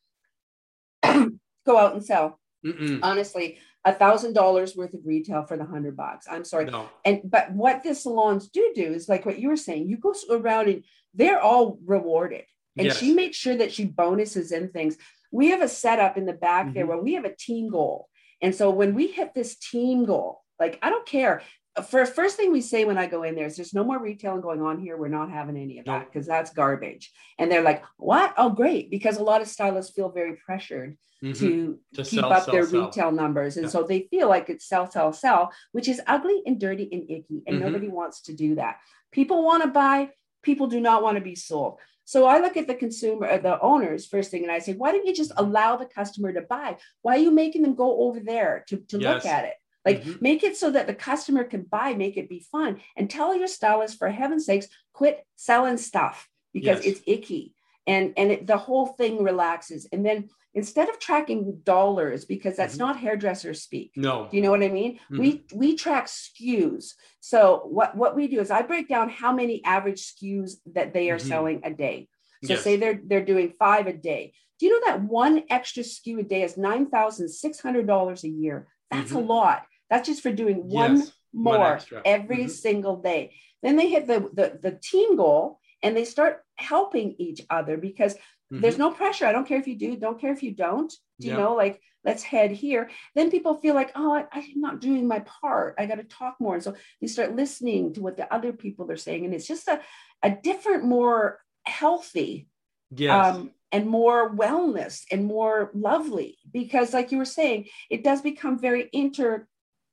go 1.04 1.78
out 1.78 1.94
and 1.94 2.06
sell 2.06 2.40
Mm-mm. 2.66 3.00
honestly 3.04 3.60
a 3.88 3.94
thousand 3.94 4.34
dollars 4.34 4.76
worth 4.76 4.94
of 4.94 5.00
retail 5.06 5.44
for 5.44 5.56
the 5.56 5.64
hundred 5.64 5.96
bucks. 5.96 6.28
I'm 6.30 6.44
sorry. 6.44 6.66
No. 6.66 6.90
And 7.06 7.22
but 7.24 7.52
what 7.54 7.84
the 7.84 7.96
salons 7.96 8.50
do 8.50 8.74
do 8.76 8.84
is 8.84 9.08
like 9.08 9.26
what 9.26 9.40
you 9.40 9.48
were 9.48 9.56
saying, 9.56 9.88
you 9.88 9.98
go 9.98 10.14
around 10.30 10.68
and 10.68 10.84
they're 11.14 11.40
all 11.40 11.80
rewarded. 11.86 12.44
And 12.78 12.88
yes. 12.88 12.98
she 12.98 13.14
makes 13.14 13.38
sure 13.38 13.56
that 13.56 13.72
she 13.72 13.86
bonuses 13.86 14.52
in 14.52 14.70
things. 14.70 14.98
We 15.32 15.50
have 15.50 15.62
a 15.62 15.68
setup 15.68 16.18
in 16.18 16.26
the 16.26 16.34
back 16.34 16.66
mm-hmm. 16.66 16.74
there 16.74 16.88
where 16.88 17.02
we 17.02 17.14
have 17.14 17.26
a 17.26 17.36
team 17.36 17.70
goal. 17.70 18.10
And 18.42 18.54
so 18.54 18.70
when 18.70 18.94
we 18.94 19.08
hit 19.08 19.34
this 19.34 19.58
team 19.58 20.06
goal, 20.06 20.44
like 20.60 20.80
I 20.82 20.90
don't 20.90 21.06
care. 21.06 21.42
For 21.90 22.06
first 22.08 22.38
thing 22.38 22.52
we 22.52 22.62
say 22.62 22.86
when 22.86 22.98
I 22.98 23.06
go 23.06 23.22
in 23.22 23.36
there 23.36 23.46
is 23.46 23.56
there's 23.56 23.74
no 23.74 23.84
more 23.84 24.00
retailing 24.00 24.42
going 24.42 24.62
on 24.62 24.80
here. 24.80 24.98
We're 24.98 25.10
not 25.10 25.30
having 25.30 25.58
any 25.58 25.78
of 25.78 25.86
that 25.86 26.12
because 26.12 26.26
that's 26.26 26.52
garbage. 26.52 27.12
And 27.38 27.52
they're 27.52 27.62
like, 27.62 27.84
what? 27.98 28.34
Oh, 28.36 28.50
great. 28.50 28.90
Because 28.90 29.18
a 29.18 29.24
lot 29.24 29.42
of 29.42 29.48
stylists 29.48 29.94
feel 29.94 30.10
very 30.10 30.38
pressured 30.38 30.98
mm-hmm. 31.24 31.34
to, 31.34 31.80
to, 31.96 32.04
keep 32.04 32.20
sell, 32.20 32.34
up 32.34 32.46
sell, 32.46 32.54
their 32.54 32.66
sell. 32.66 32.86
retail 32.86 33.12
numbers. 33.12 33.58
And 33.58 33.66
yeah. 33.66 33.72
so 33.72 33.84
they 33.84 34.08
feel 34.10 34.28
like 34.28 34.50
it's 34.50 34.68
sell, 34.68 34.90
sell, 34.90 35.14
sell, 35.14 35.52
which 35.72 35.88
is 35.88 36.02
ugly 36.08 36.42
and 36.46 36.60
dirty 36.60 36.90
and 36.92 37.04
icky. 37.04 37.44
And 37.46 37.58
mm-hmm. 37.58 37.66
nobody 37.66 37.88
wants 37.88 38.22
to 38.24 38.34
do 38.34 38.56
that. 38.56 38.78
People 39.12 39.44
want 39.44 39.64
to 39.64 39.70
buy, 39.70 40.10
people 40.42 40.68
do 40.68 40.80
not 40.80 41.04
want 41.04 41.18
to 41.18 41.24
be 41.24 41.36
sold. 41.36 41.80
So 42.08 42.26
I 42.26 42.40
look 42.40 42.56
at 42.56 42.68
the 42.68 42.74
consumer, 42.74 43.38
the 43.38 43.60
owners 43.60 44.08
first 44.08 44.32
thing, 44.32 44.44
and 44.44 44.52
I 44.52 44.60
say, 44.60 44.72
why 44.72 44.94
don't 44.94 45.06
you 45.06 45.14
just 45.14 45.34
allow 45.36 45.76
the 45.76 45.86
customer 45.86 46.32
to 46.32 46.40
buy? 46.40 46.78
Why 47.02 47.16
are 47.16 47.20
you 47.20 47.32
making 47.32 47.64
them 47.64 47.76
go 47.76 48.00
over 48.08 48.22
there 48.22 48.64
to, 48.70 48.78
to 48.78 48.98
yes. 48.98 49.14
look 49.14 49.26
at 49.26 49.44
it? 49.44 49.56
Like 49.84 50.04
mm-hmm. 50.04 50.16
make 50.22 50.42
it 50.42 50.56
so 50.56 50.72
that 50.72 50.88
the 50.88 50.94
customer 50.94 51.44
can 51.44 51.64
buy, 51.64 51.96
make 51.96 52.16
it 52.16 52.30
be 52.30 52.48
fun, 52.50 52.80
and 52.96 53.10
tell 53.10 53.36
your 53.36 53.50
stylist, 53.50 53.98
for 54.00 54.10
heaven's 54.10 54.46
sakes, 54.46 54.68
quit 54.94 55.22
selling 55.36 55.76
stuff 55.76 56.30
because 56.54 56.86
yes. 56.86 56.96
it's 56.96 57.02
icky. 57.06 57.54
And, 57.86 58.14
and 58.16 58.32
it, 58.32 58.48
the 58.48 58.58
whole 58.58 58.86
thing 58.86 59.22
relaxes. 59.22 59.86
And 59.92 60.06
then 60.06 60.30
instead 60.58 60.90
of 60.90 60.98
tracking 61.00 61.60
dollars 61.64 62.26
because 62.26 62.58
that's 62.58 62.74
mm-hmm. 62.74 62.88
not 62.88 62.98
hairdresser 62.98 63.54
speak 63.54 63.92
no 63.96 64.28
do 64.30 64.36
you 64.36 64.42
know 64.42 64.50
what 64.50 64.64
i 64.64 64.68
mean 64.68 64.96
mm-hmm. 64.96 65.20
we 65.20 65.46
we 65.54 65.76
track 65.76 66.08
skus 66.08 66.94
so 67.20 67.62
what 67.66 67.96
what 67.96 68.16
we 68.16 68.28
do 68.28 68.40
is 68.40 68.50
i 68.50 68.64
break 68.64 68.90
down 68.90 69.08
how 69.08 69.32
many 69.32 69.64
average 69.64 70.02
skus 70.02 70.54
that 70.74 70.94
they 70.94 71.12
are 71.12 71.18
mm-hmm. 71.18 71.28
selling 71.28 71.62
a 71.64 71.72
day 71.72 72.10
so 72.44 72.54
yes. 72.54 72.64
say 72.64 72.76
they're 72.76 73.00
they're 73.06 73.24
doing 73.24 73.54
five 73.60 73.86
a 73.86 73.94
day 73.94 74.34
do 74.60 74.66
you 74.66 74.72
know 74.72 74.92
that 74.92 75.04
one 75.04 75.44
extra 75.52 75.84
sku 75.84 76.20
a 76.20 76.24
day 76.24 76.42
is 76.42 76.56
$9600 76.56 78.24
a 78.24 78.28
year 78.28 78.68
that's 78.90 79.12
a 79.12 79.16
mm-hmm. 79.16 79.28
lot 79.28 79.62
that's 79.92 80.08
just 80.08 80.24
for 80.24 80.32
doing 80.32 80.68
one 80.68 80.98
yes. 80.98 81.12
more 81.34 81.80
one 81.92 82.02
every 82.04 82.46
mm-hmm. 82.46 82.48
single 82.48 82.98
day 82.98 83.32
then 83.62 83.76
they 83.76 83.90
hit 83.90 84.08
the, 84.08 84.20
the 84.34 84.60
the 84.62 84.80
team 84.82 85.18
goal 85.18 85.60
and 85.84 85.96
they 85.96 86.06
start 86.06 86.44
helping 86.56 87.16
each 87.20 87.42
other 87.50 87.78
because 87.78 88.16
Mm-hmm. 88.52 88.62
There's 88.62 88.78
no 88.78 88.92
pressure. 88.92 89.26
I 89.26 89.32
don't 89.32 89.48
care 89.48 89.60
if 89.60 89.68
you 89.68 89.76
do, 89.76 89.98
don't 89.98 90.20
care 90.20 90.32
if 90.32 90.44
you 90.44 90.52
don't. 90.52 90.94
Do 91.20 91.28
you 91.28 91.34
know, 91.34 91.56
like, 91.56 91.82
let's 92.06 92.24
head 92.24 92.52
here. 92.52 92.90
Then 93.16 93.32
people 93.32 93.56
feel 93.56 93.76
like, 93.76 93.92
oh, 93.96 94.14
I, 94.14 94.26
I'm 94.32 94.62
not 94.62 94.80
doing 94.80 95.08
my 95.08 95.20
part. 95.20 95.76
I 95.78 95.86
got 95.88 95.96
to 95.96 96.04
talk 96.04 96.36
more. 96.40 96.54
And 96.54 96.64
so 96.64 96.76
they 97.02 97.08
start 97.08 97.36
listening 97.36 97.94
to 97.94 98.02
what 98.02 98.18
the 98.18 98.32
other 98.34 98.54
people 98.54 98.90
are 98.92 98.98
saying. 98.98 99.26
And 99.26 99.34
it's 99.34 99.48
just 99.48 99.68
a, 99.68 99.82
a 100.24 100.30
different, 100.30 100.86
more 100.86 101.40
healthy 101.66 102.48
yes. 102.96 103.36
um, 103.36 103.52
and 103.72 103.88
more 103.88 104.34
wellness 104.34 105.04
and 105.12 105.26
more 105.26 105.72
lovely. 105.74 106.38
Because, 106.50 106.94
like 106.94 107.12
you 107.12 107.18
were 107.18 107.26
saying, 107.26 107.66
it 107.90 108.04
does 108.04 108.22
become 108.22 108.58
very 108.60 108.90
inter 108.94 109.48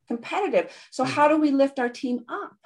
competitive. 0.06 0.70
So, 0.92 1.04
mm-hmm. 1.04 1.12
how 1.12 1.28
do 1.28 1.38
we 1.38 1.50
lift 1.50 1.78
our 1.78 1.88
team 1.88 2.24
up? 2.28 2.56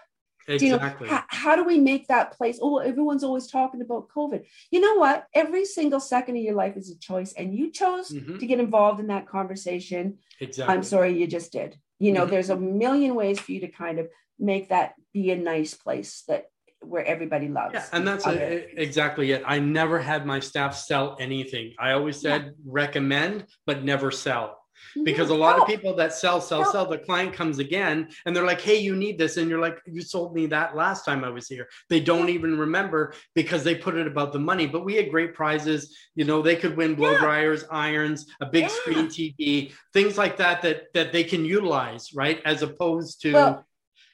Exactly. 0.48 1.06
You 1.06 1.12
know, 1.12 1.18
how, 1.18 1.24
how, 1.28 1.56
do 1.56 1.64
we 1.64 1.78
make 1.78 2.08
that 2.08 2.32
place? 2.32 2.58
Oh, 2.60 2.78
everyone's 2.78 3.22
always 3.22 3.46
talking 3.46 3.82
about 3.82 4.08
COVID. 4.08 4.44
You 4.70 4.80
know 4.80 4.94
what? 4.94 5.26
Every 5.34 5.66
single 5.66 6.00
second 6.00 6.36
of 6.36 6.42
your 6.42 6.54
life 6.54 6.76
is 6.76 6.90
a 6.90 6.98
choice, 6.98 7.34
and 7.34 7.54
you 7.54 7.70
chose 7.70 8.10
mm-hmm. 8.10 8.38
to 8.38 8.46
get 8.46 8.58
involved 8.58 8.98
in 8.98 9.08
that 9.08 9.28
conversation. 9.28 10.18
Exactly. 10.40 10.74
I'm 10.74 10.82
sorry, 10.82 11.18
you 11.18 11.26
just 11.26 11.52
did. 11.52 11.78
You 11.98 12.12
know, 12.12 12.22
mm-hmm. 12.22 12.30
there's 12.30 12.50
a 12.50 12.56
million 12.56 13.14
ways 13.14 13.38
for 13.38 13.52
you 13.52 13.60
to 13.60 13.68
kind 13.68 13.98
of 13.98 14.08
make 14.38 14.70
that 14.70 14.94
be 15.12 15.30
a 15.30 15.36
nice 15.36 15.74
place 15.74 16.22
that 16.28 16.46
where 16.80 17.04
everybody 17.04 17.48
loves. 17.48 17.74
Yeah, 17.74 17.84
and 17.92 18.06
that's 18.06 18.26
a, 18.26 18.80
exactly 18.80 19.32
it. 19.32 19.42
I 19.44 19.58
never 19.58 19.98
had 19.98 20.24
my 20.24 20.40
staff 20.40 20.76
sell 20.76 21.16
anything. 21.20 21.74
I 21.78 21.92
always 21.92 22.20
said 22.20 22.44
yeah. 22.44 22.50
recommend, 22.64 23.46
but 23.66 23.84
never 23.84 24.10
sell. 24.10 24.57
Because 25.04 25.30
a 25.30 25.34
lot 25.34 25.58
of 25.58 25.66
people 25.66 25.94
that 25.96 26.12
sell, 26.12 26.40
sell, 26.40 26.64
sell, 26.70 26.86
the 26.86 26.98
client 26.98 27.32
comes 27.32 27.58
again 27.58 28.08
and 28.24 28.34
they're 28.34 28.46
like, 28.46 28.60
hey, 28.60 28.76
you 28.76 28.96
need 28.96 29.18
this. 29.18 29.36
And 29.36 29.48
you're 29.48 29.60
like, 29.60 29.78
you 29.86 30.00
sold 30.00 30.34
me 30.34 30.46
that 30.46 30.76
last 30.76 31.04
time 31.04 31.24
I 31.24 31.30
was 31.30 31.46
here. 31.46 31.68
They 31.88 32.00
don't 32.00 32.28
even 32.28 32.58
remember 32.58 33.14
because 33.34 33.64
they 33.64 33.74
put 33.74 33.96
it 33.96 34.06
about 34.06 34.32
the 34.32 34.38
money. 34.38 34.66
But 34.66 34.84
we 34.84 34.94
had 34.94 35.10
great 35.10 35.34
prizes. 35.34 35.96
You 36.14 36.24
know, 36.24 36.42
they 36.42 36.56
could 36.56 36.76
win 36.76 36.94
blow 36.94 37.16
dryers, 37.18 37.64
irons, 37.70 38.26
a 38.40 38.46
big 38.46 38.64
yeah. 38.64 38.68
screen 38.68 39.06
TV, 39.06 39.72
things 39.92 40.18
like 40.18 40.36
that, 40.38 40.62
that 40.62 40.92
that 40.94 41.12
they 41.12 41.24
can 41.24 41.44
utilize, 41.44 42.12
right? 42.14 42.40
As 42.44 42.62
opposed 42.62 43.20
to 43.22 43.32
well, 43.32 43.66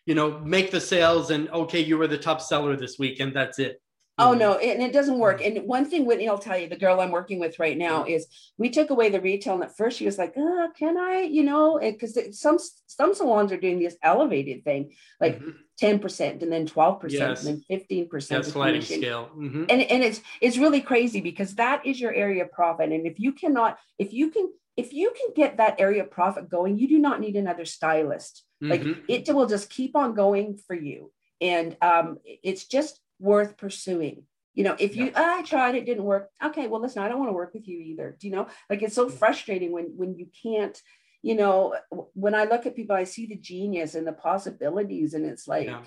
you 0.06 0.14
know, 0.14 0.38
make 0.40 0.70
the 0.70 0.80
sales 0.80 1.30
and 1.30 1.48
okay, 1.50 1.80
you 1.80 1.96
were 1.96 2.06
the 2.06 2.18
top 2.18 2.40
seller 2.40 2.76
this 2.76 2.98
week 2.98 3.20
and 3.20 3.34
that's 3.34 3.58
it. 3.58 3.80
Oh 4.16 4.32
no, 4.32 4.58
and 4.58 4.80
it 4.80 4.92
doesn't 4.92 5.18
work. 5.18 5.42
And 5.42 5.66
one 5.66 5.86
thing 5.86 6.06
Whitney 6.06 6.28
will 6.28 6.38
tell 6.38 6.56
you, 6.56 6.68
the 6.68 6.76
girl 6.76 7.00
I'm 7.00 7.10
working 7.10 7.40
with 7.40 7.58
right 7.58 7.76
now, 7.76 8.04
is 8.04 8.26
we 8.56 8.70
took 8.70 8.90
away 8.90 9.08
the 9.08 9.20
retail, 9.20 9.54
and 9.54 9.64
at 9.64 9.76
first 9.76 9.98
she 9.98 10.06
was 10.06 10.18
like, 10.18 10.34
oh, 10.36 10.68
"Can 10.78 10.96
I?" 10.96 11.22
You 11.22 11.42
know, 11.42 11.80
because 11.80 12.16
some 12.38 12.58
some 12.86 13.14
salons 13.14 13.50
are 13.50 13.56
doing 13.56 13.80
this 13.80 13.96
elevated 14.02 14.62
thing, 14.62 14.92
like 15.20 15.40
mm-hmm. 15.40 15.50
10 15.78 15.98
percent, 15.98 16.42
and 16.44 16.52
then 16.52 16.64
twelve 16.64 17.00
percent, 17.00 17.38
and 17.38 17.48
then 17.48 17.64
fifteen 17.66 18.08
percent. 18.08 18.44
sliding 18.44 18.82
scale, 18.82 19.30
mm-hmm. 19.36 19.64
and 19.68 19.82
and 19.82 20.04
it's 20.04 20.20
it's 20.40 20.58
really 20.58 20.80
crazy 20.80 21.20
because 21.20 21.56
that 21.56 21.84
is 21.84 22.00
your 22.00 22.14
area 22.14 22.44
of 22.44 22.52
profit, 22.52 22.92
and 22.92 23.08
if 23.08 23.18
you 23.18 23.32
cannot, 23.32 23.78
if 23.98 24.12
you 24.12 24.30
can, 24.30 24.48
if 24.76 24.92
you 24.92 25.10
can 25.10 25.34
get 25.34 25.56
that 25.56 25.80
area 25.80 26.04
of 26.04 26.10
profit 26.12 26.48
going, 26.48 26.78
you 26.78 26.86
do 26.86 27.00
not 27.00 27.18
need 27.18 27.34
another 27.34 27.64
stylist. 27.64 28.44
Mm-hmm. 28.62 28.70
Like 28.70 29.04
it 29.08 29.34
will 29.34 29.46
just 29.46 29.70
keep 29.70 29.96
on 29.96 30.14
going 30.14 30.56
for 30.56 30.74
you, 30.74 31.10
and 31.40 31.76
um, 31.82 32.18
it's 32.44 32.66
just 32.66 33.00
worth 33.18 33.56
pursuing. 33.56 34.24
You 34.54 34.64
know, 34.64 34.76
if 34.78 34.94
you 34.94 35.06
yeah. 35.06 35.38
I 35.38 35.42
tried 35.42 35.74
it 35.74 35.86
didn't 35.86 36.04
work. 36.04 36.30
Okay, 36.42 36.68
well 36.68 36.80
listen, 36.80 37.02
I 37.02 37.08
don't 37.08 37.18
want 37.18 37.30
to 37.30 37.34
work 37.34 37.54
with 37.54 37.66
you 37.66 37.78
either. 37.80 38.16
Do 38.18 38.28
you 38.28 38.32
know? 38.32 38.46
Like 38.70 38.82
it's 38.82 38.94
so 38.94 39.08
frustrating 39.08 39.72
when 39.72 39.92
when 39.96 40.14
you 40.16 40.28
can't 40.42 40.80
you 41.24 41.34
know, 41.34 41.74
when 42.12 42.34
I 42.34 42.44
look 42.44 42.66
at 42.66 42.76
people, 42.76 42.94
I 42.94 43.04
see 43.04 43.24
the 43.24 43.36
genius 43.36 43.94
and 43.94 44.06
the 44.06 44.12
possibilities, 44.12 45.14
and 45.14 45.24
it's 45.24 45.48
like, 45.48 45.68
yeah. 45.68 45.80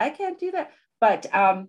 I 0.00 0.08
can't 0.08 0.40
do 0.40 0.50
that. 0.52 0.72
But 0.98 1.32
um, 1.34 1.68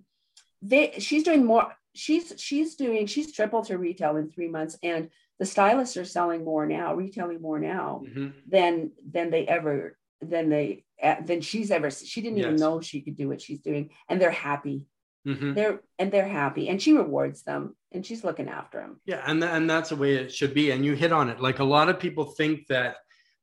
they, 0.61 0.93
she's 0.99 1.23
doing 1.23 1.43
more. 1.43 1.75
She's 1.93 2.33
she's 2.37 2.75
doing 2.75 3.05
she's 3.07 3.33
tripled 3.33 3.67
her 3.67 3.77
retail 3.77 4.15
in 4.15 4.31
three 4.31 4.47
months, 4.47 4.77
and 4.81 5.09
the 5.37 5.45
stylists 5.45 5.97
are 5.97 6.05
selling 6.05 6.45
more 6.45 6.65
now, 6.65 6.95
retailing 6.95 7.41
more 7.41 7.59
now 7.59 8.03
mm-hmm. 8.07 8.29
than 8.47 8.91
than 9.11 9.31
they 9.31 9.45
ever 9.45 9.97
than 10.21 10.49
they 10.49 10.85
than 11.25 11.41
she's 11.41 11.71
ever 11.71 11.91
she 11.91 12.21
didn't 12.21 12.37
yes. 12.37 12.45
even 12.45 12.55
know 12.55 12.81
she 12.81 13.01
could 13.01 13.15
do 13.15 13.27
what 13.27 13.41
she's 13.41 13.59
doing 13.59 13.89
and 14.09 14.21
they're 14.21 14.31
happy. 14.31 14.83
Mm-hmm. 15.25 15.53
they're 15.53 15.79
and 15.99 16.11
they're 16.11 16.27
happy 16.27 16.67
and 16.67 16.81
she 16.81 16.91
rewards 16.91 17.43
them 17.43 17.77
and 17.93 18.05
she's 18.05 18.25
looking 18.25 18.49
after 18.49 18.81
them 18.81 18.99
yeah 19.05 19.23
and, 19.25 19.41
and 19.41 19.69
that's 19.69 19.91
the 19.91 19.95
way 19.95 20.15
it 20.15 20.33
should 20.33 20.53
be 20.53 20.71
and 20.71 20.83
you 20.83 20.95
hit 20.95 21.13
on 21.13 21.29
it. 21.29 21.39
Like 21.39 21.59
a 21.59 21.63
lot 21.63 21.87
of 21.87 21.97
people 21.97 22.25
think 22.25 22.67
that 22.67 22.97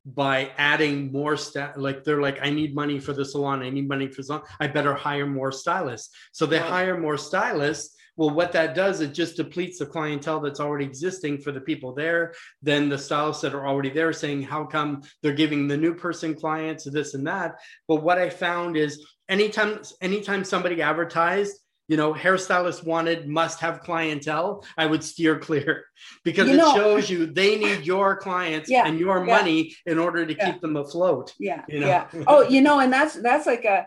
by 0.04 0.50
adding 0.58 1.10
more 1.10 1.36
staff 1.36 1.76
like 1.76 2.04
they're 2.04 2.22
like 2.22 2.38
i 2.42 2.50
need 2.50 2.74
money 2.74 2.98
for 2.98 3.12
the 3.12 3.24
salon 3.24 3.62
i 3.62 3.68
need 3.68 3.86
money 3.86 4.08
for 4.08 4.22
salon 4.22 4.42
i 4.58 4.66
better 4.66 4.94
hire 4.94 5.26
more 5.26 5.52
stylists. 5.52 6.14
So 6.32 6.46
they 6.46 6.58
hire 6.58 6.98
more 6.98 7.16
stylists 7.16 7.96
well, 8.20 8.28
what 8.28 8.52
that 8.52 8.74
does, 8.74 9.00
it 9.00 9.14
just 9.14 9.38
depletes 9.38 9.78
the 9.78 9.86
clientele 9.86 10.40
that's 10.40 10.60
already 10.60 10.84
existing 10.84 11.40
for 11.40 11.52
the 11.52 11.60
people 11.60 11.94
there. 11.94 12.34
Then 12.60 12.90
the 12.90 12.98
stylists 12.98 13.40
that 13.40 13.54
are 13.54 13.66
already 13.66 13.88
there 13.88 14.12
saying, 14.12 14.42
how 14.42 14.66
come 14.66 15.00
they're 15.22 15.32
giving 15.32 15.66
the 15.66 15.78
new 15.78 15.94
person 15.94 16.34
clients 16.34 16.84
this 16.84 17.14
and 17.14 17.26
that? 17.26 17.54
But 17.88 18.02
what 18.02 18.18
I 18.18 18.28
found 18.28 18.76
is 18.76 19.06
anytime, 19.30 19.80
anytime 20.02 20.44
somebody 20.44 20.82
advertised, 20.82 21.56
you 21.88 21.96
know, 21.96 22.12
hairstylist 22.12 22.84
wanted 22.84 23.26
must 23.26 23.58
have 23.60 23.80
clientele, 23.80 24.66
I 24.76 24.84
would 24.84 25.02
steer 25.02 25.38
clear 25.38 25.86
because 26.22 26.46
you 26.46 26.58
know, 26.58 26.72
it 26.72 26.76
shows 26.76 27.08
you 27.08 27.24
they 27.24 27.56
need 27.56 27.86
your 27.86 28.16
clients 28.16 28.68
yeah, 28.68 28.86
and 28.86 29.00
your 29.00 29.20
yeah. 29.20 29.34
money 29.34 29.74
in 29.86 29.98
order 29.98 30.26
to 30.26 30.36
yeah. 30.36 30.52
keep 30.52 30.60
them 30.60 30.76
afloat. 30.76 31.32
Yeah. 31.40 31.64
You 31.70 31.80
know? 31.80 31.86
Yeah. 31.86 32.06
Oh, 32.26 32.42
you 32.42 32.60
know, 32.60 32.80
and 32.80 32.92
that's 32.92 33.14
that's 33.14 33.46
like 33.46 33.64
a 33.64 33.86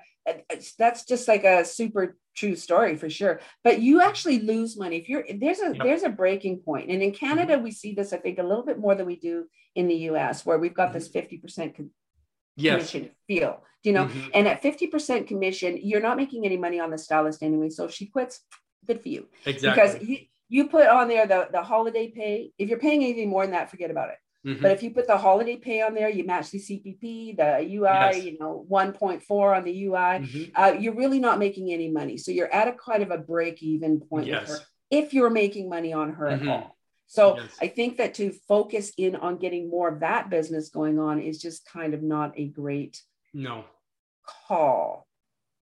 that's 0.78 1.06
just 1.06 1.28
like 1.28 1.44
a 1.44 1.66
super 1.66 2.18
true 2.36 2.56
story 2.56 2.96
for 2.96 3.10
sure 3.10 3.40
but 3.64 3.80
you 3.80 4.02
actually 4.02 4.40
lose 4.40 4.78
money 4.78 4.98
if 4.98 5.10
you're 5.10 5.26
there's 5.40 5.60
a 5.60 5.76
yep. 5.76 5.84
there's 5.84 6.04
a 6.04 6.10
breaking 6.10 6.58
point 6.58 6.90
and 6.90 7.04
in 7.04 7.12
canada 7.12 7.54
mm-hmm. 7.54 7.64
we 7.64 7.72
see 7.72 7.94
this 7.94 8.14
i 8.14 8.18
think 8.18 8.40
a 8.40 8.44
little 8.44 8.66
bit 8.66 8.80
more 8.80 8.96
than 8.96 9.06
we 9.06 9.16
do 9.16 9.46
in 9.76 9.88
the 9.88 9.96
us 9.96 10.46
where 10.46 10.58
we've 10.58 10.74
got 10.74 10.90
mm-hmm. 10.90 11.00
this 11.00 11.10
50% 11.10 11.76
com- 11.76 11.92
yes. 12.56 12.76
commission 12.76 13.12
feel 13.28 13.62
you 13.84 13.92
know 13.92 14.06
mm-hmm. 14.06 14.30
and 14.34 14.48
at 14.48 14.64
50% 14.64 15.28
commission 15.28 15.78
you're 15.82 16.02
not 16.02 16.18
making 16.18 16.46
any 16.46 16.58
money 16.58 16.80
on 16.80 16.90
the 16.90 16.98
stylist 16.98 17.44
anyway 17.44 17.70
so 17.70 17.86
if 17.86 17.94
she 17.94 18.08
quits 18.08 18.42
good 18.88 19.02
for 19.02 19.10
you 19.10 19.28
exactly 19.46 19.84
because 19.84 20.08
you, 20.08 20.18
you 20.50 20.68
put 20.68 20.88
on 20.88 21.08
there 21.08 21.28
the, 21.28 21.50
the 21.52 21.62
holiday 21.62 22.10
pay 22.10 22.52
if 22.58 22.70
you're 22.70 22.80
paying 22.80 23.04
anything 23.04 23.30
more 23.30 23.44
than 23.44 23.52
that 23.52 23.70
forget 23.70 23.92
about 23.92 24.10
it 24.10 24.16
Mm-hmm. 24.46 24.62
But 24.62 24.72
if 24.72 24.84
you 24.84 24.92
put 24.92 25.08
the 25.08 25.18
holiday 25.18 25.56
pay 25.56 25.82
on 25.82 25.94
there, 25.94 26.10
you 26.10 26.26
match 26.26 26.52
the 26.52 26.60
CPP, 26.60 27.38
the 27.38 27.60
UI, 27.60 28.18
yes. 28.18 28.24
you 28.24 28.38
know, 28.40 28.66
1.4 28.70 29.58
on 29.58 29.64
the 29.64 29.86
UI, 29.86 29.94
mm-hmm. 29.94 30.44
uh, 30.56 30.74
you're 30.78 30.96
really 30.96 31.20
not 31.20 31.40
making 31.40 31.72
any 31.72 31.90
money. 31.90 32.18
So 32.18 32.32
you're 32.32 32.54
at 32.54 32.68
a 32.68 32.74
kind 32.74 33.04
of 33.04 33.12
a 33.12 33.18
break 33.18 33.64
even 33.64 34.02
point 34.02 34.28
yes. 34.28 34.50
with 34.50 34.60
her 34.60 34.66
if 34.92 35.14
you're 35.14 35.30
making 35.30 35.70
money 35.70 35.94
on 35.94 36.14
her 36.14 36.28
mm-hmm. 36.28 36.50
at 36.50 36.54
all. 36.54 36.78
So 37.08 37.38
yes. 37.38 37.56
I 37.62 37.68
think 37.68 37.98
that 37.98 38.16
to 38.16 38.34
focus 38.48 38.92
in 38.98 39.16
on 39.16 39.38
getting 39.38 39.70
more 39.70 39.88
of 39.88 40.00
that 40.02 40.30
business 40.30 40.70
going 40.70 41.00
on 41.00 41.22
is 41.22 41.42
just 41.42 41.66
kind 41.66 41.94
of 41.94 42.02
not 42.02 42.34
a 42.38 42.48
great 42.48 43.02
no 43.34 43.66
call. 44.48 45.08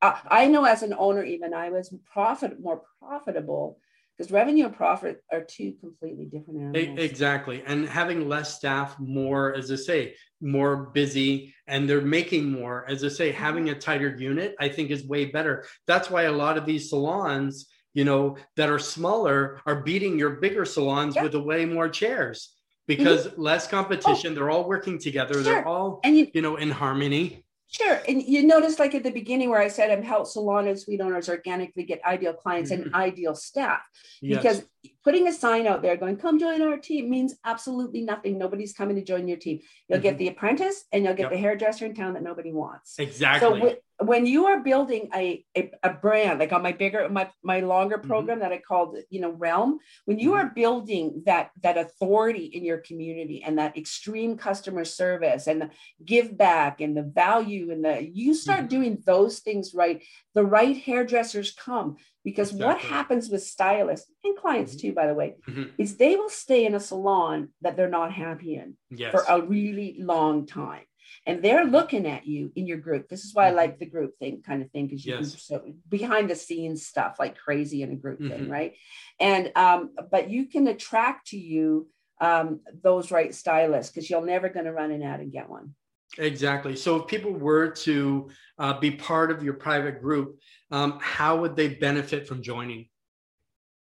Uh, 0.00 0.16
I 0.28 0.46
know 0.46 0.64
as 0.64 0.82
an 0.82 0.94
owner, 0.96 1.24
even 1.24 1.54
I 1.54 1.70
was 1.70 1.92
profit 2.12 2.60
more 2.60 2.82
profitable 3.00 3.80
because 4.18 4.32
revenue 4.32 4.66
and 4.66 4.74
profit 4.74 5.22
are 5.32 5.44
two 5.44 5.74
completely 5.80 6.24
different 6.24 6.60
animals. 6.60 6.98
Exactly. 6.98 7.62
And 7.64 7.88
having 7.88 8.28
less 8.28 8.56
staff, 8.56 8.98
more, 8.98 9.54
as 9.54 9.70
I 9.70 9.76
say, 9.76 10.14
more 10.40 10.90
busy, 10.92 11.54
and 11.68 11.88
they're 11.88 12.00
making 12.00 12.50
more, 12.50 12.84
as 12.88 13.04
I 13.04 13.08
say, 13.08 13.30
mm-hmm. 13.30 13.42
having 13.42 13.68
a 13.70 13.78
tighter 13.78 14.16
unit, 14.16 14.56
I 14.58 14.68
think 14.68 14.90
is 14.90 15.06
way 15.06 15.26
better. 15.26 15.64
That's 15.86 16.10
why 16.10 16.22
a 16.24 16.32
lot 16.32 16.58
of 16.58 16.66
these 16.66 16.90
salons, 16.90 17.68
you 17.94 18.04
know, 18.04 18.36
that 18.56 18.68
are 18.70 18.78
smaller 18.80 19.60
are 19.66 19.82
beating 19.82 20.18
your 20.18 20.30
bigger 20.30 20.64
salons 20.64 21.16
with 21.20 21.34
a 21.34 21.40
way 21.40 21.64
more 21.64 21.88
chairs 21.88 22.54
because 22.88 23.28
mm-hmm. 23.28 23.40
less 23.40 23.68
competition. 23.68 24.32
Oh. 24.32 24.34
They're 24.34 24.50
all 24.50 24.68
working 24.68 24.98
together. 24.98 25.34
Sure. 25.34 25.42
They're 25.44 25.66
all, 25.66 26.00
and 26.02 26.16
you, 26.16 26.26
you 26.34 26.42
know, 26.42 26.56
in 26.56 26.70
harmony. 26.70 27.44
Sure. 27.70 28.00
And 28.08 28.22
you 28.22 28.46
notice, 28.46 28.78
like 28.78 28.94
at 28.94 29.02
the 29.02 29.10
beginning, 29.10 29.50
where 29.50 29.60
I 29.60 29.68
said 29.68 29.90
I'm 29.90 30.02
help 30.02 30.26
salon 30.26 30.68
and 30.68 30.78
suite 30.78 31.02
owners 31.02 31.28
organically 31.28 31.84
get 31.84 32.02
ideal 32.04 32.32
clients 32.32 32.70
mm-hmm. 32.70 32.84
and 32.84 32.94
ideal 32.94 33.34
staff. 33.34 33.80
Yes. 34.22 34.38
Because 34.42 34.62
putting 35.08 35.26
a 35.26 35.32
sign 35.32 35.66
out 35.66 35.80
there 35.80 35.96
going, 35.96 36.18
come 36.18 36.38
join 36.38 36.60
our 36.60 36.76
team 36.76 37.08
means 37.08 37.34
absolutely 37.42 38.02
nothing. 38.02 38.36
Nobody's 38.36 38.74
coming 38.74 38.94
to 38.96 39.02
join 39.02 39.26
your 39.26 39.38
team. 39.38 39.60
You'll 39.88 40.00
mm-hmm. 40.00 40.02
get 40.02 40.18
the 40.18 40.28
apprentice 40.28 40.84
and 40.92 41.02
you'll 41.02 41.14
get 41.14 41.22
yep. 41.22 41.30
the 41.30 41.38
hairdresser 41.38 41.86
in 41.86 41.94
town 41.94 42.12
that 42.12 42.22
nobody 42.22 42.52
wants. 42.52 42.98
Exactly. 42.98 43.58
So 43.58 43.76
when 44.00 44.26
you 44.26 44.46
are 44.46 44.60
building 44.60 45.08
a, 45.14 45.44
a, 45.56 45.70
a, 45.82 45.90
brand 45.90 46.38
like 46.38 46.52
on 46.52 46.62
my 46.62 46.70
bigger 46.70 47.08
my, 47.08 47.28
my 47.42 47.60
longer 47.60 47.98
mm-hmm. 47.98 48.06
program 48.06 48.38
mm-hmm. 48.38 48.48
that 48.48 48.54
i 48.54 48.58
called 48.58 48.96
you 49.10 49.20
know 49.20 49.32
realm 49.32 49.78
when 50.04 50.18
you 50.18 50.30
mm-hmm. 50.30 50.46
are 50.46 50.52
building 50.54 51.22
that 51.26 51.50
that 51.62 51.76
authority 51.76 52.44
in 52.44 52.64
your 52.64 52.78
community 52.78 53.42
and 53.42 53.58
that 53.58 53.76
extreme 53.76 54.36
customer 54.36 54.84
service 54.84 55.48
and 55.48 55.62
the 55.62 55.70
give 56.04 56.38
back 56.38 56.80
and 56.80 56.96
the 56.96 57.02
value 57.02 57.72
and 57.72 57.84
the 57.84 58.08
you 58.12 58.34
start 58.34 58.60
mm-hmm. 58.60 58.68
doing 58.68 59.02
those 59.04 59.40
things 59.40 59.74
right 59.74 60.04
the 60.34 60.44
right 60.44 60.76
hairdressers 60.76 61.52
come 61.52 61.96
because 62.28 62.50
exactly. 62.50 62.66
what 62.66 62.78
happens 62.82 63.30
with 63.30 63.42
stylists 63.42 64.10
and 64.22 64.36
clients 64.36 64.74
mm-hmm. 64.74 64.88
too 64.88 64.92
by 64.92 65.06
the 65.06 65.14
way 65.14 65.36
mm-hmm. 65.48 65.64
is 65.78 65.96
they 65.96 66.14
will 66.14 66.28
stay 66.28 66.66
in 66.66 66.74
a 66.74 66.80
salon 66.80 67.48
that 67.62 67.74
they're 67.76 67.88
not 67.88 68.12
happy 68.12 68.56
in 68.56 68.76
yes. 68.90 69.10
for 69.10 69.24
a 69.28 69.40
really 69.40 69.96
long 69.98 70.46
time 70.46 70.82
and 71.26 71.42
they're 71.42 71.64
looking 71.64 72.06
at 72.06 72.26
you 72.26 72.52
in 72.54 72.66
your 72.66 72.78
group. 72.78 73.08
This 73.08 73.24
is 73.24 73.34
why 73.34 73.46
I 73.46 73.48
mm-hmm. 73.48 73.56
like 73.56 73.78
the 73.78 73.86
group 73.86 74.18
thing 74.18 74.42
kind 74.42 74.62
of 74.62 74.70
thing 74.70 74.86
because 74.86 75.04
you 75.04 75.14
yes. 75.14 75.30
can 75.30 75.38
so 75.38 75.62
behind 75.88 76.30
the 76.30 76.34
scenes 76.34 76.86
stuff 76.86 77.16
like 77.18 77.36
crazy 77.36 77.82
in 77.82 77.92
a 77.92 77.96
group 77.96 78.20
mm-hmm. 78.20 78.30
thing, 78.30 78.48
right? 78.48 78.74
And 79.18 79.52
um, 79.56 79.90
but 80.10 80.30
you 80.30 80.46
can 80.46 80.68
attract 80.68 81.28
to 81.28 81.38
you 81.38 81.88
um, 82.20 82.60
those 82.82 83.10
right 83.10 83.34
stylists 83.34 83.92
because 83.92 84.08
you're 84.10 84.24
never 84.24 84.48
going 84.48 84.66
to 84.66 84.72
run 84.72 84.90
an 84.90 85.02
ad 85.02 85.20
and 85.20 85.32
get 85.32 85.48
one. 85.48 85.74
Exactly. 86.18 86.74
So 86.76 86.96
if 86.96 87.06
people 87.06 87.32
were 87.32 87.70
to 87.70 88.28
uh, 88.58 88.78
be 88.78 88.90
part 88.90 89.30
of 89.30 89.42
your 89.42 89.54
private 89.54 90.02
group, 90.02 90.38
um, 90.70 90.98
how 91.00 91.40
would 91.40 91.56
they 91.56 91.68
benefit 91.68 92.26
from 92.26 92.42
joining? 92.42 92.88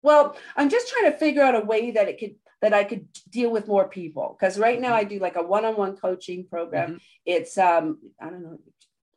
Well, 0.02 0.36
I'm 0.56 0.70
just 0.70 0.90
trying 0.90 1.12
to 1.12 1.18
figure 1.18 1.44
out 1.44 1.56
a 1.56 1.60
way 1.60 1.92
that 1.92 2.08
it 2.08 2.20
could 2.20 2.36
that 2.62 2.74
I 2.74 2.86
could 2.86 3.08
deal 3.30 3.52
with 3.52 3.68
more 3.68 3.90
people. 3.90 4.38
Because 4.40 4.58
right 4.58 4.80
now 4.80 4.94
mm-hmm. 4.94 4.96
I 4.96 5.04
do 5.04 5.20
like 5.20 5.36
a 5.36 5.44
one-on-one 5.44 5.98
coaching 5.98 6.48
program. 6.50 6.92
Mm-hmm. 6.92 6.98
It's 7.26 7.58
um, 7.58 8.00
I 8.22 8.30
don't 8.30 8.42
know, 8.42 8.58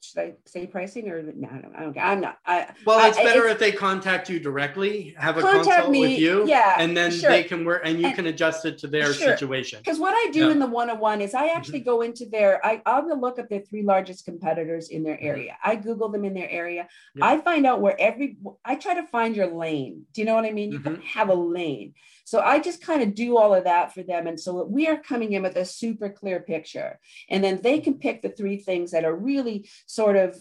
should 0.06 0.18
I 0.20 0.32
say 0.44 0.66
pricing 0.66 1.08
or 1.08 1.22
no? 1.22 1.48
I 1.50 1.58
don't. 1.58 1.76
I 1.76 1.80
don't 1.80 1.98
I'm 1.98 2.20
not. 2.20 2.38
I, 2.46 2.68
well, 2.84 3.06
it's 3.08 3.18
I, 3.18 3.24
better 3.24 3.44
it's, 3.46 3.54
if 3.54 3.58
they 3.58 3.72
contact 3.72 4.28
you 4.30 4.38
directly, 4.38 5.14
have 5.18 5.36
a 5.36 5.42
consult 5.42 5.90
me, 5.90 6.00
with 6.00 6.18
you, 6.18 6.46
yeah, 6.46 6.76
and 6.78 6.96
then 6.96 7.10
sure. 7.10 7.30
they 7.30 7.42
can 7.42 7.64
work, 7.64 7.82
and 7.84 7.98
you 7.98 8.06
And- 8.06 8.14
can 8.14 8.26
adjust 8.26 8.64
it 8.64 8.78
to 8.78 8.86
their 8.86 9.12
Sure. 9.12 9.28
situation. 9.36 9.80
Because 9.84 9.98
what 9.98 10.14
I 10.14 10.30
do 10.32 10.38
Yeah. 10.40 10.44
Mm-hmm. 10.46 10.52
in 10.52 10.58
the 10.60 10.66
one-on-one 10.66 11.20
is 11.20 11.34
I 11.34 11.48
actually 11.48 11.80
go 11.80 12.02
into 12.02 12.26
their, 12.26 12.64
I, 12.64 12.82
I'll 12.86 13.02
go 13.02 13.14
look 13.14 13.38
at 13.38 13.48
their 13.48 13.60
three 13.60 13.82
largest 13.82 14.24
competitors 14.24 14.88
in 14.90 15.02
their 15.02 15.20
area. 15.20 15.56
I 15.62 15.76
Google 15.76 16.08
them 16.08 16.24
in 16.24 16.34
their 16.34 16.50
area. 16.50 16.82
Mm-hmm. 16.84 17.18
Yeah. 17.20 17.26
I 17.26 17.38
find 17.40 17.66
out 17.66 17.80
where 17.80 17.96
every, 18.00 18.36
I 18.64 18.76
try 18.76 18.94
to 18.94 19.06
find 19.06 19.34
your 19.34 19.48
lane. 19.48 20.02
Do 20.12 20.20
you 20.20 20.26
know 20.26 20.34
what 20.34 20.44
I 20.44 20.52
mean? 20.52 20.72
You 20.72 20.80
Mm-hmm. 20.80 21.02
have 21.02 21.28
a 21.30 21.34
lane. 21.34 21.94
So 22.26 22.40
I 22.40 22.58
just 22.58 22.82
kind 22.82 23.02
of 23.02 23.14
do 23.14 23.38
all 23.38 23.54
of 23.54 23.64
that 23.64 23.94
for 23.94 24.02
them. 24.02 24.26
And 24.26 24.38
so 24.38 24.64
we 24.64 24.88
are 24.88 24.96
coming 24.98 25.32
in 25.32 25.42
with 25.44 25.56
a 25.56 25.64
super 25.64 26.10
clear 26.10 26.40
picture. 26.40 26.98
And 27.30 27.42
then 27.42 27.60
they 27.62 27.78
can 27.80 27.94
pick 27.94 28.20
the 28.20 28.30
three 28.30 28.58
things 28.58 28.90
that 28.90 29.04
are 29.04 29.14
really 29.14 29.68
sort 29.86 30.16
of, 30.16 30.36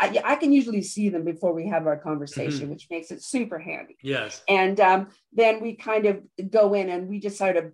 I, 0.00 0.20
I 0.24 0.34
can 0.34 0.52
usually 0.52 0.82
see 0.82 1.08
them 1.08 1.24
before 1.24 1.52
we 1.54 1.68
have 1.68 1.86
our 1.86 1.96
conversation, 1.96 2.64
Mm-hmm. 2.66 2.70
which 2.72 2.88
makes 2.90 3.10
it 3.12 3.22
super 3.22 3.58
handy 3.58 3.96
Yes. 4.02 4.42
and 4.48 4.80
um, 4.80 5.08
then 5.32 5.60
we 5.60 5.76
kind 5.76 6.06
of 6.06 6.20
go 6.50 6.74
in 6.74 6.88
and 6.90 7.08
we 7.08 7.20
just 7.20 7.38
sort 7.38 7.56
of 7.56 7.72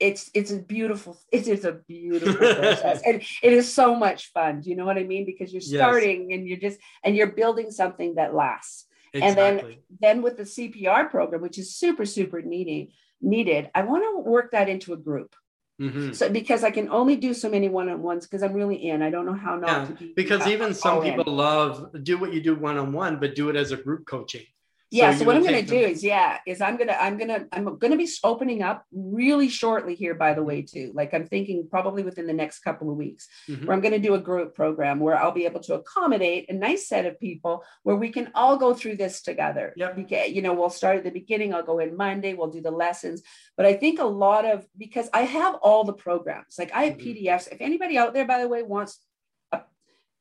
it's 0.00 0.30
it's 0.34 0.50
a 0.52 0.58
beautiful 0.58 1.16
it 1.32 1.46
is 1.48 1.64
a 1.64 1.72
beautiful 1.72 2.32
process 2.60 3.02
and 3.06 3.22
it 3.42 3.52
is 3.52 3.72
so 3.72 3.94
much 3.94 4.32
fun 4.32 4.60
do 4.60 4.70
you 4.70 4.76
know 4.76 4.84
what 4.84 4.98
i 4.98 5.04
mean 5.04 5.24
because 5.24 5.52
you're 5.52 5.60
Yes. 5.62 5.78
starting 5.80 6.32
and 6.32 6.46
you're 6.48 6.58
just 6.66 6.78
and 7.04 7.14
you're 7.16 7.32
building 7.42 7.70
something 7.70 8.14
that 8.16 8.34
lasts 8.34 8.86
And 9.14 9.36
then- 9.36 9.76
then 10.00 10.22
with 10.22 10.36
the 10.36 10.44
cpr 10.44 11.10
program 11.10 11.40
which 11.42 11.58
is 11.58 11.74
super 11.74 12.04
super 12.04 12.40
needed 12.42 12.88
needed 13.20 13.70
i 13.74 13.82
want 13.82 14.02
to 14.04 14.30
work 14.30 14.52
that 14.52 14.68
into 14.68 14.92
a 14.92 14.96
group 14.96 15.34
Mhm. 15.80 16.14
so 16.14 16.28
because 16.28 16.62
i 16.64 16.70
can 16.70 16.88
only 16.88 17.16
do 17.16 17.32
so 17.32 17.48
many 17.48 17.68
one-on-ones 17.68 18.26
because 18.26 18.42
i'm 18.42 18.52
really 18.52 18.76
in 18.90 19.00
i 19.02 19.10
don't 19.10 19.26
know 19.26 19.32
how 19.46 19.56
not 19.56 19.68
Yeah, 19.70 19.84
to 19.86 19.92
be 19.94 20.12
Because 20.22 20.42
uh, 20.46 20.50
even 20.50 20.74
some 20.74 20.96
all 20.98 21.02
in. 21.02 21.14
people 21.14 21.32
love 21.32 21.72
do 22.02 22.18
what 22.18 22.32
you 22.34 22.40
do 22.40 22.54
one 22.56 22.76
on 22.78 22.92
one, 22.92 23.18
but 23.20 23.34
do 23.34 23.48
it 23.50 23.56
as 23.56 23.70
a 23.72 23.76
group 23.76 24.04
coaching. 24.06 24.44
Yeah 24.90 25.12
so, 25.12 25.20
you 25.20 25.26
what 25.26 25.36
i'm 25.36 25.42
going 25.42 25.54
to 25.54 25.70
do 25.70 25.76
is 25.76 26.02
yeah 26.02 26.38
is 26.46 26.60
i'm 26.60 26.76
going 26.76 26.88
to 26.88 27.02
i'm 27.02 27.16
going 27.18 27.28
to 27.28 27.46
i'm 27.52 27.64
going 27.78 27.90
to 27.90 27.96
be 27.96 28.08
opening 28.24 28.62
up 28.62 28.84
really 28.92 29.48
shortly 29.48 29.94
here 29.94 30.14
by 30.14 30.32
the 30.34 30.42
way 30.42 30.62
too 30.62 30.90
like 30.94 31.12
i'm 31.12 31.26
thinking 31.26 31.66
probably 31.70 32.02
within 32.02 32.26
the 32.26 32.32
next 32.32 32.60
couple 32.60 32.90
of 32.90 32.96
weeks 32.96 33.28
Mhm. 33.48 33.66
where 33.66 33.74
i'm 33.74 33.82
going 33.82 33.92
to 33.92 33.98
do 34.08 34.14
a 34.14 34.18
group 34.20 34.54
program 34.54 34.98
where 35.00 35.16
i'll 35.16 35.32
be 35.32 35.44
able 35.44 35.60
to 35.60 35.74
accommodate 35.74 36.46
a 36.48 36.54
nice 36.54 36.88
set 36.88 37.04
of 37.06 37.20
people 37.20 37.64
where 37.82 37.96
we 37.96 38.10
can 38.10 38.30
all 38.34 38.56
go 38.56 38.72
through 38.74 38.96
this 38.96 39.20
together 39.22 39.72
Yep. 39.76 40.10
You 40.28 40.42
know 40.42 40.54
we'll 40.54 40.70
start 40.70 40.96
at 40.96 41.04
the 41.04 41.10
beginning 41.10 41.52
i'll 41.52 41.62
go 41.62 41.78
in 41.80 41.96
monday 41.96 42.34
we'll 42.34 42.50
do 42.50 42.62
the 42.62 42.70
lessons 42.70 43.22
but 43.56 43.66
i 43.66 43.74
think 43.74 43.98
a 44.00 44.04
lot 44.04 44.44
of 44.44 44.66
because 44.78 45.08
i 45.12 45.22
have 45.22 45.54
all 45.56 45.84
the 45.84 45.92
programs 45.92 46.56
like 46.58 46.72
i 46.74 46.84
have 46.84 46.96
Mhm. 46.98 47.24
pdfs 47.26 47.52
if 47.52 47.60
anybody 47.60 47.98
out 47.98 48.14
there 48.14 48.26
by 48.26 48.40
the 48.40 48.48
way 48.48 48.62
wants 48.62 49.00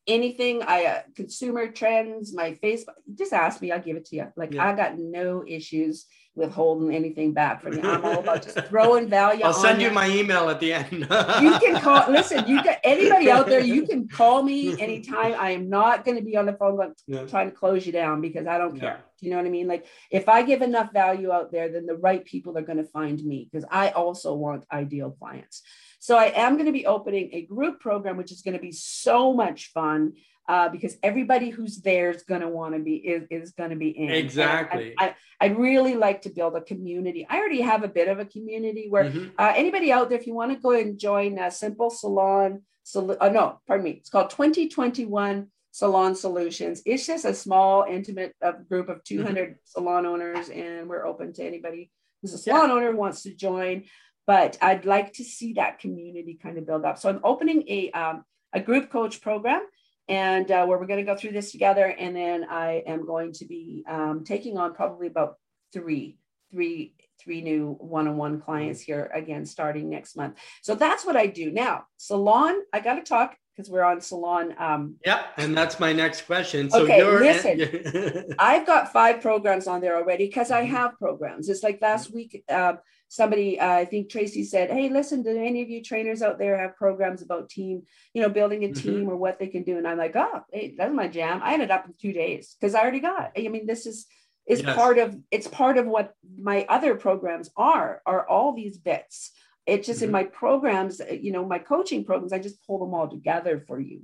anything 0.08 0.64
i 0.64 0.86
uh, 0.86 1.02
consumer 1.16 1.68
trends 1.68 2.34
my 2.34 2.52
facebook 2.64 2.96
just 3.16 3.34
ask 3.34 3.62
me 3.62 3.72
i'll 3.72 3.80
give 3.80 3.98
it 3.98 4.06
to 4.06 4.16
you 4.16 4.28
like 4.36 4.54
Yeah. 4.54 4.68
i 4.70 4.76
got 4.76 4.98
no 4.98 5.44
issues 5.46 6.06
with 6.36 6.52
holding 6.52 6.94
anything 6.96 7.34
back 7.34 7.62
from 7.62 7.74
you 7.74 7.82
i'm 7.82 8.06
all 8.06 8.20
about 8.20 8.44
just 8.44 8.60
throwing 8.70 9.10
value 9.10 9.44
I'll 9.44 9.54
send 9.54 9.82
you 9.82 9.90
my 9.90 10.08
email 10.08 10.50
at 10.50 10.60
the 10.60 10.72
end. 10.74 10.92
you 11.46 11.52
can 11.60 11.82
call 11.82 12.10
listen 12.12 12.48
you 12.48 12.64
got 12.64 12.78
anybody 12.84 13.32
out 13.32 13.48
there 13.48 13.60
you 13.60 13.88
can 13.88 14.08
call 14.08 14.44
me 14.44 14.80
anytime. 14.88 15.34
I 15.40 15.52
am 15.52 15.68
not 15.68 16.06
going 16.06 16.18
to 16.18 16.24
be 16.24 16.38
on 16.38 16.46
the 16.46 16.54
phone 16.54 16.76
going 16.78 16.94
Yeah. 17.08 17.26
trying 17.26 17.50
to 17.50 17.56
close 17.56 17.86
you 17.88 17.92
down 17.92 18.22
because 18.22 18.46
i 18.46 18.58
don't 18.60 18.80
care. 18.80 19.00
Do 19.20 19.26
you 19.26 19.32
know 19.32 19.38
what 19.38 19.48
i 19.48 19.50
mean? 19.50 19.68
Like 19.68 19.88
if 20.12 20.30
i 20.30 20.44
give 20.44 20.62
enough 20.62 20.94
value 20.94 21.32
out 21.32 21.52
there 21.52 21.70
then 21.74 21.86
the 21.88 21.98
right 21.98 22.24
people 22.24 22.56
are 22.58 22.62
going 22.70 22.78
to 22.78 22.90
find 23.00 23.18
me 23.24 23.50
because 23.52 23.66
i 23.72 23.90
also 23.90 24.36
want 24.36 24.64
ideal 24.72 25.10
clients 25.20 25.64
so 26.00 26.18
i 26.18 26.26
am 26.36 26.54
going 26.54 26.66
to 26.66 26.72
be 26.72 26.86
opening 26.86 27.30
a 27.34 27.42
group 27.44 27.80
program 27.80 28.18
which 28.18 28.32
is 28.32 28.42
going 28.42 28.54
to 28.56 28.62
be 28.62 28.72
so 28.72 29.34
much 29.34 29.72
fun 29.72 30.14
uh, 30.50 30.70
because 30.70 30.96
everybody 31.04 31.50
who's 31.50 31.82
there 31.82 32.10
is 32.10 32.24
going 32.24 32.40
to 32.40 32.48
want 32.48 32.74
to 32.74 32.80
be 32.80 32.96
is, 32.96 33.24
is 33.30 33.52
going 33.52 33.70
to 33.70 33.76
be 33.76 33.90
in 33.90 34.06
And 34.06 34.14
I- 34.14 34.18
Exactly. 34.18 34.94
I, 34.98 35.16
i'd 35.42 35.58
really 35.58 35.96
like 35.96 36.22
to 36.24 36.30
build 36.30 36.56
a 36.56 36.62
community 36.62 37.26
i 37.30 37.38
already 37.38 37.62
have 37.62 37.84
a 37.84 37.88
bit 38.00 38.08
of 38.08 38.20
a 38.20 38.26
community 38.26 38.88
where 38.90 39.06
Mhm. 39.06 39.32
uh, 39.38 39.54
anybody 39.56 39.92
out 39.92 40.10
there, 40.10 40.18
if 40.20 40.26
you 40.28 40.34
want 40.34 40.52
to 40.54 40.60
go 40.60 40.72
and 40.72 40.98
join 40.98 41.38
uh, 41.40 41.50
Simple 41.50 41.90
Salon, 41.90 42.62
Sol- 42.84 43.18
uh, 43.20 43.30
no, 43.30 43.60
pardon 43.68 43.84
me, 43.84 43.92
it's 44.00 44.10
called 44.10 44.30
2021 44.30 45.48
Salon 45.72 46.16
Solutions. 46.16 46.82
It's 46.86 47.06
just 47.06 47.26
a 47.26 47.34
small, 47.34 47.86
intimate 47.88 48.34
uh, 48.42 48.54
group 48.70 48.88
of 48.90 49.04
200 49.04 49.58
salon 49.66 50.06
owners, 50.06 50.50
and 50.50 50.88
we're 50.90 51.06
open 51.06 51.34
to 51.34 51.44
anybody 51.46 51.92
who's 52.22 52.34
a 52.34 52.38
salon 52.38 52.72
owner 52.72 52.92
who 52.92 52.98
wants 52.98 53.24
to 53.24 53.34
join. 53.36 53.84
But 54.28 54.58
I'd 54.62 54.86
like 54.86 55.14
to 55.14 55.24
see 55.24 55.54
that 55.54 55.80
community 55.80 56.38
kind 56.42 56.58
of 56.58 56.68
build 56.68 56.84
up. 56.86 57.00
So 57.00 57.10
I'm 57.10 57.22
opening 57.24 57.64
a 57.68 57.90
um, 57.92 58.26
a 58.54 58.60
group 58.60 58.92
coach 58.92 59.22
program, 59.22 59.62
and 60.08 60.52
uh, 60.52 60.66
where 60.66 60.78
we're 60.78 60.86
going 60.86 61.04
to 61.04 61.12
go 61.12 61.18
through 61.18 61.32
this 61.32 61.52
together. 61.52 61.86
And 61.86 62.16
then 62.16 62.46
I 62.50 62.84
am 62.86 63.06
going 63.06 63.32
to 63.34 63.46
be 63.46 63.84
um, 63.90 64.24
taking 64.26 64.58
on 64.58 64.74
probably 64.76 65.08
about 65.08 65.36
three, 65.74 66.18
three, 66.52 66.94
three 67.22 67.42
new 67.42 67.78
one-on-one 67.80 68.42
clients 68.42 68.82
here 68.82 69.10
again 69.14 69.46
starting 69.46 69.90
next 69.90 70.16
month. 70.16 70.38
So 70.62 70.76
that's 70.76 71.06
what 71.06 71.16
I 71.18 71.28
do 71.28 71.52
now. 71.52 71.86
Salon, 71.98 72.56
I 72.74 72.80
got 72.80 72.96
to 72.96 73.02
talk 73.04 73.38
because 73.56 73.70
we're 73.72 73.84
on 73.84 74.00
salon. 74.02 74.54
Um, 74.60 74.96
Yep, 75.06 75.26
and 75.38 75.58
that's 75.58 75.80
my 75.80 75.92
next 75.92 76.22
question. 76.22 76.70
So 76.70 76.84
Okay, 76.84 77.00
you're 77.00 77.20
listen. 77.20 78.36
I've 78.40 78.68
got 78.68 78.94
five 78.94 79.20
programs 79.20 79.68
on 79.68 79.82
there 79.82 79.98
already 79.98 80.28
because 80.28 80.52
I 80.52 80.64
Mhm. 80.64 80.70
have 80.70 80.98
programs. 81.00 81.50
It's 81.50 81.64
like 81.64 81.82
last 81.82 82.14
week, 82.14 82.44
uh, 82.50 82.74
somebody, 83.08 83.60
uh, 83.60 83.72
I 83.72 83.86
think 83.86 84.10
Tracy 84.10 84.44
said, 84.44 84.70
Hey, 84.70 84.90
listen, 84.90 85.24
do 85.24 85.30
any 85.38 85.62
of 85.62 85.70
you 85.70 85.84
trainers 85.84 86.22
out 86.22 86.38
there 86.38 86.58
have 86.58 86.76
programs 86.76 87.22
about 87.22 87.50
team, 87.50 87.84
you 88.14 88.22
know, 88.22 88.30
building 88.30 88.64
a 88.64 88.70
Mhm. 88.70 88.76
team 88.76 89.10
or 89.10 89.16
what 89.16 89.40
they 89.40 89.48
can 89.48 89.64
do? 89.64 89.78
And 89.78 89.88
I'm 89.88 89.98
like, 89.98 90.16
Oh, 90.16 90.42
hey, 90.52 90.76
that's 90.78 90.94
my 90.94 91.08
jam. 91.08 91.42
I 91.44 91.54
ended 91.54 91.72
up 91.72 91.86
in 91.86 91.94
two 92.00 92.14
days 92.14 92.56
because 92.60 92.76
I 92.76 92.82
already 92.82 93.00
got, 93.00 93.32
I 93.38 93.48
mean, 93.48 93.66
this 93.66 93.86
is, 93.86 94.06
is 94.48 94.62
Yes. 94.62 94.76
part 94.76 94.98
of, 94.98 95.18
it's 95.32 95.48
part 95.48 95.78
of 95.78 95.86
what 95.86 96.14
my 96.38 96.66
other 96.70 96.96
programs 96.96 97.50
are, 97.56 98.02
are 98.06 98.28
all 98.28 98.54
these 98.54 98.78
bits. 98.78 99.32
It's 99.66 99.86
just 99.88 100.02
in 100.02 100.10
Mhm. 100.10 100.14
my 100.14 100.24
programs, 100.24 101.02
uh, 101.02 101.06
you 101.12 101.32
know, 101.32 101.46
my 101.46 101.60
coaching 101.60 102.06
programs, 102.06 102.32
I 102.34 102.40
just 102.40 102.66
pull 102.66 102.80
them 102.80 102.94
all 102.94 103.10
together 103.10 103.60
for 103.68 103.80
you. 103.80 104.04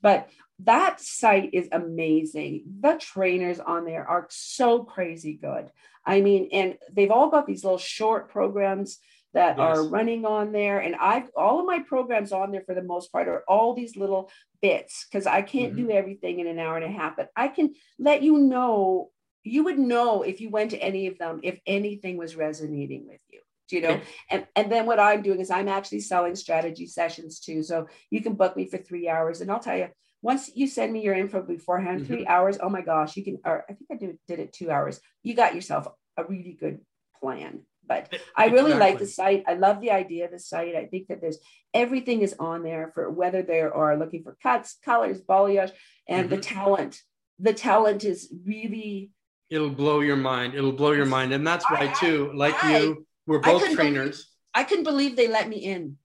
But 0.00 0.28
that 0.64 1.00
site 1.00 1.50
is 1.52 1.68
amazing. 1.72 2.64
The 2.80 2.96
trainers 2.98 3.60
on 3.60 3.84
there 3.84 4.06
are 4.06 4.26
so 4.30 4.84
crazy 4.84 5.34
good. 5.34 5.70
I 6.04 6.20
mean, 6.20 6.48
and 6.52 6.78
they've 6.92 7.10
all 7.10 7.30
got 7.30 7.46
these 7.46 7.64
little 7.64 7.78
short 7.78 8.30
programs 8.30 8.98
that 9.32 9.58
are 9.58 9.86
running 9.86 10.24
on 10.24 10.52
there. 10.52 10.80
And 10.80 10.96
I've 10.96 11.28
all 11.36 11.60
of 11.60 11.66
my 11.66 11.80
programs 11.80 12.32
on 12.32 12.50
there 12.50 12.62
for 12.62 12.74
the 12.74 12.82
most 12.82 13.12
part 13.12 13.28
are 13.28 13.44
all 13.46 13.74
these 13.74 13.96
little 13.96 14.30
bits 14.60 15.06
because 15.06 15.26
I 15.26 15.42
can't 15.42 15.76
do 15.76 15.82
mm-hmm. 15.82 15.96
everything 15.96 16.40
in 16.40 16.46
an 16.46 16.58
hour 16.58 16.76
and 16.76 16.84
a 16.84 16.98
half, 16.98 17.16
but 17.16 17.30
I 17.36 17.48
can 17.48 17.74
let 17.98 18.22
you 18.22 18.38
know. 18.38 19.10
You 19.42 19.64
would 19.64 19.78
know 19.78 20.22
if 20.22 20.40
you 20.40 20.50
went 20.50 20.72
to 20.72 20.82
any 20.82 21.06
of 21.06 21.16
them 21.16 21.40
if 21.42 21.58
anything 21.66 22.18
was 22.18 22.36
resonating 22.36 23.06
with 23.06 23.20
you. 23.30 23.40
Do 23.68 23.76
you 23.76 23.82
know? 23.82 24.00
And 24.30 24.46
and 24.56 24.70
then 24.70 24.84
what 24.86 24.98
I'm 24.98 25.22
doing 25.22 25.40
is 25.40 25.50
I'm 25.50 25.68
actually 25.68 26.00
selling 26.00 26.34
strategy 26.34 26.86
sessions 26.86 27.40
too. 27.40 27.62
So 27.62 27.86
you 28.10 28.20
can 28.20 28.34
book 28.34 28.56
me 28.56 28.66
for 28.66 28.78
three 28.78 29.08
hours, 29.08 29.40
and 29.40 29.50
I'll 29.50 29.60
tell 29.60 29.78
you 29.78 29.88
once 30.22 30.50
you 30.54 30.66
send 30.66 30.92
me 30.92 31.02
your 31.02 31.14
info 31.14 31.42
beforehand, 31.42 32.06
three 32.06 32.26
hours. 32.26 32.58
Oh 32.60 32.68
my 32.68 32.82
gosh, 32.82 33.16
you 33.16 33.24
can. 33.24 33.38
Or 33.44 33.64
I 33.68 33.72
think 33.74 33.88
I 33.90 33.94
do, 33.96 34.18
did 34.28 34.38
it 34.38 34.52
two 34.52 34.70
hours. 34.70 35.00
You 35.22 35.34
got 35.34 35.54
yourself 35.54 35.86
a 36.16 36.24
really 36.24 36.56
good 36.58 36.80
plan. 37.20 37.60
But 37.86 38.14
I 38.36 38.46
really 38.46 38.74
like 38.74 38.98
the 38.98 39.06
site. 39.06 39.44
I 39.48 39.54
love 39.54 39.80
the 39.80 39.90
idea 39.90 40.26
of 40.26 40.30
the 40.30 40.38
site. 40.38 40.76
I 40.76 40.86
think 40.86 41.08
that 41.08 41.20
there's 41.20 41.38
everything 41.74 42.20
is 42.22 42.34
on 42.38 42.62
there 42.62 42.92
for 42.94 43.10
whether 43.10 43.42
they 43.42 43.60
are 43.60 43.96
looking 43.96 44.22
for 44.22 44.36
cuts, 44.42 44.76
colors, 44.84 45.20
balayage, 45.20 45.72
and 46.06 46.30
the 46.30 46.36
Mm-hmm. 46.36 46.54
talent. 46.54 47.00
The 47.40 47.54
talent 47.54 48.04
is 48.04 48.32
really. 48.46 49.10
It'll 49.48 49.70
blow 49.70 50.00
your 50.00 50.16
mind. 50.16 50.54
It'll 50.54 50.70
blow 50.72 50.92
your 50.92 51.06
mind, 51.06 51.32
and 51.32 51.44
that's 51.44 51.68
why 51.68 51.88
I- 51.90 51.94
too. 51.94 52.30
Like 52.34 52.62
I- 52.62 52.78
you, 52.78 53.06
we're 53.26 53.40
both 53.40 53.68
trainers. 53.74 54.26
I 54.54 54.64
couldn't 54.64 54.84
believe 54.84 55.16
they 55.16 55.28
let 55.28 55.48
me 55.48 55.56
in. 55.58 55.96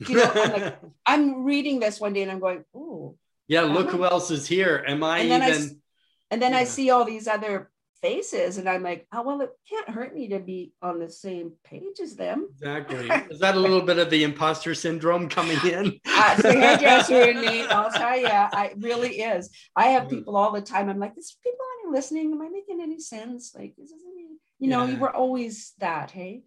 You 0.00 0.16
know, 0.16 0.32
I'm 0.34 0.52
like, 0.52 0.78
I'm 1.06 1.44
reading 1.44 1.78
this 1.80 2.00
one 2.00 2.12
day 2.12 2.22
and 2.22 2.30
I'm 2.30 2.40
going, 2.40 2.64
oh. 2.74 3.16
Yeah, 3.48 3.62
look 3.62 3.90
who 3.90 4.04
else 4.04 4.30
is 4.30 4.46
here. 4.46 4.84
Am 4.86 5.02
I 5.02 5.18
And 5.20 5.30
then 5.30 5.42
I 5.42 5.48
even? 5.50 5.80
And 6.30 6.40
then 6.42 6.54
I 6.54 6.64
see 6.64 6.90
all 6.90 7.04
these 7.04 7.28
other 7.28 7.70
faces 8.00 8.58
and 8.58 8.68
I'm 8.68 8.82
like, 8.82 9.06
oh, 9.12 9.22
well, 9.22 9.40
it 9.42 9.50
can't 9.70 9.88
hurt 9.88 10.12
me 10.14 10.28
to 10.28 10.40
be 10.40 10.72
on 10.82 10.98
the 10.98 11.08
same 11.08 11.52
page 11.62 12.00
as 12.02 12.16
them. 12.16 12.48
Exactly. 12.52 13.08
Is 13.30 13.38
that 13.40 13.54
a 13.54 13.60
little 13.60 13.82
bit 13.82 13.98
of 13.98 14.10
the 14.10 14.24
imposter 14.24 14.74
syndrome 14.74 15.28
coming 15.28 15.58
in? 15.64 16.00
Uh, 16.06 16.34
it's 16.34 16.42
the 16.42 16.52
hairdresser 16.52 17.22
in 17.30 17.40
me. 17.40 17.62
I'll 17.66 17.92
tell 17.92 18.18
you, 18.18 18.26
I 18.26 18.70
it 18.72 18.78
really 18.80 19.20
is. 19.20 19.50
I 19.76 19.88
have 19.88 20.08
people 20.08 20.36
all 20.36 20.52
the 20.52 20.62
time. 20.62 20.88
I'm 20.88 20.98
like, 20.98 21.14
this 21.14 21.36
people 21.44 21.64
aren't 21.84 21.94
listening. 21.94 22.32
Am 22.32 22.42
I 22.42 22.48
making 22.48 22.80
any 22.80 22.98
sense? 22.98 23.54
Like, 23.56 23.74
this 23.76 23.90
isn't 23.90 24.12
any, 24.18 24.26
you 24.58 24.68
know, 24.68 24.84
Yeah. 24.86 24.98
we're 24.98 25.10
always 25.10 25.74
that, 25.78 26.10
hey? 26.10 26.42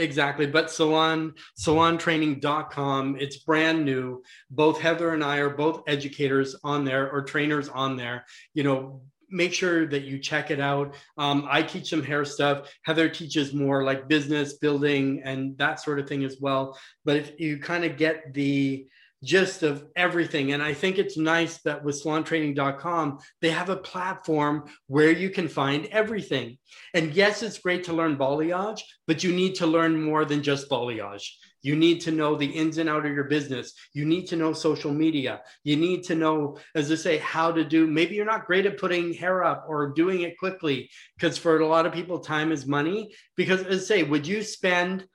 Exactly. 0.00 0.46
But 0.46 0.70
salon, 0.70 1.34
salontraining.com, 1.58 3.16
it's 3.20 3.36
brand 3.38 3.84
new. 3.84 4.22
Both 4.50 4.80
Heather 4.80 5.12
and 5.12 5.22
I 5.22 5.38
are 5.38 5.50
both 5.50 5.82
educators 5.86 6.56
on 6.64 6.84
there 6.84 7.10
or 7.10 7.22
trainers 7.22 7.68
on 7.68 7.96
there. 7.96 8.24
You 8.54 8.64
know, 8.64 9.02
make 9.30 9.52
sure 9.52 9.86
that 9.86 10.02
you 10.02 10.18
check 10.18 10.50
it 10.50 10.58
out. 10.58 10.96
Um, 11.18 11.46
I 11.48 11.62
teach 11.62 11.90
some 11.90 12.02
hair 12.02 12.24
stuff. 12.24 12.72
Heather 12.82 13.08
teaches 13.08 13.52
more 13.52 13.84
like 13.84 14.08
business 14.08 14.54
building 14.54 15.22
and 15.24 15.56
that 15.58 15.80
sort 15.80 16.00
of 16.00 16.08
thing 16.08 16.24
as 16.24 16.38
well. 16.40 16.78
But 17.04 17.16
if 17.16 17.38
you 17.38 17.58
kind 17.58 17.84
of 17.84 17.96
get 17.96 18.34
the 18.34 18.86
gist 19.22 19.62
of 19.62 19.84
everything. 19.96 20.52
And 20.52 20.62
I 20.62 20.72
think 20.72 20.98
it's 20.98 21.16
nice 21.16 21.58
that 21.62 21.84
with 21.84 22.02
salontraining.com, 22.02 23.18
they 23.40 23.50
have 23.50 23.68
a 23.68 23.76
platform 23.76 24.64
where 24.86 25.10
you 25.10 25.30
can 25.30 25.48
find 25.48 25.86
everything. 25.86 26.58
And 26.94 27.14
yes, 27.14 27.42
it's 27.42 27.58
great 27.58 27.84
to 27.84 27.92
learn 27.92 28.16
balayage, 28.16 28.80
but 29.06 29.22
you 29.22 29.32
need 29.32 29.56
to 29.56 29.66
learn 29.66 30.02
more 30.02 30.24
than 30.24 30.42
just 30.42 30.70
balayage. 30.70 31.26
You 31.62 31.76
need 31.76 32.00
to 32.02 32.10
know 32.10 32.36
the 32.36 32.46
ins 32.46 32.78
and 32.78 32.88
out 32.88 33.04
of 33.04 33.12
your 33.12 33.24
business. 33.24 33.74
You 33.92 34.06
need 34.06 34.26
to 34.28 34.36
know 34.36 34.54
social 34.54 34.92
media. 34.92 35.42
You 35.62 35.76
need 35.76 36.04
to 36.04 36.14
know, 36.14 36.56
as 36.74 36.90
I 36.90 36.94
say, 36.94 37.18
how 37.18 37.52
to 37.52 37.64
do. 37.64 37.86
Maybe 37.86 38.14
you're 38.14 38.24
not 38.24 38.46
great 38.46 38.64
at 38.64 38.78
putting 38.78 39.12
hair 39.12 39.44
up 39.44 39.66
or 39.68 39.92
doing 39.92 40.22
it 40.22 40.38
quickly, 40.38 40.88
because 41.18 41.36
for 41.36 41.60
a 41.60 41.66
lot 41.66 41.84
of 41.84 41.92
people, 41.92 42.20
time 42.20 42.50
is 42.50 42.66
money. 42.66 43.14
Because 43.36 43.62
as 43.64 43.82
I 43.82 43.84
say, 43.84 44.02
would 44.04 44.26
you 44.26 44.42
spend 44.42 45.06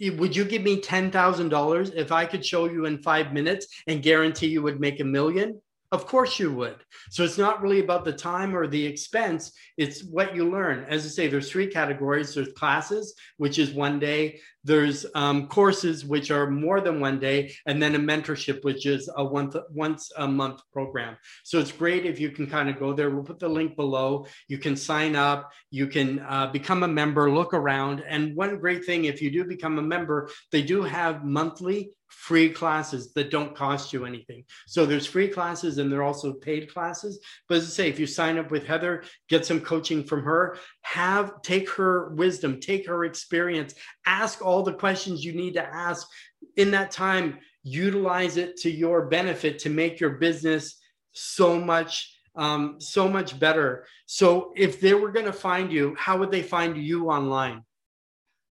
would 0.00 0.36
you 0.36 0.44
give 0.44 0.62
me 0.62 0.80
$10,000 0.80 1.94
if 1.94 2.12
I 2.12 2.26
could 2.26 2.44
show 2.44 2.66
you 2.66 2.86
in 2.86 3.02
five 3.02 3.32
minutes 3.32 3.66
and 3.86 4.02
guarantee 4.02 4.48
you 4.48 4.62
would 4.62 4.80
make 4.80 5.00
a 5.00 5.04
million? 5.04 5.60
Of 5.92 6.06
course 6.06 6.38
you 6.40 6.52
would. 6.52 6.76
So 7.10 7.22
it's 7.22 7.38
not 7.38 7.62
really 7.62 7.78
about 7.78 8.04
the 8.04 8.12
time 8.12 8.56
or 8.56 8.66
the 8.66 8.84
expense. 8.84 9.52
It's 9.76 10.02
what 10.02 10.34
you 10.34 10.50
learn. 10.50 10.84
As 10.88 11.06
I 11.06 11.08
say, 11.08 11.28
there's 11.28 11.50
three 11.50 11.68
categories. 11.68 12.34
There's 12.34 12.52
classes, 12.54 13.14
which 13.36 13.58
is 13.58 13.70
one 13.70 14.00
day. 14.00 14.40
There's 14.66 15.06
um, 15.14 15.46
courses, 15.46 16.04
which 16.04 16.32
are 16.32 16.50
more 16.50 16.80
than 16.80 16.98
one 16.98 17.20
day, 17.20 17.54
and 17.66 17.80
then 17.80 17.94
a 17.94 17.98
mentorship, 17.98 18.64
which 18.64 18.84
is 18.84 19.08
a 19.16 19.24
once 19.24 19.56
once 19.70 20.10
a 20.16 20.26
month 20.26 20.60
program. 20.72 21.16
So 21.44 21.60
it's 21.60 21.70
great 21.70 22.04
if 22.04 22.18
you 22.18 22.30
can 22.30 22.48
kind 22.48 22.68
of 22.68 22.80
go 22.80 22.92
there. 22.92 23.10
We'll 23.10 23.22
put 23.22 23.38
the 23.38 23.48
link 23.48 23.76
below. 23.76 24.26
You 24.48 24.58
can 24.58 24.74
sign 24.74 25.14
up. 25.14 25.52
You 25.70 25.86
can 25.86 26.18
uh, 26.18 26.48
become 26.48 26.82
a 26.82 26.88
member. 26.88 27.30
Look 27.30 27.54
around. 27.54 28.02
And 28.08 28.34
one 28.34 28.58
great 28.58 28.84
thing, 28.84 29.04
if 29.04 29.22
you 29.22 29.30
do 29.30 29.44
become 29.44 29.78
a 29.78 29.82
member, 29.82 30.28
they 30.50 30.62
do 30.62 30.82
have 30.82 31.24
monthly 31.24 31.92
free 32.08 32.48
classes 32.48 33.12
that 33.12 33.30
don't 33.30 33.54
cost 33.54 33.92
you 33.92 34.04
anything. 34.04 34.44
So 34.66 34.86
there's 34.86 35.06
free 35.06 35.28
classes 35.28 35.78
and 35.78 35.90
there 35.90 36.00
are 36.00 36.04
also 36.04 36.32
paid 36.32 36.72
classes. 36.72 37.20
But 37.48 37.58
as 37.58 37.64
I 37.64 37.68
say, 37.68 37.88
if 37.88 37.98
you 37.98 38.06
sign 38.06 38.38
up 38.38 38.50
with 38.50 38.66
Heather, 38.66 39.04
get 39.28 39.44
some 39.44 39.60
coaching 39.60 40.04
from 40.04 40.22
her, 40.22 40.56
have 40.82 41.42
take 41.42 41.68
her 41.70 42.10
wisdom, 42.10 42.60
take 42.60 42.86
her 42.86 43.04
experience, 43.04 43.74
ask 44.06 44.44
all 44.44 44.62
the 44.62 44.72
questions 44.72 45.24
you 45.24 45.32
need 45.32 45.54
to 45.54 45.62
ask 45.64 46.08
in 46.56 46.70
that 46.70 46.90
time, 46.90 47.38
utilize 47.62 48.36
it 48.36 48.56
to 48.58 48.70
your 48.70 49.06
benefit 49.06 49.58
to 49.58 49.70
make 49.70 50.00
your 50.00 50.10
business 50.10 50.78
so 51.12 51.58
much 51.58 52.12
um, 52.36 52.76
so 52.78 53.08
much 53.08 53.38
better. 53.38 53.86
So 54.04 54.52
if 54.56 54.78
they 54.78 54.92
were 54.92 55.10
going 55.10 55.24
to 55.24 55.32
find 55.32 55.72
you, 55.72 55.94
how 55.98 56.18
would 56.18 56.30
they 56.30 56.42
find 56.42 56.76
you 56.76 57.08
online? 57.08 57.62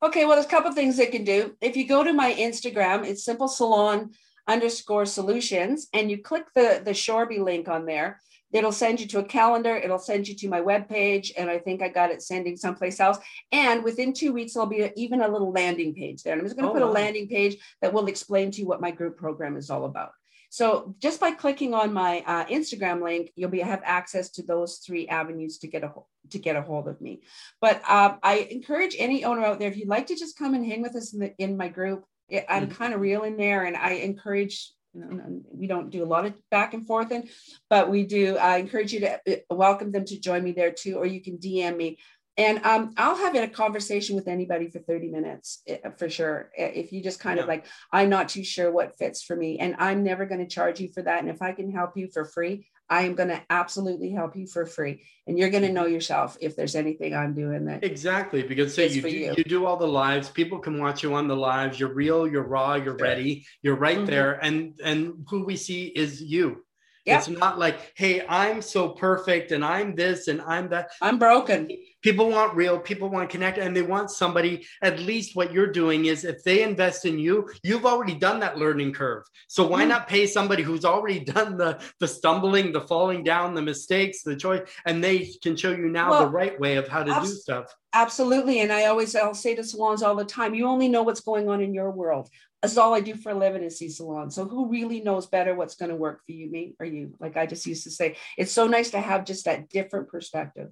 Okay, 0.02 0.24
well, 0.24 0.36
there's 0.36 0.46
a 0.46 0.48
couple 0.48 0.68
of 0.68 0.76
things 0.76 0.96
they 0.96 1.06
can 1.06 1.24
do. 1.24 1.56
If 1.60 1.76
you 1.76 1.86
go 1.86 2.04
to 2.04 2.12
my 2.12 2.32
Instagram, 2.32 3.04
it's 3.04 3.24
simple 3.24 3.48
salon 3.48 4.12
underscore 4.48 5.06
solutions, 5.06 5.88
and 5.92 6.10
you 6.10 6.22
click 6.22 6.44
the 6.54 6.80
the 6.84 6.94
Shorby 6.94 7.38
link 7.38 7.68
on 7.68 7.86
there. 7.86 8.20
It'll 8.52 8.72
send 8.72 9.00
you 9.00 9.06
to 9.08 9.18
a 9.18 9.24
calendar. 9.24 9.76
It'll 9.76 9.98
send 9.98 10.28
you 10.28 10.34
to 10.36 10.48
my 10.48 10.60
webpage, 10.60 11.32
and 11.36 11.50
I 11.50 11.58
think 11.58 11.82
I 11.82 11.88
got 11.88 12.10
it 12.10 12.22
sending 12.22 12.56
someplace 12.56 13.00
else. 13.00 13.18
And 13.50 13.82
within 13.82 14.12
two 14.12 14.32
weeks, 14.32 14.54
there'll 14.54 14.68
be 14.68 14.82
a, 14.82 14.92
even 14.96 15.22
a 15.22 15.28
little 15.28 15.52
landing 15.52 15.94
page 15.94 16.22
there. 16.22 16.32
And 16.32 16.40
I'm 16.40 16.46
just 16.46 16.56
going 16.56 16.66
to 16.66 16.70
oh, 16.70 16.74
put 16.74 16.82
wow. 16.82 16.90
a 16.90 16.92
landing 16.92 17.28
page 17.28 17.56
that 17.80 17.92
will 17.92 18.06
explain 18.06 18.50
to 18.50 18.60
you 18.60 18.66
what 18.66 18.80
my 18.80 18.90
group 18.90 19.16
program 19.16 19.56
is 19.56 19.70
all 19.70 19.84
about. 19.84 20.12
So 20.52 20.94
just 20.98 21.18
by 21.18 21.30
clicking 21.30 21.72
on 21.72 21.94
my 21.94 22.22
uh, 22.26 22.44
Instagram 22.44 23.02
link, 23.02 23.32
you'll 23.36 23.48
be 23.48 23.60
have 23.60 23.80
access 23.84 24.28
to 24.32 24.42
those 24.42 24.76
three 24.84 25.08
avenues 25.08 25.56
to 25.60 25.66
get 25.66 25.82
a 25.82 25.90
to 26.28 26.38
get 26.38 26.56
a 26.56 26.62
hold 26.62 26.88
of 26.88 27.00
me. 27.00 27.22
But 27.62 27.80
uh, 27.88 28.16
I 28.22 28.48
encourage 28.50 28.94
any 28.98 29.24
owner 29.24 29.46
out 29.46 29.58
there 29.58 29.70
if 29.70 29.78
you'd 29.78 29.88
like 29.88 30.08
to 30.08 30.14
just 30.14 30.36
come 30.36 30.52
and 30.52 30.64
hang 30.66 30.82
with 30.82 30.94
us 30.94 31.14
in, 31.14 31.20
the, 31.20 31.34
in 31.38 31.56
my 31.56 31.68
group. 31.68 32.04
I'm 32.30 32.68
mm-hmm. 32.68 32.72
kind 32.72 32.92
of 32.92 33.00
real 33.00 33.22
in 33.22 33.38
there, 33.38 33.64
and 33.64 33.78
I 33.78 33.92
encourage 33.92 34.72
we 34.94 35.66
don't 35.66 35.90
do 35.90 36.04
a 36.04 36.06
lot 36.06 36.26
of 36.26 36.34
back 36.50 36.74
and 36.74 36.86
forth 36.86 37.10
in, 37.12 37.28
but 37.70 37.90
we 37.90 38.04
do. 38.04 38.36
I 38.36 38.58
encourage 38.58 38.92
you 38.92 39.00
to 39.00 39.14
uh, 39.14 39.36
welcome 39.54 39.92
them 39.92 40.04
to 40.06 40.20
join 40.20 40.42
me 40.44 40.52
there 40.52 40.72
too, 40.72 40.96
or 40.96 41.06
you 41.06 41.22
can 41.22 41.38
DM 41.38 41.76
me. 41.76 41.98
And 42.38 42.64
um, 42.64 42.94
I'll 42.96 43.16
have 43.16 43.34
a 43.34 43.46
conversation 43.46 44.16
with 44.16 44.26
anybody 44.26 44.70
for 44.70 44.78
30 44.78 45.10
minutes 45.10 45.62
eh, 45.66 45.78
for 45.98 46.08
sure. 46.08 46.50
If 46.56 46.90
you 46.90 47.02
just 47.02 47.20
kind 47.20 47.36
yeah. 47.36 47.42
of 47.42 47.48
like, 47.48 47.66
I'm 47.92 48.08
not 48.08 48.30
too 48.30 48.42
sure 48.42 48.72
what 48.72 48.96
fits 48.96 49.22
for 49.22 49.36
me, 49.36 49.58
and 49.58 49.76
I'm 49.78 50.02
never 50.02 50.24
going 50.24 50.40
to 50.40 50.46
charge 50.46 50.80
you 50.80 50.88
for 50.92 51.02
that. 51.02 51.20
And 51.20 51.28
if 51.28 51.42
I 51.42 51.52
can 51.52 51.70
help 51.70 51.96
you 51.96 52.08
for 52.12 52.24
free, 52.24 52.66
I 52.92 53.04
am 53.04 53.14
going 53.14 53.30
to 53.30 53.40
absolutely 53.48 54.10
help 54.10 54.36
you 54.36 54.46
for 54.46 54.66
free. 54.66 55.02
And 55.26 55.38
you're 55.38 55.48
going 55.48 55.62
to 55.62 55.72
know 55.72 55.86
yourself 55.86 56.36
if 56.42 56.56
there's 56.56 56.76
anything 56.76 57.14
I'm 57.14 57.32
doing 57.32 57.64
that 57.64 57.82
exactly 57.82 58.42
because 58.42 58.74
say 58.74 58.88
you 58.88 59.00
do, 59.00 59.08
you. 59.08 59.34
you. 59.38 59.44
do 59.44 59.64
all 59.64 59.78
the 59.78 59.88
lives. 59.88 60.28
People 60.28 60.58
can 60.58 60.78
watch 60.78 61.02
you 61.02 61.14
on 61.14 61.26
the 61.26 61.34
lives. 61.34 61.80
You're 61.80 61.94
real. 61.94 62.28
You're 62.28 62.42
raw. 62.42 62.74
You're 62.74 62.98
ready. 62.98 63.46
You're 63.62 63.76
right 63.76 63.96
mm-hmm. 63.96 64.06
there. 64.06 64.32
And 64.44 64.78
and 64.84 65.24
who 65.30 65.46
we 65.46 65.56
see 65.56 65.86
is 65.86 66.20
you. 66.20 66.64
Yep. 67.04 67.18
It's 67.18 67.28
not 67.28 67.58
like, 67.58 67.92
hey, 67.96 68.24
I'm 68.28 68.62
so 68.62 68.90
perfect 68.90 69.50
and 69.52 69.64
I'm 69.64 69.94
this 69.94 70.28
and 70.28 70.40
I'm 70.42 70.68
that. 70.70 70.90
I'm 71.00 71.18
broken 71.18 71.68
people 72.02 72.28
want 72.30 72.54
real 72.54 72.78
people 72.78 73.08
want 73.08 73.28
to 73.28 73.32
connect 73.32 73.58
and 73.58 73.74
they 73.74 73.82
want 73.82 74.10
somebody 74.10 74.66
at 74.82 74.98
least 74.98 75.34
what 75.34 75.52
you're 75.52 75.70
doing 75.70 76.06
is 76.06 76.24
if 76.24 76.42
they 76.44 76.62
invest 76.62 77.04
in 77.04 77.18
you 77.18 77.48
you've 77.62 77.86
already 77.86 78.14
done 78.14 78.40
that 78.40 78.58
learning 78.58 78.92
curve 78.92 79.24
so 79.48 79.66
why 79.66 79.84
mm. 79.84 79.88
not 79.88 80.08
pay 80.08 80.26
somebody 80.26 80.62
who's 80.62 80.84
already 80.84 81.20
done 81.20 81.56
the 81.56 81.80
the 82.00 82.08
stumbling 82.08 82.72
the 82.72 82.80
falling 82.82 83.22
down 83.22 83.54
the 83.54 83.62
mistakes 83.62 84.22
the 84.22 84.36
choice 84.36 84.68
and 84.84 85.02
they 85.02 85.30
can 85.42 85.56
show 85.56 85.70
you 85.70 85.88
now 85.88 86.10
well, 86.10 86.24
the 86.24 86.30
right 86.30 86.58
way 86.60 86.76
of 86.76 86.86
how 86.88 87.02
to 87.02 87.12
abs- 87.12 87.30
do 87.30 87.36
stuff 87.36 87.74
absolutely 87.94 88.60
and 88.60 88.72
i 88.72 88.86
always 88.86 89.14
i'll 89.14 89.34
say 89.34 89.54
to 89.54 89.64
salons 89.64 90.02
all 90.02 90.16
the 90.16 90.24
time 90.24 90.54
you 90.54 90.66
only 90.66 90.88
know 90.88 91.02
what's 91.02 91.20
going 91.20 91.48
on 91.48 91.60
in 91.60 91.72
your 91.72 91.90
world 91.90 92.28
that's 92.62 92.76
all 92.76 92.94
I 92.94 93.00
do 93.00 93.16
for 93.16 93.30
a 93.30 93.34
living 93.34 93.64
is 93.64 93.78
see 93.78 93.88
salons. 93.88 94.36
So 94.36 94.44
who 94.44 94.68
really 94.68 95.00
knows 95.00 95.26
better 95.26 95.54
what's 95.54 95.74
going 95.74 95.90
to 95.90 95.96
work 95.96 96.24
for 96.24 96.32
you, 96.32 96.48
me 96.48 96.76
or 96.78 96.86
you? 96.86 97.14
Like 97.18 97.36
I 97.36 97.44
just 97.44 97.66
used 97.66 97.82
to 97.84 97.90
say, 97.90 98.16
it's 98.38 98.52
so 98.52 98.68
nice 98.68 98.90
to 98.92 99.00
have 99.00 99.24
just 99.24 99.46
that 99.46 99.68
different 99.68 100.08
perspective. 100.08 100.70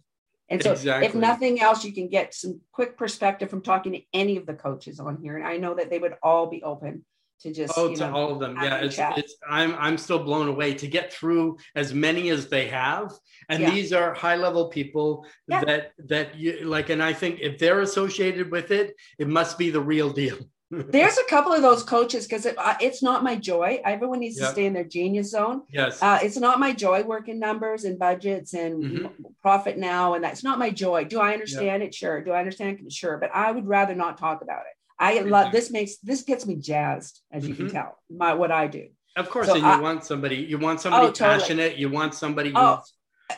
And 0.49 0.63
so, 0.63 0.73
exactly. 0.73 1.07
if 1.07 1.15
nothing 1.15 1.61
else, 1.61 1.85
you 1.85 1.93
can 1.93 2.09
get 2.09 2.35
some 2.35 2.61
quick 2.73 2.97
perspective 2.97 3.51
from 3.51 3.63
talking 3.63 3.93
to 3.93 4.03
any 4.13 4.37
of 4.37 4.47
the 4.47 4.55
coaches 4.55 4.99
on 5.01 5.19
here. 5.21 5.37
And 5.37 5.47
I 5.47 5.57
know 5.57 5.75
that 5.75 5.91
they 5.91 5.99
would 5.99 6.15
all 6.23 6.47
be 6.47 6.63
open 6.63 7.05
to 7.41 7.53
just 7.53 7.73
oh 7.77 7.95
to 7.95 8.01
know, 8.01 8.15
all 8.15 8.33
of 8.33 8.39
them 8.39 8.55
yeah 8.61 8.77
it's, 8.81 8.99
it's 9.17 9.37
i'm 9.49 9.75
i'm 9.77 9.97
still 9.97 10.23
blown 10.23 10.47
away 10.47 10.75
to 10.75 10.87
get 10.87 11.11
through 11.11 11.57
as 11.75 11.95
many 11.95 12.29
as 12.29 12.49
they 12.49 12.67
have 12.67 13.15
and 13.49 13.63
yeah. 13.63 13.71
these 13.71 13.95
are 13.95 14.13
high 14.13 14.37
level 14.37 14.69
people 14.69 15.25
yeah. 15.49 15.65
that 15.65 15.93
that 15.99 16.37
you 16.37 16.61
like 16.65 16.91
and 16.91 17.03
i 17.03 17.15
think 17.15 17.41
if 17.41 17.59
they're 17.59 17.81
associated 17.81 18.51
with 18.51 18.71
it 18.71 18.95
it 19.19 19.27
must 19.27 19.57
be 19.57 19.71
the 19.71 19.81
real 19.81 20.11
deal 20.11 20.37
There's 20.71 21.19
a 21.19 21.25
couple 21.25 21.53
of 21.53 21.63
those 21.63 21.83
coaches 21.83 22.27
because 22.27 22.47
it, 22.47 22.57
uh, 22.57 22.77
it's 22.81 23.03
not 23.03 23.25
my 23.25 23.35
joy. 23.35 23.81
Everyone 23.85 24.21
needs 24.21 24.39
yep. 24.39 24.49
to 24.49 24.53
stay 24.53 24.67
in 24.67 24.73
their 24.73 24.85
genius 24.85 25.31
zone. 25.31 25.63
Yes. 25.73 26.01
Uh, 26.01 26.21
it's 26.23 26.37
not 26.37 26.61
my 26.61 26.73
joy 26.73 27.03
working 27.03 27.41
numbers 27.41 27.85
and 27.85 27.99
budgets 27.99 28.55
and 28.55 28.85
mm-hmm. 28.85 29.07
profit 29.43 29.79
now. 29.79 30.15
And 30.15 30.23
that's 30.23 30.45
not 30.45 30.61
my 30.61 30.71
joy. 30.71 31.05
Do 31.05 31.21
I 31.21 31.33
understand 31.33 31.83
yep. 31.83 31.89
it? 31.89 31.95
Sure. 31.95 32.23
Do 32.23 32.31
I 32.31 32.39
understand 32.39 32.79
it? 32.85 32.93
Sure. 32.93 33.19
But 33.19 33.31
I 33.35 33.51
would 33.51 33.67
rather 33.67 33.97
not 33.97 34.17
talk 34.19 34.43
about 34.43 34.61
it. 34.61 34.77
I 35.01 35.21
love 35.21 35.51
this 35.51 35.71
makes 35.71 35.97
this 35.99 36.23
gets 36.23 36.47
me 36.47 36.57
jazzed, 36.57 37.23
as 37.33 37.49
you 37.49 37.55
mm-hmm. 37.55 37.69
can 37.69 37.73
tell, 37.73 37.99
my 38.11 38.35
what 38.35 38.53
I 38.53 38.67
do. 38.67 38.89
Of 39.17 39.31
course, 39.31 39.47
so 39.47 39.55
and 39.55 39.63
you 39.63 39.69
I, 39.69 39.81
want 39.81 40.05
somebody, 40.05 40.37
you 40.37 40.59
want 40.59 40.81
somebody 40.81 41.07
oh, 41.07 41.11
totally. 41.11 41.39
passionate, 41.39 41.77
you 41.79 41.89
want 41.89 42.15
somebody 42.15 42.53
oh, 42.55 42.83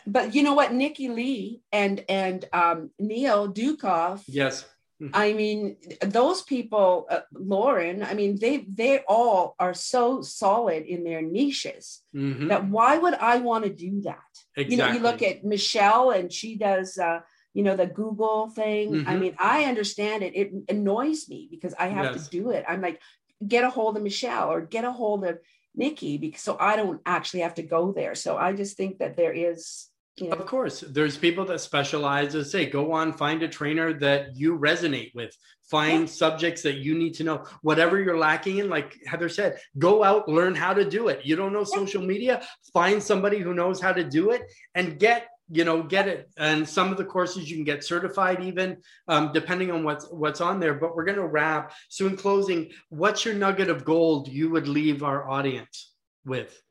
but 0.05 0.35
you 0.35 0.43
know 0.43 0.53
what, 0.53 0.73
Nikki 0.73 1.09
Lee 1.09 1.61
and 1.71 2.03
and 2.09 2.45
um, 2.53 2.91
Neil 2.99 3.51
Ducoff. 3.51 4.23
Yes. 4.27 4.65
I 5.13 5.33
mean, 5.33 5.75
those 6.01 6.41
people, 6.43 7.07
uh, 7.09 7.21
Lauren, 7.33 8.03
I 8.03 8.13
mean, 8.13 8.39
they 8.39 8.65
they 8.69 8.99
all 9.07 9.55
are 9.59 9.73
so 9.73 10.21
solid 10.21 10.83
in 10.85 11.03
their 11.03 11.21
niches 11.21 12.01
mm-hmm. 12.15 12.47
that 12.47 12.65
why 12.69 12.97
would 12.97 13.15
I 13.15 13.37
want 13.37 13.65
to 13.65 13.69
do 13.69 14.01
that? 14.01 14.17
Exactly. 14.55 14.71
You 14.71 14.77
know, 14.77 14.91
you 14.93 14.99
look 14.99 15.21
at 15.21 15.43
Michelle 15.43 16.11
and 16.11 16.31
she 16.31 16.55
does, 16.55 16.97
uh, 16.97 17.19
you 17.53 17.63
know, 17.63 17.75
the 17.75 17.87
Google 17.87 18.49
thing. 18.49 18.93
Mm-hmm. 18.93 19.09
I 19.09 19.17
mean, 19.17 19.35
I 19.39 19.65
understand 19.65 20.23
it. 20.23 20.35
It 20.35 20.53
annoys 20.69 21.27
me 21.27 21.47
because 21.49 21.73
I 21.77 21.87
have 21.87 22.15
yes. 22.15 22.27
to 22.27 22.29
do 22.29 22.51
it. 22.51 22.63
I'm 22.67 22.81
like, 22.81 23.01
get 23.45 23.63
a 23.63 23.69
hold 23.69 23.97
of 23.97 24.03
Michelle 24.03 24.51
or 24.51 24.61
get 24.61 24.85
a 24.85 24.91
hold 24.91 25.25
of 25.25 25.39
Nikki 25.75 26.17
because 26.17 26.41
so 26.41 26.55
I 26.59 26.75
don't 26.75 27.01
actually 27.05 27.41
have 27.41 27.55
to 27.55 27.63
go 27.63 27.91
there. 27.91 28.15
So 28.15 28.37
I 28.37 28.53
just 28.53 28.77
think 28.77 28.99
that 28.99 29.17
there 29.17 29.33
is 29.33 29.87
you 30.17 30.29
know? 30.29 30.35
Of 30.35 30.45
course, 30.45 30.81
there's 30.81 31.17
people 31.17 31.45
that 31.45 31.59
specialize. 31.59 32.35
As 32.35 32.51
say, 32.51 32.67
go 32.67 32.91
on, 32.91 33.13
find 33.13 33.41
a 33.41 33.47
trainer 33.47 33.93
that 33.93 34.35
you 34.35 34.57
resonate 34.57 35.13
with. 35.15 35.35
Find 35.69 36.01
yeah. 36.01 36.13
subjects 36.13 36.61
that 36.63 36.77
you 36.77 36.95
need 36.95 37.15
to 37.15 37.23
know. 37.23 37.45
Whatever 37.61 37.99
you're 37.99 38.17
lacking 38.17 38.59
in, 38.59 38.69
like 38.69 38.95
Heather 39.07 39.29
said, 39.29 39.59
go 39.79 40.03
out, 40.03 40.29
learn 40.29 40.53
how 40.53 40.73
to 40.73 40.87
do 40.87 41.07
it. 41.07 41.25
You 41.25 41.35
don't 41.35 41.53
know 41.53 41.59
yeah. 41.59 41.77
social 41.77 42.01
media, 42.01 42.43
find 42.73 43.01
somebody 43.01 43.39
who 43.39 43.53
knows 43.53 43.81
how 43.81 43.91
to 43.91 44.03
do 44.03 44.31
it, 44.31 44.43
and 44.75 44.99
get 44.99 45.27
you 45.49 45.65
know 45.65 45.83
get 45.83 46.07
it 46.07 46.29
and 46.37 46.67
some 46.67 46.89
of 46.89 46.97
the 46.97 47.03
courses 47.03 47.49
you 47.49 47.57
can 47.57 47.65
get 47.65 47.83
certified 47.83 48.41
even 48.41 48.77
um, 49.09 49.31
depending 49.33 49.71
on 49.71 49.83
what's 49.83 50.07
what's 50.09 50.39
on 50.39 50.57
there 50.57 50.73
but 50.73 50.95
we're 50.95 51.03
going 51.03 51.17
to 51.17 51.27
wrap 51.27 51.73
so 51.89 52.07
in 52.07 52.15
closing 52.15 52.71
what's 52.87 53.25
your 53.25 53.33
nugget 53.33 53.69
of 53.69 53.83
gold 53.83 54.29
you 54.29 54.49
would 54.49 54.69
leave 54.69 55.03
our 55.03 55.29
audience 55.29 55.91
with 56.23 56.61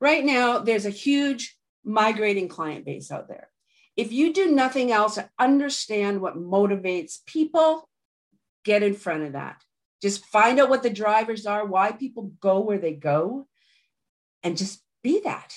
right 0.00 0.24
now 0.24 0.58
there's 0.58 0.86
a 0.86 0.90
huge 0.90 1.56
migrating 1.84 2.48
client 2.48 2.84
base 2.84 3.10
out 3.10 3.28
there. 3.28 3.48
If 3.96 4.12
you 4.12 4.32
do 4.32 4.50
nothing 4.50 4.92
else, 4.92 5.18
understand 5.38 6.20
what 6.20 6.36
motivates 6.36 7.24
people, 7.26 7.88
get 8.64 8.82
in 8.82 8.94
front 8.94 9.24
of 9.24 9.32
that. 9.32 9.62
Just 10.00 10.24
find 10.26 10.58
out 10.58 10.70
what 10.70 10.82
the 10.82 10.90
drivers 10.90 11.44
are, 11.44 11.66
why 11.66 11.92
people 11.92 12.32
go 12.40 12.60
where 12.60 12.78
they 12.78 12.94
go, 12.94 13.46
and 14.42 14.56
just 14.56 14.82
be 15.02 15.20
that. 15.24 15.54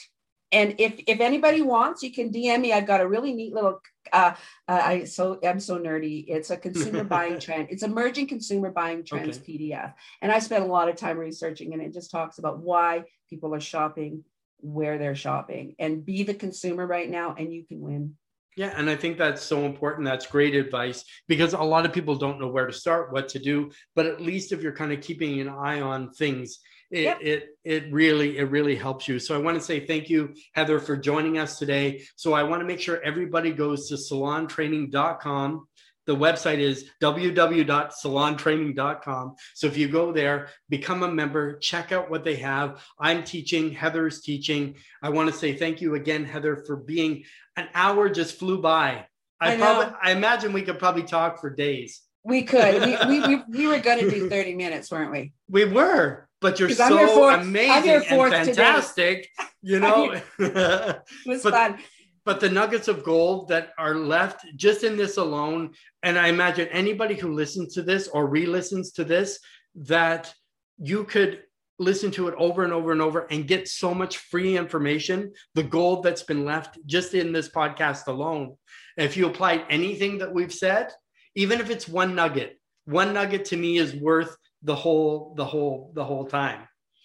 And 0.51 0.75
if 0.77 1.01
if 1.07 1.19
anybody 1.19 1.61
wants, 1.61 2.03
you 2.03 2.11
can 2.11 2.31
DM 2.31 2.61
me. 2.61 2.73
I've 2.73 2.85
got 2.85 3.01
a 3.01 3.07
really 3.07 3.33
neat 3.33 3.53
little. 3.53 3.79
Uh, 4.11 4.35
uh, 4.67 4.81
I 4.83 5.03
so 5.05 5.39
I'm 5.43 5.59
so 5.59 5.79
nerdy. 5.79 6.25
It's 6.27 6.51
a 6.51 6.57
consumer 6.57 7.03
buying 7.15 7.39
trend. 7.39 7.69
It's 7.71 7.81
a 7.81 7.87
emerging 7.87 8.27
consumer 8.27 8.69
buying 8.69 9.03
trends 9.03 9.39
okay. 9.39 9.57
PDF, 9.57 9.93
and 10.21 10.31
I 10.31 10.39
spent 10.39 10.63
a 10.63 10.67
lot 10.67 10.89
of 10.89 10.95
time 10.95 11.17
researching, 11.17 11.73
and 11.73 11.81
it 11.81 11.91
just 11.93 12.11
talks 12.11 12.37
about 12.37 12.59
why 12.59 13.05
people 13.29 13.55
are 13.55 13.59
shopping 13.59 14.23
where 14.63 14.97
they're 14.97 15.15
shopping, 15.15 15.75
and 15.77 16.05
be 16.05 16.23
the 16.23 16.33
consumer 16.33 16.87
right 16.87 17.09
now, 17.09 17.35
and 17.37 17.53
you 17.53 17.63
can 17.65 17.81
win. 17.81 18.15
Yeah, 18.55 18.73
and 18.77 18.89
I 18.89 18.95
think 18.95 19.17
that's 19.17 19.41
so 19.41 19.65
important. 19.65 20.05
That's 20.05 20.27
great 20.27 20.55
advice 20.55 21.03
because 21.27 21.53
a 21.53 21.61
lot 21.61 21.85
of 21.85 21.93
people 21.93 22.15
don't 22.15 22.39
know 22.39 22.47
where 22.47 22.67
to 22.67 22.73
start, 22.73 23.11
what 23.11 23.27
to 23.29 23.39
do. 23.39 23.71
But 23.95 24.05
at 24.05 24.21
least 24.21 24.51
if 24.51 24.61
you're 24.61 24.75
kind 24.75 24.93
of 24.93 25.01
keeping 25.01 25.41
an 25.41 25.49
eye 25.49 25.81
on 25.81 26.11
things, 26.11 26.59
it, 26.91 27.01
yep. 27.01 27.17
it 27.21 27.47
it 27.63 27.91
really 27.91 28.37
it 28.37 28.51
really 28.51 28.75
helps 28.75 29.07
you. 29.07 29.17
So 29.17 29.33
I 29.33 29.39
want 29.39 29.57
to 29.57 29.63
say 29.63 29.85
thank 29.85 30.09
you, 30.09 30.35
Heather, 30.53 30.79
for 30.79 30.95
joining 30.95 31.39
us 31.39 31.57
today. 31.57 32.03
So 32.15 32.33
I 32.33 32.43
want 32.43 32.61
to 32.61 32.67
make 32.67 32.79
sure 32.79 33.01
everybody 33.01 33.51
goes 33.51 33.89
to 33.89 33.95
salontraining.com. 33.95 35.67
The 36.05 36.15
website 36.15 36.59
is 36.59 36.89
www.salontraining.com. 37.01 39.35
So 39.53 39.67
if 39.67 39.77
you 39.77 39.87
go 39.87 40.11
there, 40.11 40.49
become 40.69 41.03
a 41.03 41.11
member, 41.11 41.57
check 41.59 41.91
out 41.91 42.09
what 42.09 42.23
they 42.23 42.37
have. 42.37 42.83
I'm 42.99 43.23
teaching, 43.23 43.71
Heather's 43.71 44.21
teaching. 44.21 44.75
I 45.01 45.09
want 45.09 45.31
to 45.31 45.35
say 45.35 45.53
thank 45.53 45.81
you 45.81 45.95
again, 45.95 46.25
Heather, 46.25 46.63
for 46.67 46.75
being 46.75 47.23
an 47.55 47.69
hour 47.73 48.09
just 48.09 48.37
flew 48.37 48.61
by. 48.61 49.05
I, 49.39 49.53
I 49.53 49.57
probably 49.57 49.93
I 50.01 50.11
imagine 50.11 50.53
we 50.53 50.61
could 50.61 50.79
probably 50.79 51.03
talk 51.03 51.39
for 51.39 51.49
days. 51.49 52.01
We 52.23 52.43
could. 52.43 52.81
we, 52.81 52.97
we, 53.07 53.27
we, 53.27 53.43
we 53.49 53.67
were 53.67 53.79
going 53.79 53.99
to 53.99 54.09
do 54.09 54.29
30 54.29 54.55
minutes, 54.55 54.91
weren't 54.91 55.11
we? 55.11 55.33
We 55.49 55.65
were, 55.65 56.27
but 56.39 56.59
you're 56.59 56.69
so 56.69 57.07
fourth, 57.07 57.41
amazing 57.41 58.05
and 58.09 58.31
fantastic. 58.31 59.29
Today. 59.37 59.49
You 59.61 59.79
know, 59.79 60.11
it 60.39 61.01
was 61.25 61.43
but, 61.43 61.53
fun. 61.53 61.79
But 62.25 62.39
the 62.39 62.49
nuggets 62.49 62.87
of 62.87 63.03
gold 63.03 63.49
that 63.49 63.73
are 63.77 63.95
left 63.95 64.45
just 64.55 64.83
in 64.83 64.95
this 64.95 65.17
alone, 65.17 65.71
and 66.03 66.17
I 66.17 66.27
imagine 66.27 66.67
anybody 66.69 67.15
who 67.15 67.33
listens 67.33 67.73
to 67.73 67.81
this 67.81 68.07
or 68.07 68.27
re 68.27 68.45
listens 68.45 68.91
to 68.93 69.03
this, 69.03 69.39
that 69.75 70.33
you 70.77 71.03
could 71.03 71.43
listen 71.79 72.11
to 72.11 72.27
it 72.27 72.35
over 72.37 72.63
and 72.63 72.71
over 72.71 72.91
and 72.91 73.01
over 73.01 73.27
and 73.31 73.47
get 73.47 73.67
so 73.67 73.93
much 73.93 74.17
free 74.17 74.57
information, 74.57 75.33
the 75.55 75.63
gold 75.63 76.03
that's 76.03 76.23
been 76.23 76.45
left 76.45 76.77
just 76.85 77.13
in 77.13 77.33
this 77.33 77.49
podcast 77.49 78.07
alone. 78.07 78.55
If 78.97 79.17
you 79.17 79.27
applied 79.27 79.65
anything 79.69 80.19
that 80.19 80.33
we've 80.33 80.53
said, 80.53 80.91
even 81.35 81.59
if 81.59 81.69
it's 81.69 81.87
one 81.87 82.15
nugget, 82.15 82.59
one 82.85 83.13
nugget 83.13 83.45
to 83.45 83.57
me 83.57 83.77
is 83.77 83.95
worth 83.95 84.37
the 84.61 84.75
whole, 84.75 85.33
the 85.35 85.45
whole, 85.45 85.91
the 85.95 86.05
whole 86.05 86.25
time. 86.25 86.61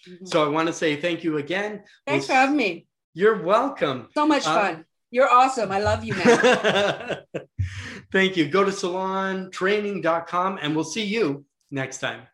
Mm-hmm. 0.08 0.26
So 0.26 0.44
I 0.44 0.48
want 0.48 0.68
to 0.68 0.72
say 0.72 0.96
thank 0.96 1.24
you 1.24 1.38
again. 1.38 1.82
Thanks 2.06 2.28
we'll, 2.28 2.36
for 2.36 2.40
having 2.40 2.56
me. 2.56 2.86
You're 3.14 3.42
welcome. 3.42 4.08
So 4.14 4.26
much 4.26 4.46
uh, 4.46 4.54
fun. 4.54 4.84
You're 5.10 5.30
awesome. 5.30 5.72
I 5.72 5.80
love 5.80 6.04
you, 6.04 6.14
man. 6.14 7.18
thank 8.12 8.36
you. 8.36 8.48
Go 8.48 8.64
to 8.64 8.70
salontraining.com 8.70 10.58
and 10.60 10.74
we'll 10.74 10.84
see 10.84 11.04
you 11.04 11.44
next 11.70 11.98
time. 11.98 12.26